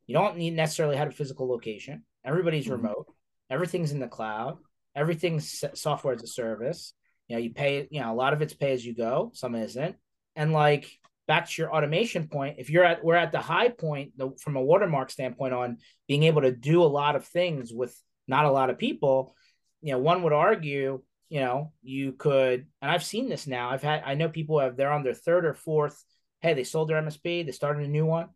You 0.07 0.13
don't 0.13 0.37
need 0.37 0.55
necessarily 0.55 0.95
have 0.95 1.09
a 1.09 1.11
physical 1.11 1.49
location. 1.49 2.03
Everybody's 2.25 2.65
mm-hmm. 2.65 2.81
remote. 2.83 3.07
Everything's 3.49 3.91
in 3.91 3.99
the 3.99 4.07
cloud. 4.07 4.57
Everything's 4.95 5.63
software 5.75 6.15
as 6.15 6.23
a 6.23 6.27
service. 6.27 6.93
You 7.27 7.35
know, 7.35 7.41
you 7.41 7.53
pay. 7.53 7.87
You 7.91 8.01
know, 8.01 8.11
a 8.11 8.15
lot 8.15 8.33
of 8.33 8.41
it's 8.41 8.53
pay 8.53 8.71
as 8.71 8.85
you 8.85 8.95
go. 8.95 9.31
Some 9.33 9.53
isn't. 9.53 9.95
And 10.35 10.53
like 10.53 10.89
back 11.27 11.49
to 11.49 11.61
your 11.61 11.73
automation 11.73 12.27
point, 12.27 12.55
if 12.57 12.69
you're 12.69 12.85
at 12.85 13.03
we're 13.03 13.15
at 13.15 13.31
the 13.31 13.39
high 13.39 13.69
point 13.69 14.17
the, 14.17 14.31
from 14.39 14.55
a 14.55 14.61
watermark 14.61 15.11
standpoint 15.11 15.53
on 15.53 15.77
being 16.07 16.23
able 16.23 16.41
to 16.41 16.51
do 16.51 16.81
a 16.81 16.85
lot 16.85 17.15
of 17.15 17.25
things 17.25 17.73
with 17.73 17.95
not 18.27 18.45
a 18.45 18.51
lot 18.51 18.69
of 18.69 18.77
people, 18.77 19.35
you 19.81 19.91
know, 19.91 19.99
one 19.99 20.23
would 20.23 20.33
argue, 20.33 21.01
you 21.29 21.39
know, 21.41 21.73
you 21.83 22.13
could, 22.13 22.65
and 22.81 22.91
I've 22.91 23.03
seen 23.03 23.29
this 23.29 23.45
now. 23.45 23.69
I've 23.69 23.83
had 23.83 24.03
I 24.05 24.15
know 24.15 24.29
people 24.29 24.59
have 24.59 24.77
they're 24.77 24.91
on 24.91 25.03
their 25.03 25.13
third 25.13 25.45
or 25.45 25.53
fourth. 25.53 26.01
Hey, 26.41 26.53
they 26.53 26.63
sold 26.63 26.87
their 26.87 27.01
MSP, 27.01 27.45
they 27.45 27.51
started 27.51 27.85
a 27.85 27.89
new 27.89 28.05
one, 28.05 28.29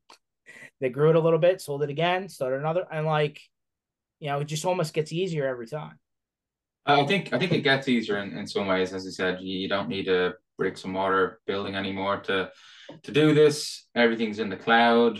they 0.80 0.90
grew 0.90 1.10
it 1.10 1.16
a 1.16 1.20
little 1.20 1.40
bit, 1.40 1.62
sold 1.62 1.84
it 1.84 1.90
again, 1.90 2.30
started 2.30 2.60
another, 2.60 2.86
and 2.92 3.06
like, 3.06 3.40
you 4.20 4.30
know, 4.30 4.40
it 4.40 4.46
just 4.46 4.66
almost 4.66 4.94
gets 4.94 5.12
easier 5.12 5.48
every 5.48 5.68
time. 5.68 6.00
I 6.86 7.06
think 7.06 7.32
I 7.32 7.40
think 7.40 7.52
it 7.52 7.62
gets 7.62 7.88
easier 7.88 8.18
in, 8.18 8.36
in 8.38 8.48
some 8.48 8.68
ways. 8.68 8.94
As 8.94 9.06
I 9.06 9.12
said, 9.12 9.42
you 9.42 9.68
don't 9.68 9.90
need 9.90 10.08
a 10.08 10.34
bricks 10.58 10.84
and 10.84 10.94
mortar 10.94 11.40
building 11.46 11.76
anymore 11.76 12.18
to 12.22 12.52
to 13.04 13.12
do 13.12 13.34
this. 13.34 13.88
Everything's 13.96 14.40
in 14.40 14.50
the 14.50 14.58
cloud. 14.58 15.18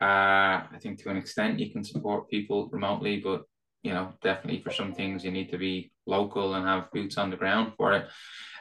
Uh, 0.00 0.64
I 0.74 0.78
think 0.80 1.02
to 1.02 1.10
an 1.10 1.16
extent 1.16 1.58
you 1.58 1.70
can 1.70 1.84
support 1.84 2.30
people 2.30 2.68
remotely, 2.72 3.18
but 3.18 3.42
you 3.82 3.92
know 3.92 4.12
definitely 4.22 4.60
for 4.62 4.70
some 4.70 4.94
things 4.94 5.24
you 5.24 5.30
need 5.30 5.50
to 5.50 5.58
be 5.58 5.92
local 6.06 6.54
and 6.54 6.66
have 6.66 6.92
boots 6.92 7.18
on 7.18 7.30
the 7.30 7.36
ground 7.36 7.72
for 7.76 7.92
it. 7.92 8.06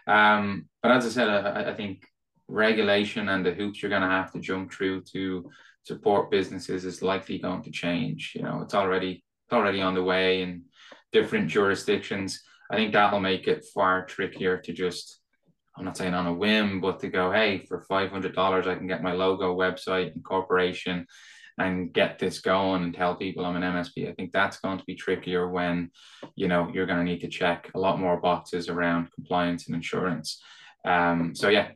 Um, 0.08 0.68
but 0.82 0.92
as 0.92 1.06
I 1.06 1.10
said, 1.10 1.30
I, 1.30 1.72
I 1.72 1.76
think 1.76 2.04
regulation 2.50 3.30
and 3.30 3.46
the 3.46 3.54
hoops 3.54 3.82
you're 3.82 3.90
going 3.90 4.02
to 4.02 4.08
have 4.08 4.32
to 4.34 4.40
jump 4.40 4.74
through 4.74 5.02
to 5.14 5.50
support 5.84 6.32
businesses 6.32 6.86
is 6.86 7.02
likely 7.02 7.40
going 7.40 7.64
to 7.64 7.72
change. 7.72 8.34
You 8.36 8.44
know, 8.44 8.62
it's 8.62 8.74
already 8.74 9.24
it's 9.46 9.54
already 9.54 9.82
on 9.82 9.96
the 9.96 10.04
way 10.04 10.42
in 10.42 10.64
different 11.12 11.48
jurisdictions. 11.48 12.42
I 12.72 12.76
think 12.76 12.94
that'll 12.94 13.20
make 13.20 13.48
it 13.48 13.66
far 13.74 14.06
trickier 14.06 14.58
to 14.58 14.74
just 14.74 15.20
I'm 15.78 15.86
not 15.86 15.98
saying 15.98 16.14
on 16.14 16.28
a 16.28 16.34
whim, 16.34 16.82
but 16.82 17.00
to 17.00 17.08
go, 17.08 17.32
hey, 17.32 17.66
for 17.66 17.82
five 17.82 18.12
hundred 18.12 18.36
dollars, 18.36 18.68
I 18.68 18.76
can 18.76 18.88
get 18.88 19.02
my 19.02 19.14
logo, 19.14 19.56
website, 19.56 20.14
and 20.14 20.24
corporation, 20.24 21.08
and 21.58 21.94
get 21.94 22.20
this 22.20 22.40
going 22.40 22.84
and 22.84 22.94
tell 22.94 23.16
people 23.16 23.46
I'm 23.46 23.56
an 23.56 23.62
MSP. 23.62 24.10
I 24.10 24.14
think 24.14 24.32
that's 24.32 24.60
going 24.60 24.80
to 24.80 24.86
be 24.86 24.96
trickier 24.96 25.50
when, 25.50 25.92
you 26.36 26.48
know, 26.48 26.70
you're 26.74 26.86
going 26.86 27.00
to 27.00 27.06
need 27.06 27.22
to 27.22 27.28
check 27.28 27.72
a 27.76 27.80
lot 27.80 28.00
more 28.00 28.20
boxes 28.20 28.68
around 28.68 29.12
compliance 29.14 29.68
and 29.68 29.76
insurance. 29.76 30.42
Um, 30.86 31.34
so 31.34 31.50
yeah, 31.50 31.70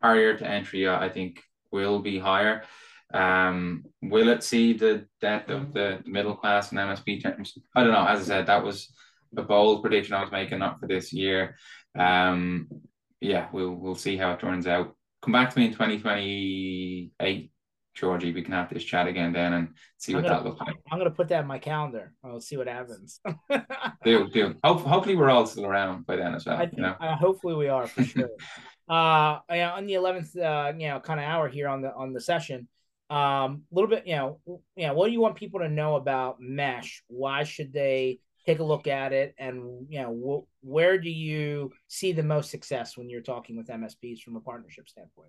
barrier 0.00 0.36
to 0.36 0.46
entry, 0.46 0.86
uh, 0.86 0.98
I 0.98 1.08
think, 1.08 1.42
will 1.70 2.00
be 2.00 2.18
higher. 2.18 2.64
Um, 3.12 3.84
will 4.02 4.28
it 4.28 4.42
see 4.42 4.74
the 4.74 5.06
death 5.20 5.48
of 5.48 5.72
the 5.72 6.00
middle 6.04 6.34
class 6.34 6.70
and 6.70 6.78
MSP 6.78 7.22
terms? 7.22 7.56
I 7.74 7.82
don't 7.82 7.92
know. 7.92 8.06
As 8.06 8.20
I 8.20 8.24
said, 8.24 8.46
that 8.46 8.64
was 8.64 8.92
a 9.36 9.42
bold 9.42 9.82
prediction 9.82 10.14
I 10.14 10.20
was 10.20 10.32
making, 10.32 10.58
not 10.58 10.80
for 10.80 10.86
this 10.86 11.12
year. 11.12 11.56
Um, 11.98 12.68
yeah, 13.20 13.48
we'll 13.52 13.74
we'll 13.74 13.94
see 13.94 14.16
how 14.16 14.32
it 14.32 14.40
turns 14.40 14.66
out. 14.66 14.94
Come 15.22 15.32
back 15.32 15.50
to 15.50 15.58
me 15.58 15.66
in 15.66 15.72
2028, 15.72 17.50
Georgie. 17.94 18.32
We 18.32 18.42
can 18.42 18.52
have 18.52 18.72
this 18.72 18.84
chat 18.84 19.08
again 19.08 19.32
then 19.32 19.52
and 19.54 19.68
see 19.96 20.14
what 20.14 20.22
gonna, 20.22 20.36
that 20.36 20.44
looks 20.44 20.60
like. 20.60 20.76
I'm 20.90 20.98
gonna 20.98 21.10
put 21.10 21.28
that 21.28 21.40
in 21.40 21.46
my 21.46 21.58
calendar. 21.58 22.12
I'll 22.22 22.40
see 22.40 22.56
what 22.56 22.68
happens. 22.68 23.20
do 24.04 24.28
do. 24.28 24.54
Hope, 24.62 24.82
hopefully 24.82 25.16
we're 25.16 25.30
all 25.30 25.46
still 25.46 25.66
around 25.66 26.06
by 26.06 26.16
then 26.16 26.34
as 26.34 26.46
well. 26.46 26.58
Think, 26.58 26.74
you 26.76 26.82
know? 26.82 26.94
uh, 27.00 27.16
hopefully 27.16 27.54
we 27.54 27.68
are 27.68 27.86
for 27.86 28.04
sure. 28.04 28.30
uh, 28.88 29.40
on 29.50 29.86
the 29.86 29.94
11th, 29.94 30.36
uh, 30.36 30.72
you 30.76 30.88
know, 30.88 31.00
kind 31.00 31.20
of 31.20 31.26
hour 31.26 31.48
here 31.48 31.68
on 31.68 31.82
the 31.82 31.94
on 31.94 32.12
the 32.12 32.20
session. 32.20 32.68
Um, 33.10 33.62
a 33.72 33.74
little 33.74 33.88
bit, 33.88 34.06
you 34.06 34.16
know, 34.16 34.40
know, 34.76 34.92
what 34.94 35.06
do 35.06 35.12
you 35.12 35.20
want 35.20 35.36
people 35.36 35.60
to 35.60 35.68
know 35.68 35.96
about 35.96 36.40
Mesh? 36.40 37.02
Why 37.08 37.44
should 37.44 37.72
they 37.72 38.20
take 38.48 38.60
a 38.60 38.64
look 38.64 38.86
at 38.86 39.12
it 39.12 39.34
and 39.36 39.86
you 39.90 40.00
know 40.00 40.14
wh- 40.24 40.64
where 40.66 40.96
do 40.96 41.10
you 41.10 41.70
see 41.86 42.12
the 42.12 42.22
most 42.22 42.50
success 42.50 42.96
when 42.96 43.10
you're 43.10 43.20
talking 43.20 43.58
with 43.58 43.66
msps 43.66 44.22
from 44.22 44.36
a 44.36 44.40
partnership 44.40 44.88
standpoint 44.88 45.28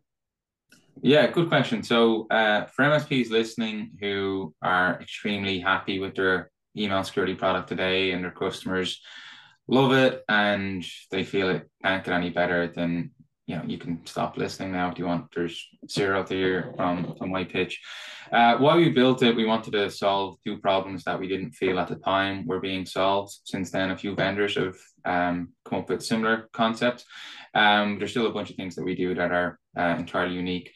yeah 1.02 1.28
good 1.28 1.50
question 1.50 1.84
so 1.84 2.28
uh, 2.32 2.64
for 2.68 2.86
msps 2.86 3.30
listening 3.30 3.92
who 4.00 4.54
are 4.62 5.02
extremely 5.02 5.60
happy 5.60 6.00
with 6.00 6.16
their 6.16 6.50
email 6.78 7.04
security 7.04 7.36
product 7.36 7.68
today 7.68 8.12
and 8.12 8.24
their 8.24 8.32
customers 8.32 9.02
love 9.68 9.92
it 9.92 10.24
and 10.30 10.86
they 11.12 11.26
feel 11.26 11.50
it 11.50 11.70
can't 11.84 12.06
get 12.06 12.14
any 12.14 12.30
better 12.30 12.72
then 12.74 13.12
you 13.50 13.56
know 13.56 13.64
you 13.66 13.78
can 13.78 14.00
stop 14.06 14.38
listening 14.38 14.72
now 14.72 14.90
if 14.92 15.00
you 15.00 15.06
want 15.06 15.26
there's 15.34 15.58
zero 15.90 16.24
to 16.24 16.34
hear 16.34 16.74
from 16.78 17.16
from 17.18 17.30
my 17.32 17.44
pitch 17.44 17.82
uh, 18.32 18.56
while 18.58 18.78
we 18.78 18.90
built 18.90 19.24
it 19.24 19.36
we 19.36 19.46
wanted 19.46 19.72
to 19.72 19.90
solve 19.90 20.38
two 20.46 20.58
problems 20.60 21.04
that 21.04 21.20
we 21.20 21.28
didn't 21.28 21.52
feel 21.52 21.80
at 21.80 21.88
the 21.88 21.96
time 21.96 22.46
were 22.46 22.60
being 22.60 22.86
solved 22.86 23.32
since 23.44 23.72
then 23.72 23.92
a 23.92 23.98
few 23.98 24.14
vendors 24.16 24.56
have 24.56 24.76
um, 25.06 25.50
come 25.66 25.80
up 25.80 25.90
with 25.90 26.06
similar 26.06 26.50
concepts. 26.54 27.06
Um, 27.54 27.98
there's 27.98 28.12
still 28.12 28.28
a 28.28 28.34
bunch 28.34 28.50
of 28.50 28.56
things 28.56 28.76
that 28.76 28.84
we 28.84 28.96
do 28.96 29.16
that 29.16 29.32
are 29.32 29.60
uh, 29.78 29.96
entirely 29.98 30.36
unique. 30.36 30.72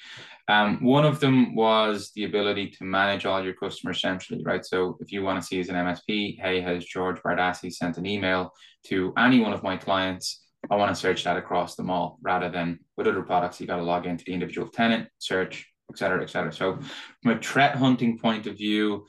Um, 0.50 0.84
one 0.84 1.06
of 1.06 1.20
them 1.20 1.56
was 1.56 2.12
the 2.16 2.26
ability 2.26 2.72
to 2.72 2.84
manage 2.84 3.26
all 3.26 3.44
your 3.44 3.54
customers 3.54 4.02
centrally, 4.02 4.44
right? 4.44 4.66
So 4.66 4.98
if 5.00 5.12
you 5.12 5.24
want 5.24 5.42
to 5.42 5.48
see 5.48 5.60
as 5.60 5.70
an 5.70 5.76
MSP, 5.76 6.42
hey, 6.42 6.60
has 6.62 6.84
George 6.84 7.20
Bardissi 7.22 7.72
sent 7.72 7.98
an 7.98 8.06
email 8.06 8.52
to 8.88 9.14
any 9.18 9.40
one 9.40 9.54
of 9.54 9.64
my 9.64 9.78
clients? 9.78 10.43
I 10.70 10.76
want 10.76 10.94
to 10.94 11.00
search 11.00 11.24
that 11.24 11.38
across 11.38 11.76
them 11.76 11.90
all 11.90 12.18
rather 12.22 12.50
than 12.50 12.80
with 12.98 13.08
other 13.08 13.22
products, 13.22 13.60
you 13.60 13.68
got 13.68 13.78
to 13.78 13.84
log 13.84 14.06
into 14.06 14.24
the 14.26 14.34
individual 14.34 14.68
tenant, 14.68 15.10
search, 15.20 15.68
et 15.92 15.98
cetera, 15.98 16.24
et 16.24 16.30
cetera. 16.30 16.54
So 16.54 16.80
from 17.22 17.32
a 17.32 17.42
threat 17.42 17.76
hunting 17.76 18.18
point 18.18 18.48
of 18.48 18.58
view, 18.58 19.06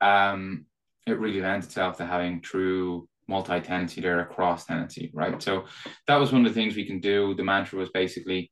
um, 0.00 0.66
it 1.06 1.18
really 1.18 1.40
lends 1.40 1.66
itself 1.66 1.98
to 1.98 2.06
having 2.06 2.40
true 2.40 3.08
multi-tenancy 3.28 4.00
there 4.00 4.20
across 4.20 4.64
tenancy, 4.64 5.10
right? 5.14 5.42
So 5.42 5.64
that 6.06 6.16
was 6.16 6.32
one 6.32 6.46
of 6.46 6.54
the 6.54 6.58
things 6.58 6.76
we 6.76 6.86
can 6.86 7.00
do. 7.00 7.34
The 7.34 7.44
mantra 7.44 7.78
was 7.78 7.90
basically, 7.90 8.50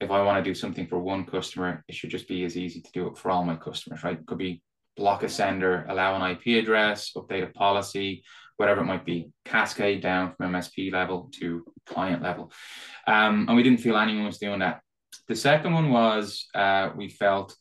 if 0.00 0.10
I 0.10 0.22
want 0.22 0.42
to 0.42 0.48
do 0.48 0.54
something 0.54 0.86
for 0.86 0.98
one 0.98 1.24
customer, 1.24 1.84
it 1.88 1.94
should 1.94 2.10
just 2.10 2.28
be 2.28 2.44
as 2.44 2.56
easy 2.56 2.80
to 2.80 2.90
do 2.92 3.06
it 3.08 3.16
for 3.16 3.30
all 3.30 3.44
my 3.44 3.56
customers, 3.56 4.04
right? 4.04 4.18
It 4.18 4.26
could 4.26 4.38
be 4.38 4.62
block 4.96 5.22
a 5.22 5.28
sender, 5.28 5.84
allow 5.88 6.14
an 6.16 6.30
IP 6.30 6.62
address, 6.62 7.12
update 7.16 7.48
a 7.48 7.52
policy, 7.52 8.24
whatever 8.56 8.80
it 8.80 8.86
might 8.86 9.04
be, 9.04 9.30
cascade 9.44 10.00
down 10.00 10.34
from 10.34 10.52
MSP 10.52 10.92
level 10.92 11.30
to 11.40 11.64
client 11.86 12.22
level. 12.22 12.52
Um, 13.06 13.46
and 13.48 13.56
we 13.56 13.62
didn't 13.62 13.80
feel 13.80 13.96
anyone 13.96 14.26
was 14.26 14.38
doing 14.38 14.60
that. 14.60 14.80
The 15.28 15.36
second 15.36 15.74
one 15.74 15.90
was 15.90 16.46
uh, 16.54 16.90
we 16.96 17.08
felt 17.08 17.56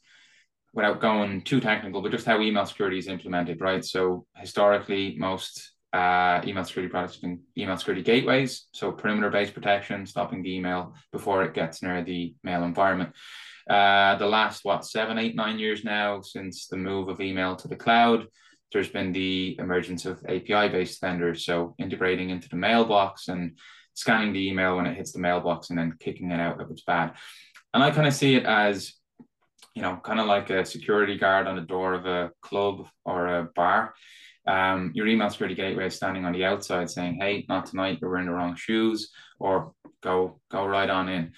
without 0.73 1.01
going 1.01 1.41
too 1.41 1.59
technical, 1.59 2.01
but 2.01 2.11
just 2.11 2.25
how 2.25 2.41
email 2.41 2.65
security 2.65 2.97
is 2.97 3.07
implemented, 3.07 3.61
right? 3.61 3.83
So 3.83 4.25
historically, 4.35 5.15
most 5.17 5.71
uh, 5.93 6.41
email 6.45 6.65
security 6.65 6.91
products 6.91 7.15
have 7.15 7.21
been 7.21 7.39
email 7.57 7.77
security 7.77 8.03
gateways, 8.03 8.67
so 8.73 8.91
perimeter-based 8.91 9.53
protection, 9.53 10.05
stopping 10.05 10.43
the 10.43 10.53
email 10.53 10.93
before 11.13 11.43
it 11.43 11.53
gets 11.53 11.81
near 11.81 12.03
the 12.03 12.35
mail 12.43 12.63
environment. 12.63 13.13
Uh, 13.69 14.15
the 14.17 14.27
last 14.27 14.65
what 14.65 14.85
seven, 14.85 15.17
eight, 15.17 15.35
nine 15.35 15.57
years 15.57 15.83
now 15.83 16.21
since 16.21 16.67
the 16.67 16.77
move 16.77 17.07
of 17.07 17.21
email 17.21 17.55
to 17.55 17.67
the 17.67 17.75
cloud, 17.75 18.27
there's 18.75 18.89
been 18.89 19.13
the 19.13 19.55
emergence 19.57 20.05
of 20.05 20.21
API-based 20.27 20.99
vendors, 20.99 21.45
so 21.45 21.75
integrating 21.79 22.29
into 22.29 22.49
the 22.49 22.57
mailbox 22.57 23.29
and 23.29 23.57
scanning 23.93 24.33
the 24.33 24.49
email 24.49 24.75
when 24.75 24.85
it 24.85 24.97
hits 24.97 25.13
the 25.13 25.19
mailbox 25.19 25.69
and 25.69 25.79
then 25.79 25.93
kicking 25.97 26.29
it 26.31 26.41
out 26.41 26.59
if 26.59 26.69
it's 26.69 26.83
bad. 26.83 27.13
And 27.73 27.81
I 27.81 27.91
kind 27.91 28.05
of 28.05 28.13
see 28.13 28.35
it 28.35 28.45
as 28.45 28.93
you 29.75 29.81
know, 29.81 29.97
kind 30.03 30.19
of 30.19 30.25
like 30.25 30.49
a 30.49 30.65
security 30.65 31.17
guard 31.17 31.47
on 31.47 31.55
the 31.55 31.61
door 31.61 31.93
of 31.93 32.05
a 32.05 32.31
club 32.41 32.85
or 33.05 33.27
a 33.27 33.43
bar. 33.55 33.93
Um, 34.47 34.91
your 34.93 35.07
email 35.07 35.29
security 35.29 35.55
gateway 35.55 35.87
is 35.87 35.95
standing 35.95 36.25
on 36.25 36.33
the 36.33 36.45
outside 36.45 36.89
saying, 36.89 37.15
"Hey, 37.15 37.45
not 37.49 37.65
tonight. 37.65 37.99
You're 38.01 38.09
wearing 38.09 38.27
the 38.27 38.33
wrong 38.33 38.55
shoes," 38.55 39.11
or 39.39 39.73
"Go, 40.01 40.39
go 40.51 40.65
right 40.65 40.89
on 40.89 41.09
in." 41.09 41.33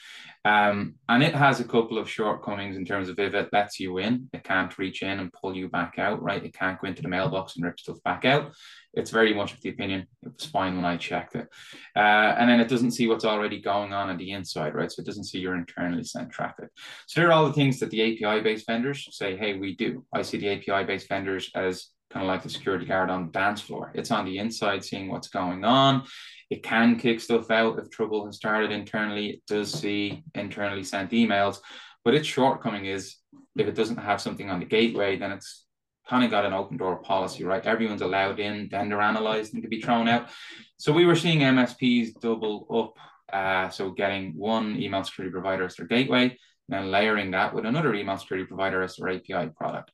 Um, 0.46 0.96
and 1.10 1.24
it 1.24 1.36
has 1.36 1.60
a 1.60 1.66
couple 1.66 1.98
of 1.98 2.10
shortcomings 2.10 2.78
in 2.78 2.86
terms 2.86 3.10
of 3.10 3.20
if 3.20 3.34
it 3.34 3.50
lets 3.52 3.80
you 3.80 3.98
in, 3.98 4.30
it 4.34 4.44
can't 4.44 4.78
reach 4.78 5.02
in 5.02 5.20
and 5.20 5.34
pull 5.34 5.56
you 5.56 5.70
back 5.70 5.96
out. 5.98 6.22
Right? 6.22 6.44
It 6.44 6.54
can't 6.54 6.80
go 6.80 6.88
into 6.88 7.02
the 7.02 7.10
mailbox 7.10 7.56
and 7.56 7.66
rip 7.66 7.80
stuff 7.80 8.02
back 8.04 8.26
out 8.26 8.54
it's 8.98 9.12
very 9.12 9.34
much 9.34 9.54
of 9.54 9.62
the 9.62 9.70
opinion 9.70 10.08
it 10.24 10.34
was 10.34 10.46
fine 10.46 10.76
when 10.76 10.86
I 10.86 10.98
checked 10.98 11.36
it. 11.36 11.48
Uh, 11.96 12.00
and 12.38 12.50
then 12.50 12.60
it 12.60 12.68
doesn't 12.68 12.92
see 12.92 13.08
what's 13.08 13.26
already 13.26 13.62
going 13.62 13.94
on 13.94 14.10
on 14.10 14.18
the 14.18 14.32
inside, 14.32 14.74
right? 14.74 14.92
So 14.92 15.02
it 15.02 15.06
doesn't 15.06 15.26
see 15.26 15.40
your 15.40 15.56
internally 15.56 16.04
sent 16.04 16.32
traffic. 16.32 16.70
So 17.06 17.22
there 17.22 17.30
are 17.30 17.34
all 17.34 17.46
the 17.46 17.54
things 17.54 17.80
that 17.80 17.92
the 17.92 18.02
API 18.02 18.42
based 18.42 18.66
vendors 18.66 19.08
say, 19.12 19.38
hey, 19.38 19.54
we 19.54 19.76
do. 19.76 20.04
I 20.14 20.24
see 20.24 20.38
the 20.38 20.50
API 20.50 20.86
based 20.86 21.10
vendors 21.10 21.52
as 21.54 21.88
kind 22.12 22.26
of 22.26 22.28
like 22.28 22.44
the 22.44 22.50
security 22.50 22.86
guard 22.86 23.10
on 23.10 23.28
the 23.28 23.32
dance 23.32 23.62
floor. 23.62 23.92
It's 23.94 24.12
on 24.12 24.26
the 24.26 24.38
inside 24.38 24.84
seeing 24.84 25.10
what's 25.10 25.28
going 25.28 25.64
on. 25.66 26.04
It 26.50 26.64
can 26.64 26.98
kick 26.98 27.20
stuff 27.20 27.52
out 27.52 27.80
if 27.80 27.90
trouble 27.90 28.26
has 28.26 28.38
started 28.38 28.72
internally. 28.72 29.30
It 29.32 29.42
does 29.48 29.72
see 29.74 30.24
internally 30.34 30.84
sent 30.84 31.12
emails, 31.12 31.60
but 32.06 32.14
its 32.14 32.28
shortcoming 32.28 32.86
is 32.86 33.18
if 33.58 33.68
it 33.68 33.76
doesn't 33.76 33.98
have 33.98 34.22
something 34.22 34.50
on 34.50 34.60
the 34.60 34.66
gateway, 34.66 35.18
then 35.18 35.32
it's 35.32 35.66
kind 36.08 36.24
of 36.24 36.32
got 36.32 36.46
an 36.46 36.54
open 36.54 36.78
door 36.78 36.98
policy, 36.98 37.44
right? 37.44 37.66
Everyone's 37.66 38.02
allowed 38.02 38.40
in, 38.40 38.70
then 38.72 38.88
they're 38.88 39.02
analyzed 39.02 39.54
and 39.54 39.62
can 39.62 39.70
be 39.70 39.82
thrown 39.82 40.08
out. 40.08 40.30
So 40.78 40.94
we 40.94 41.06
were 41.06 41.16
seeing 41.16 41.40
MSPs 41.40 42.20
double 42.22 42.66
up. 42.72 43.36
Uh, 43.36 43.70
so 43.70 43.92
getting 43.92 44.32
one 44.38 44.82
email 44.82 45.04
security 45.04 45.34
provider 45.34 45.66
as 45.66 45.76
their 45.76 45.86
gateway, 45.86 46.38
then 46.70 46.92
layering 46.92 47.32
that 47.32 47.54
with 47.54 47.66
another 47.66 47.94
email 47.94 48.18
security 48.18 48.48
provider 48.48 48.82
as 48.82 48.96
their 48.96 49.10
API 49.10 49.50
product. 49.54 49.92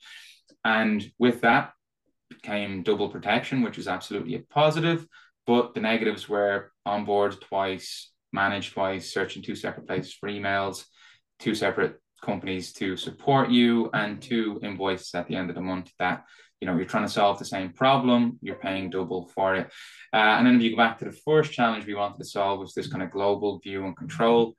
And 0.63 1.03
with 1.17 1.41
that 1.41 1.73
came 2.41 2.83
double 2.83 3.09
protection, 3.09 3.61
which 3.61 3.77
is 3.77 3.87
absolutely 3.87 4.35
a 4.35 4.39
positive. 4.39 5.05
But 5.45 5.73
the 5.73 5.81
negatives 5.81 6.29
were 6.29 6.71
onboard 6.85 7.39
twice, 7.41 8.11
managed 8.31 8.73
twice, 8.73 9.11
searching 9.11 9.43
two 9.43 9.55
separate 9.55 9.87
places 9.87 10.13
for 10.13 10.29
emails, 10.29 10.85
two 11.39 11.53
separate 11.53 11.99
companies 12.23 12.71
to 12.73 12.95
support 12.95 13.49
you 13.49 13.89
and 13.93 14.21
two 14.21 14.59
invoices 14.63 15.13
at 15.13 15.27
the 15.27 15.35
end 15.35 15.49
of 15.49 15.55
the 15.55 15.61
month 15.61 15.91
that 15.99 16.23
you 16.61 16.67
know 16.67 16.77
you're 16.77 16.85
trying 16.85 17.05
to 17.05 17.11
solve 17.11 17.37
the 17.37 17.43
same 17.43 17.73
problem 17.73 18.39
you're 18.41 18.55
paying 18.55 18.89
double 18.89 19.27
for 19.35 19.53
it 19.55 19.67
uh, 20.13 20.37
and 20.37 20.47
then 20.47 20.55
if 20.55 20.61
you 20.61 20.69
go 20.69 20.77
back 20.77 20.97
to 20.97 21.03
the 21.03 21.19
first 21.25 21.51
challenge 21.51 21.85
we 21.85 21.93
wanted 21.93 22.17
to 22.17 22.23
solve 22.23 22.59
was 22.59 22.73
this 22.73 22.87
kind 22.87 23.03
of 23.03 23.11
global 23.11 23.59
view 23.59 23.83
and 23.83 23.97
control 23.97 24.55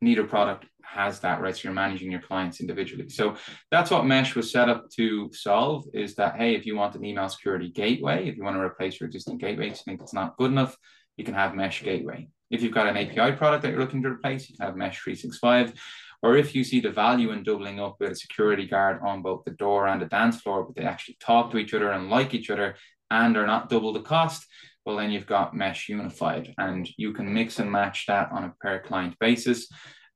neither 0.00 0.24
product 0.24 0.64
has 0.86 1.20
that 1.20 1.40
right 1.40 1.56
so 1.56 1.62
you're 1.64 1.72
managing 1.72 2.10
your 2.10 2.20
clients 2.20 2.60
individually. 2.60 3.08
So 3.08 3.36
that's 3.70 3.90
what 3.90 4.06
mesh 4.06 4.34
was 4.34 4.50
set 4.50 4.68
up 4.68 4.88
to 4.96 5.30
solve 5.32 5.84
is 5.92 6.14
that 6.14 6.36
hey 6.36 6.54
if 6.54 6.66
you 6.66 6.76
want 6.76 6.94
an 6.94 7.04
email 7.04 7.28
security 7.28 7.68
gateway 7.68 8.28
if 8.28 8.36
you 8.36 8.44
want 8.44 8.56
to 8.56 8.60
replace 8.60 9.00
your 9.00 9.06
existing 9.06 9.38
gateway 9.38 9.68
you 9.68 9.74
think 9.74 10.00
it's 10.00 10.14
not 10.14 10.36
good 10.36 10.50
enough 10.50 10.76
you 11.16 11.24
can 11.24 11.34
have 11.34 11.54
mesh 11.54 11.82
gateway. 11.82 12.28
If 12.50 12.62
you've 12.62 12.74
got 12.74 12.86
an 12.86 12.96
api 12.96 13.36
product 13.36 13.62
that 13.62 13.70
you're 13.70 13.80
looking 13.80 14.02
to 14.02 14.10
replace 14.10 14.48
you 14.48 14.56
can 14.56 14.66
have 14.66 14.76
mesh 14.76 15.00
365 15.02 15.74
or 16.22 16.36
if 16.36 16.54
you 16.54 16.64
see 16.64 16.80
the 16.80 16.90
value 16.90 17.30
in 17.30 17.42
doubling 17.42 17.78
up 17.80 17.96
with 18.00 18.12
a 18.12 18.16
security 18.16 18.66
guard 18.66 19.00
on 19.04 19.22
both 19.22 19.44
the 19.44 19.52
door 19.52 19.86
and 19.86 20.00
the 20.00 20.06
dance 20.06 20.40
floor, 20.40 20.64
but 20.64 20.74
they 20.74 20.82
actually 20.82 21.18
talk 21.20 21.50
to 21.50 21.58
each 21.58 21.74
other 21.74 21.90
and 21.90 22.10
like 22.10 22.34
each 22.34 22.50
other 22.50 22.76
and 23.10 23.36
are 23.36 23.46
not 23.46 23.68
double 23.68 23.92
the 23.92 24.00
cost, 24.00 24.46
well, 24.84 24.96
then 24.96 25.10
you've 25.10 25.26
got 25.26 25.54
Mesh 25.54 25.88
unified. 25.88 26.54
And 26.58 26.88
you 26.96 27.12
can 27.12 27.32
mix 27.32 27.58
and 27.58 27.70
match 27.70 28.06
that 28.06 28.30
on 28.32 28.44
a 28.44 28.54
per 28.60 28.80
client 28.80 29.16
basis. 29.18 29.68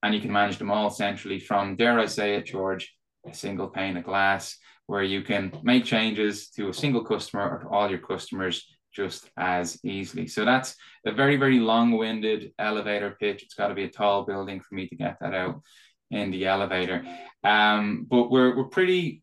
And 0.03 0.15
you 0.15 0.21
can 0.21 0.33
manage 0.33 0.59
them 0.59 0.71
all 0.71 0.91
centrally 0.91 1.39
from, 1.39 1.77
dare 1.77 1.99
I 1.99 2.07
say 2.07 2.35
it, 2.35 2.47
George, 2.47 2.95
a 3.27 3.35
single 3.35 3.69
pane 3.69 3.97
of 3.97 4.05
glass 4.05 4.57
where 4.87 5.03
you 5.03 5.23
can 5.23 5.53
make 5.63 5.85
changes 5.85 6.49
to 6.51 6.69
a 6.69 6.75
single 6.75 7.05
customer 7.05 7.49
or 7.49 7.59
to 7.59 7.69
all 7.69 7.89
your 7.89 8.01
customers 8.01 8.67
just 8.93 9.31
as 9.37 9.79
easily. 9.85 10.27
So 10.27 10.45
that's 10.45 10.75
a 11.07 11.13
very, 11.13 11.37
very 11.37 11.61
long 11.61 11.93
winded 11.93 12.53
elevator 12.59 13.17
pitch. 13.21 13.43
It's 13.43 13.55
got 13.55 13.69
to 13.69 13.75
be 13.75 13.85
a 13.85 13.91
tall 13.91 14.25
building 14.25 14.61
for 14.61 14.75
me 14.75 14.89
to 14.89 14.97
get 14.97 15.19
that 15.21 15.35
out 15.35 15.63
in 16.11 16.31
the 16.31 16.47
elevator. 16.47 17.05
Um, 17.45 18.07
but 18.09 18.31
we're 18.31 18.57
we're 18.57 18.65
pretty. 18.65 19.21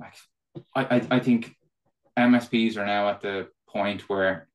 I, 0.76 0.98
I 0.98 1.08
I 1.12 1.20
think 1.20 1.54
MSPs 2.18 2.78
are 2.78 2.86
now 2.86 3.10
at 3.10 3.22
the 3.22 3.50
point 3.70 4.10
where 4.10 4.48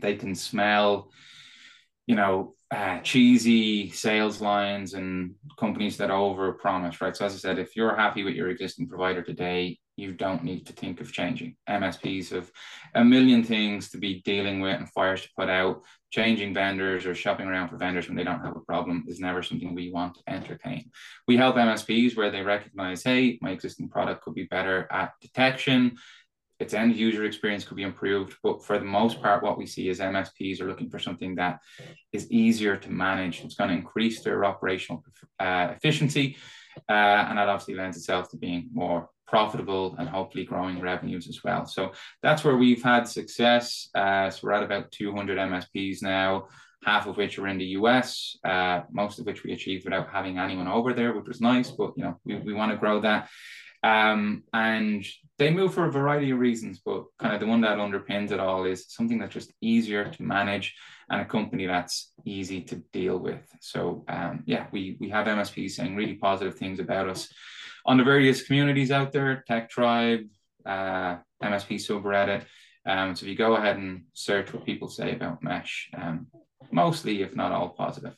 they 0.00 0.16
can 0.16 0.34
smell, 0.34 1.10
you 2.06 2.16
know, 2.16 2.54
uh, 2.70 3.00
cheesy 3.00 3.90
sales 3.90 4.40
lines 4.40 4.94
and 4.94 5.34
companies 5.58 5.98
that 5.98 6.10
over 6.10 6.52
promise, 6.52 7.00
right? 7.00 7.14
So 7.14 7.26
as 7.26 7.34
I 7.34 7.38
said, 7.38 7.58
if 7.58 7.76
you're 7.76 7.94
happy 7.94 8.24
with 8.24 8.34
your 8.34 8.48
existing 8.48 8.88
provider 8.88 9.22
today, 9.22 9.78
you 9.96 10.12
don't 10.12 10.42
need 10.42 10.66
to 10.66 10.72
think 10.72 11.00
of 11.00 11.12
changing. 11.12 11.54
MSPs 11.68 12.30
have 12.30 12.50
a 12.94 13.04
million 13.04 13.44
things 13.44 13.90
to 13.90 13.98
be 13.98 14.22
dealing 14.24 14.60
with 14.60 14.76
and 14.76 14.88
fires 14.90 15.22
to 15.22 15.28
put 15.36 15.50
out. 15.50 15.82
Changing 16.10 16.52
vendors 16.52 17.06
or 17.06 17.14
shopping 17.14 17.46
around 17.46 17.68
for 17.68 17.76
vendors 17.76 18.06
when 18.06 18.16
they 18.16 18.24
don't 18.24 18.44
have 18.44 18.56
a 18.56 18.60
problem 18.60 19.04
is 19.06 19.20
never 19.20 19.42
something 19.42 19.74
we 19.74 19.90
want 19.90 20.14
to 20.14 20.22
entertain. 20.28 20.90
We 21.26 21.36
help 21.36 21.56
MSPs 21.56 22.16
where 22.16 22.30
they 22.30 22.42
recognize, 22.42 23.02
hey, 23.02 23.38
my 23.40 23.50
existing 23.50 23.88
product 23.88 24.22
could 24.22 24.34
be 24.34 24.44
better 24.44 24.88
at 24.90 25.12
detection. 25.20 25.96
Its 26.62 26.74
end 26.74 26.94
user 26.96 27.24
experience 27.24 27.64
could 27.64 27.76
be 27.76 27.82
improved. 27.82 28.36
But 28.42 28.64
for 28.64 28.78
the 28.78 28.84
most 28.84 29.20
part, 29.20 29.42
what 29.42 29.58
we 29.58 29.66
see 29.66 29.88
is 29.88 29.98
MSPs 29.98 30.60
are 30.60 30.68
looking 30.68 30.88
for 30.88 31.00
something 31.00 31.34
that 31.34 31.58
is 32.12 32.30
easier 32.30 32.76
to 32.76 32.90
manage. 32.90 33.42
It's 33.42 33.56
going 33.56 33.70
to 33.70 33.76
increase 33.76 34.22
their 34.22 34.44
operational 34.44 35.04
uh, 35.40 35.72
efficiency. 35.76 36.36
Uh, 36.88 37.26
and 37.28 37.36
that 37.36 37.48
obviously 37.48 37.74
lends 37.74 37.96
itself 37.96 38.30
to 38.30 38.36
being 38.36 38.70
more 38.72 39.10
profitable 39.26 39.96
and 39.98 40.08
hopefully 40.08 40.44
growing 40.44 40.80
revenues 40.80 41.26
as 41.26 41.42
well. 41.42 41.66
So 41.66 41.92
that's 42.22 42.44
where 42.44 42.56
we've 42.56 42.82
had 42.82 43.08
success. 43.08 43.88
Uh, 43.94 44.30
so 44.30 44.40
we're 44.42 44.52
at 44.52 44.62
about 44.62 44.92
200 44.92 45.38
MSPs 45.38 46.02
now, 46.02 46.48
half 46.84 47.06
of 47.06 47.16
which 47.16 47.38
are 47.38 47.48
in 47.48 47.58
the 47.58 47.72
US, 47.80 48.36
uh, 48.44 48.82
most 48.90 49.18
of 49.18 49.26
which 49.26 49.42
we 49.42 49.52
achieved 49.52 49.84
without 49.84 50.10
having 50.10 50.38
anyone 50.38 50.68
over 50.68 50.92
there, 50.92 51.12
which 51.12 51.28
was 51.28 51.40
nice, 51.40 51.70
but 51.70 51.92
you 51.96 52.04
know, 52.04 52.20
we, 52.24 52.36
we 52.36 52.52
want 52.52 52.70
to 52.72 52.78
grow 52.78 53.00
that. 53.00 53.28
Um, 53.82 54.44
and 54.52 55.04
they 55.38 55.50
move 55.50 55.74
for 55.74 55.86
a 55.86 55.90
variety 55.90 56.30
of 56.30 56.38
reasons, 56.38 56.80
but 56.84 57.04
kind 57.18 57.34
of 57.34 57.40
the 57.40 57.46
one 57.46 57.62
that 57.62 57.78
underpins 57.78 58.30
it 58.30 58.38
all 58.38 58.64
is 58.64 58.86
something 58.88 59.18
that's 59.18 59.34
just 59.34 59.52
easier 59.60 60.04
to 60.04 60.22
manage 60.22 60.74
and 61.10 61.20
a 61.20 61.24
company 61.24 61.66
that's 61.66 62.12
easy 62.24 62.62
to 62.62 62.76
deal 62.92 63.18
with. 63.18 63.42
So 63.60 64.04
um, 64.08 64.44
yeah, 64.46 64.66
we 64.70 64.96
we 65.00 65.08
have 65.10 65.26
MSPs 65.26 65.72
saying 65.72 65.96
really 65.96 66.14
positive 66.14 66.56
things 66.56 66.78
about 66.78 67.08
us 67.08 67.32
on 67.84 67.96
the 67.96 68.04
various 68.04 68.42
communities 68.42 68.92
out 68.92 69.12
there, 69.12 69.42
Tech 69.48 69.68
Tribe, 69.68 70.20
uh, 70.64 71.16
MSP 71.42 71.76
subreddit. 71.76 72.44
Um, 72.86 73.14
so 73.14 73.24
if 73.24 73.30
you 73.30 73.36
go 73.36 73.56
ahead 73.56 73.76
and 73.76 74.04
search 74.12 74.52
what 74.52 74.64
people 74.64 74.88
say 74.88 75.12
about 75.12 75.42
Mesh, 75.42 75.88
um, 75.96 76.28
mostly, 76.70 77.22
if 77.22 77.36
not 77.36 77.52
all, 77.52 77.70
positive. 77.70 78.16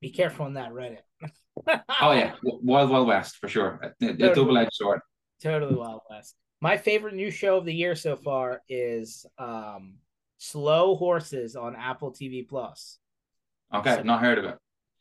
Be 0.00 0.10
careful 0.10 0.46
on 0.46 0.54
that 0.54 0.72
Reddit. 0.72 1.02
Oh 1.68 2.12
yeah, 2.12 2.34
Wild 2.42 2.90
Wild 2.90 3.08
West 3.08 3.36
for 3.36 3.48
sure. 3.48 3.94
A, 4.00 4.06
a 4.06 4.34
double 4.34 4.56
edged 4.58 4.74
sword. 4.74 5.00
Totally 5.42 5.74
Wild 5.74 6.00
West. 6.10 6.36
My 6.60 6.76
favorite 6.76 7.14
new 7.14 7.30
show 7.30 7.56
of 7.56 7.64
the 7.64 7.74
year 7.74 7.94
so 7.96 8.16
far 8.16 8.62
is 8.68 9.26
um, 9.38 9.94
Slow 10.38 10.94
Horses 10.94 11.56
on 11.56 11.74
Apple 11.76 12.12
TV 12.12 12.48
Plus. 12.48 12.98
Okay, 13.74 13.96
so, 13.96 14.02
not 14.02 14.20
heard 14.20 14.38
of 14.38 14.44
it. 14.44 14.58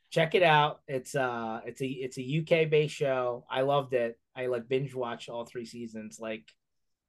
Check 0.09 0.35
it 0.35 0.43
out. 0.43 0.81
It's 0.87 1.15
uh 1.15 1.61
it's 1.65 1.81
a 1.81 1.87
it's 1.87 2.17
a 2.17 2.41
UK 2.41 2.69
based 2.69 2.95
show. 2.95 3.45
I 3.49 3.61
loved 3.61 3.93
it. 3.93 4.19
I 4.35 4.47
like 4.47 4.67
binge 4.67 4.93
watched 4.93 5.29
all 5.29 5.45
three 5.45 5.65
seasons 5.65 6.19
like 6.19 6.43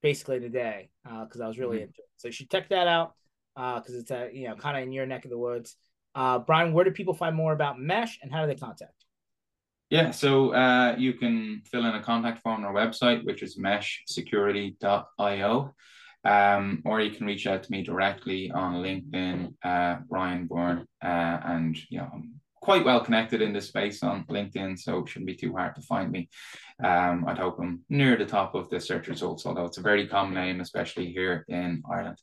basically 0.02 0.36
in 0.36 0.44
a 0.44 0.48
day 0.48 0.90
because 1.04 1.40
uh, 1.40 1.44
I 1.44 1.48
was 1.48 1.58
really 1.58 1.78
mm-hmm. 1.78 1.84
into 1.84 1.98
it. 1.98 2.10
So 2.16 2.28
you 2.28 2.32
should 2.32 2.50
check 2.50 2.68
that 2.68 2.88
out 2.88 3.14
because 3.54 3.94
uh, 3.94 3.98
it's 3.98 4.10
a 4.10 4.30
you 4.32 4.48
know 4.48 4.54
kind 4.54 4.76
of 4.76 4.82
in 4.82 4.92
your 4.92 5.06
neck 5.06 5.24
of 5.24 5.30
the 5.30 5.38
woods. 5.38 5.76
Uh, 6.14 6.38
Brian, 6.38 6.72
where 6.72 6.84
do 6.84 6.90
people 6.90 7.14
find 7.14 7.34
more 7.34 7.52
about 7.52 7.80
Mesh 7.80 8.18
and 8.22 8.30
how 8.30 8.42
do 8.42 8.46
they 8.46 8.58
contact? 8.58 9.01
Yeah, 9.92 10.10
so 10.10 10.52
uh, 10.54 10.96
you 10.96 11.12
can 11.12 11.60
fill 11.66 11.84
in 11.84 11.94
a 11.94 12.02
contact 12.02 12.40
form 12.40 12.64
on 12.64 12.66
our 12.66 12.72
website, 12.72 13.26
which 13.26 13.42
is 13.42 13.58
meshsecurity.io, 13.58 15.74
um, 16.24 16.82
or 16.86 17.02
you 17.02 17.10
can 17.10 17.26
reach 17.26 17.46
out 17.46 17.62
to 17.62 17.70
me 17.70 17.82
directly 17.82 18.50
on 18.50 18.76
LinkedIn, 18.76 19.52
uh, 19.62 19.96
Brian 20.08 20.46
Byrne, 20.46 20.86
uh, 21.04 21.40
and 21.44 21.76
you 21.90 21.98
know 21.98 22.08
I'm 22.10 22.40
quite 22.62 22.86
well 22.86 23.04
connected 23.04 23.42
in 23.42 23.52
this 23.52 23.68
space 23.68 24.02
on 24.02 24.24
LinkedIn, 24.30 24.78
so 24.78 25.00
it 25.00 25.10
shouldn't 25.10 25.26
be 25.26 25.36
too 25.36 25.54
hard 25.54 25.74
to 25.74 25.82
find 25.82 26.10
me. 26.10 26.30
Um, 26.82 27.26
I'd 27.28 27.36
hope 27.36 27.58
I'm 27.60 27.82
near 27.90 28.16
the 28.16 28.24
top 28.24 28.54
of 28.54 28.70
the 28.70 28.80
search 28.80 29.08
results, 29.08 29.44
although 29.44 29.66
it's 29.66 29.76
a 29.76 29.82
very 29.82 30.08
common 30.08 30.32
name, 30.32 30.62
especially 30.62 31.12
here 31.12 31.44
in 31.48 31.82
Ireland. 31.92 32.16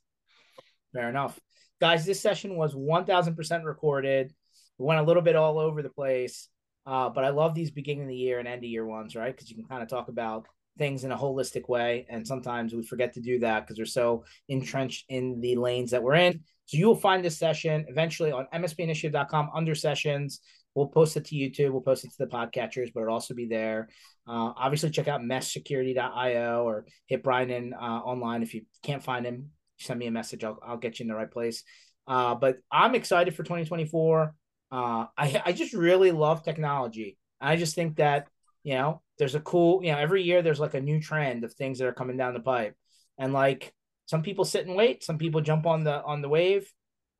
Fair 0.92 1.08
enough, 1.08 1.40
guys. 1.80 2.04
This 2.04 2.20
session 2.20 2.56
was 2.56 2.76
one 2.76 3.06
thousand 3.06 3.36
percent 3.36 3.64
recorded. 3.64 4.34
We 4.80 4.88
went 4.88 5.02
a 5.02 5.04
little 5.04 5.22
bit 5.22 5.36
all 5.36 5.60
over 5.60 5.84
the 5.84 5.90
place. 5.90 6.48
Uh, 6.86 7.10
but 7.10 7.24
I 7.24 7.30
love 7.30 7.54
these 7.54 7.72
beginning 7.72 8.04
of 8.04 8.10
the 8.10 8.16
year 8.16 8.40
and 8.40 8.48
end 8.48 8.64
of 8.64 8.70
year 8.70 8.86
ones, 8.86 9.16
right? 9.16 9.36
Because 9.36 9.50
you 9.50 9.56
can 9.56 9.66
kind 9.66 9.84
of 9.84 9.90
talk 9.90 10.08
about 10.08 10.48
things 10.78 11.04
in 11.04 11.12
a 11.12 11.18
holistic 11.18 11.70
way. 11.70 12.08
And 12.10 12.26
sometimes 12.26 12.74
we 12.74 12.84
forget 12.84 13.14
to 13.14 13.22
do 13.22 13.40
that 13.40 13.68
because 13.68 13.78
we're 13.78 13.86
so 13.86 14.24
entrenched 14.48 15.06
in 15.10 15.40
the 15.42 15.56
lanes 15.56 15.92
that 15.92 16.02
we're 16.02 16.16
in. 16.16 16.42
So 16.66 16.78
you 16.78 16.88
will 16.88 16.96
find 16.96 17.24
this 17.24 17.38
session 17.38 17.86
eventually 17.90 18.32
on 18.32 18.48
mspinitiative.com 18.54 19.50
under 19.54 19.76
sessions. 19.76 20.40
We'll 20.76 20.88
post 20.88 21.18
it 21.18 21.26
to 21.26 21.36
YouTube. 21.36 21.72
We'll 21.72 21.82
post 21.82 22.06
it 22.06 22.12
to 22.12 22.18
the 22.20 22.28
podcatchers, 22.28 22.92
but 22.94 23.02
it'll 23.02 23.14
also 23.14 23.34
be 23.34 23.48
there. 23.48 23.90
Uh, 24.28 24.54
obviously, 24.56 24.92
check 24.92 25.08
out 25.08 25.22
meshsecurity.io 25.22 26.64
or 26.64 26.86
hit 27.08 27.24
Brian 27.24 27.50
in 27.50 27.74
uh, 27.74 27.78
online. 27.78 28.44
If 28.44 28.54
you 28.54 28.62
can't 28.84 29.04
find 29.04 29.26
him, 29.26 29.50
send 29.80 30.00
me 30.00 30.08
a 30.08 30.12
message. 30.12 30.44
I'll, 30.44 30.60
I'll 30.66 30.78
get 30.78 31.00
you 31.00 31.04
in 31.04 31.08
the 31.08 31.16
right 31.16 31.30
place. 31.30 31.64
Uh, 32.08 32.36
but 32.36 32.58
I'm 32.72 32.96
excited 32.96 33.36
for 33.36 33.44
2024. 33.44 34.34
Uh, 34.72 35.06
I 35.18 35.42
I 35.46 35.52
just 35.52 35.74
really 35.74 36.12
love 36.12 36.44
technology. 36.44 37.18
I 37.42 37.56
just 37.56 37.76
think 37.76 37.98
that 37.98 38.28
you 38.64 38.76
know 38.76 39.02
there's 39.18 39.36
a 39.36 39.40
cool 39.40 39.84
you 39.84 39.92
know 39.92 39.98
every 39.98 40.24
year 40.24 40.42
there's 40.42 40.60
like 40.60 40.74
a 40.74 40.82
new 40.82 41.02
trend 41.02 41.44
of 41.44 41.54
things 41.54 41.80
that 41.80 41.88
are 41.88 41.94
coming 41.94 42.18
down 42.18 42.34
the 42.34 42.40
pipe, 42.40 42.76
and 43.18 43.34
like 43.34 43.74
some 44.06 44.24
people 44.24 44.46
sit 44.46 44.66
and 44.66 44.76
wait, 44.76 45.04
some 45.04 45.18
people 45.18 45.42
jump 45.42 45.66
on 45.66 45.84
the 45.84 46.04
on 46.04 46.22
the 46.22 46.30
wave. 46.30 46.72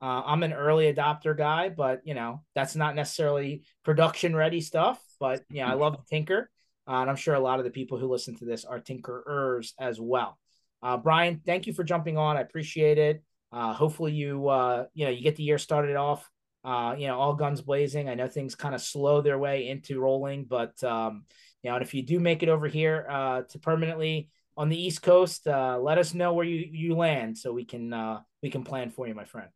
Uh, 0.02 0.24
I'm 0.26 0.44
an 0.44 0.54
early 0.54 0.92
adopter 0.94 1.38
guy, 1.38 1.70
but 1.70 2.02
you 2.04 2.14
know 2.14 2.44
that's 2.56 2.76
not 2.76 2.96
necessarily 2.96 3.64
production 3.84 4.36
ready 4.36 4.62
stuff. 4.62 5.02
But 5.20 5.44
yeah, 5.50 5.70
I 5.70 5.74
love 5.74 6.06
tinker, 6.08 6.50
uh, 6.88 7.02
and 7.02 7.10
I'm 7.10 7.16
sure 7.16 7.36
a 7.36 7.40
lot 7.40 7.60
of 7.60 7.66
the 7.66 7.72
people 7.72 7.98
who 7.98 8.08
listen 8.08 8.38
to 8.38 8.46
this 8.46 8.64
are 8.64 8.80
tinkerers 8.80 9.74
as 9.80 10.00
well. 10.00 10.38
Uh, 10.82 10.98
Brian, 10.98 11.42
thank 11.46 11.68
you 11.68 11.74
for 11.74 11.84
jumping 11.84 12.18
on. 12.18 12.38
I 12.38 12.42
appreciate 12.42 12.98
it. 12.98 13.24
Uh, 13.52 13.74
hopefully 13.74 14.14
you 14.14 14.48
uh, 14.48 14.86
you 14.94 15.06
know 15.06 15.12
you 15.12 15.22
get 15.22 15.36
the 15.36 15.44
year 15.44 15.58
started 15.58 15.96
off 15.96 16.30
uh, 16.64 16.96
you 16.98 17.08
know, 17.08 17.18
all 17.18 17.34
guns 17.34 17.62
blazing. 17.62 18.10
I 18.10 18.16
know 18.16 18.28
things 18.28 18.56
kind 18.56 18.76
of 18.76 18.82
slow 18.82 19.22
their 19.22 19.38
way 19.38 19.68
into 19.68 20.00
rolling, 20.00 20.46
but 20.46 20.82
um, 20.84 21.26
you 21.64 21.70
know, 21.70 21.76
and 21.78 21.84
if 21.84 21.94
you 21.94 22.04
do 22.04 22.20
make 22.20 22.44
it 22.44 22.50
over 22.50 22.68
here 22.68 23.06
uh, 23.10 23.42
to 23.50 23.60
permanently 23.60 24.30
on 24.58 24.70
the 24.70 24.82
East 24.82 25.02
Coast, 25.02 25.48
uh, 25.48 25.80
let 25.80 25.98
us 25.98 26.14
know 26.14 26.34
where 26.34 26.46
you 26.46 26.68
you 26.72 26.96
land 26.96 27.38
so 27.38 27.54
we 27.54 27.66
can 27.66 27.94
uh, 27.94 28.20
we 28.44 28.50
can 28.50 28.64
plan 28.64 28.92
for 28.92 29.08
you, 29.08 29.16
my 29.16 29.26
friend. 29.26 29.50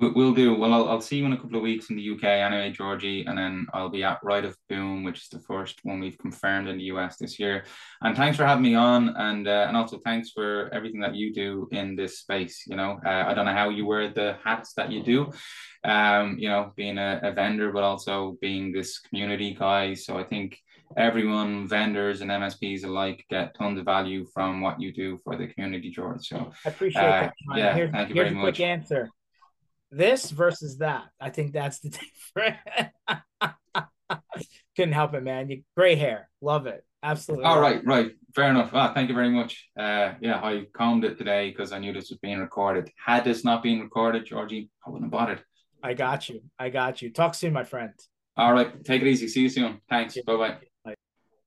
We'll 0.00 0.32
do. 0.32 0.54
Well, 0.54 0.72
I'll, 0.72 0.88
I'll 0.88 1.00
see 1.02 1.18
you 1.18 1.26
in 1.26 1.34
a 1.34 1.36
couple 1.36 1.56
of 1.56 1.62
weeks 1.62 1.90
in 1.90 1.96
the 1.96 2.10
UK 2.10 2.24
anyway, 2.24 2.70
Georgie, 2.70 3.26
and 3.26 3.36
then 3.36 3.66
I'll 3.74 3.90
be 3.90 4.02
at 4.02 4.18
Right 4.22 4.46
of 4.46 4.56
Boom, 4.70 5.04
which 5.04 5.18
is 5.18 5.28
the 5.28 5.40
first 5.40 5.80
one 5.82 6.00
we've 6.00 6.16
confirmed 6.16 6.68
in 6.68 6.78
the 6.78 6.84
US 6.84 7.18
this 7.18 7.38
year. 7.38 7.64
And 8.00 8.16
thanks 8.16 8.38
for 8.38 8.46
having 8.46 8.62
me 8.62 8.74
on, 8.74 9.10
and 9.10 9.46
uh, 9.46 9.66
and 9.68 9.76
also 9.76 9.98
thanks 9.98 10.30
for 10.30 10.70
everything 10.72 11.00
that 11.00 11.14
you 11.14 11.34
do 11.34 11.68
in 11.70 11.96
this 11.96 12.20
space. 12.20 12.64
You 12.66 12.76
know, 12.76 12.98
uh, 13.04 13.24
I 13.28 13.34
don't 13.34 13.44
know 13.44 13.52
how 13.52 13.68
you 13.68 13.84
wear 13.84 14.08
the 14.08 14.38
hats 14.42 14.72
that 14.74 14.90
you 14.90 15.02
do, 15.02 15.30
um, 15.84 16.38
you 16.38 16.48
know, 16.48 16.72
being 16.76 16.96
a, 16.96 17.20
a 17.22 17.32
vendor, 17.32 17.70
but 17.70 17.82
also 17.82 18.38
being 18.40 18.72
this 18.72 19.00
community 19.00 19.54
guy. 19.58 19.92
So 19.92 20.16
I 20.16 20.24
think 20.24 20.58
everyone, 20.96 21.68
vendors 21.68 22.22
and 22.22 22.30
MSPs 22.30 22.84
alike, 22.84 23.22
get 23.28 23.54
tons 23.54 23.78
of 23.78 23.84
value 23.84 24.24
from 24.32 24.62
what 24.62 24.80
you 24.80 24.94
do 24.94 25.18
for 25.22 25.36
the 25.36 25.46
community, 25.48 25.90
George. 25.90 26.26
So 26.26 26.50
I 26.64 26.70
appreciate 26.70 27.02
uh, 27.02 27.10
that. 27.20 27.34
Yeah, 27.54 27.74
here's, 27.74 27.90
thank 27.90 28.08
you 28.08 28.14
very 28.14 28.30
much. 28.30 28.54
Quick 28.54 28.60
answer 28.60 29.10
this 29.90 30.30
versus 30.30 30.78
that. 30.78 31.04
I 31.20 31.30
think 31.30 31.52
that's 31.52 31.80
the 31.80 31.90
difference. 32.34 32.92
Couldn't 34.76 34.92
help 34.92 35.14
it, 35.14 35.22
man. 35.22 35.48
You 35.50 35.62
gray 35.76 35.94
hair, 35.94 36.28
love 36.40 36.66
it, 36.66 36.84
absolutely. 37.02 37.46
All 37.46 37.60
right, 37.60 37.84
right, 37.84 38.12
fair 38.34 38.50
enough. 38.50 38.70
Ah, 38.72 38.92
thank 38.92 39.08
you 39.08 39.14
very 39.14 39.30
much. 39.30 39.68
Uh, 39.78 40.14
yeah, 40.20 40.40
I 40.42 40.66
calmed 40.72 41.04
it 41.04 41.18
today 41.18 41.50
because 41.50 41.72
I 41.72 41.78
knew 41.78 41.92
this 41.92 42.10
was 42.10 42.18
being 42.18 42.38
recorded. 42.38 42.90
Had 42.96 43.24
this 43.24 43.44
not 43.44 43.62
been 43.62 43.80
recorded, 43.80 44.26
Georgie, 44.26 44.70
I 44.86 44.90
wouldn't 44.90 45.06
have 45.06 45.12
bought 45.12 45.30
it. 45.30 45.44
I 45.82 45.94
got 45.94 46.28
you. 46.28 46.42
I 46.58 46.68
got 46.68 47.02
you. 47.02 47.10
Talk 47.10 47.34
soon, 47.34 47.52
my 47.52 47.64
friend. 47.64 47.92
All 48.36 48.52
right, 48.52 48.84
take 48.84 49.02
it 49.02 49.08
easy. 49.08 49.28
See 49.28 49.42
you 49.42 49.48
soon. 49.48 49.80
Thanks. 49.88 50.16
Bye 50.26 50.36
bye. 50.36 50.69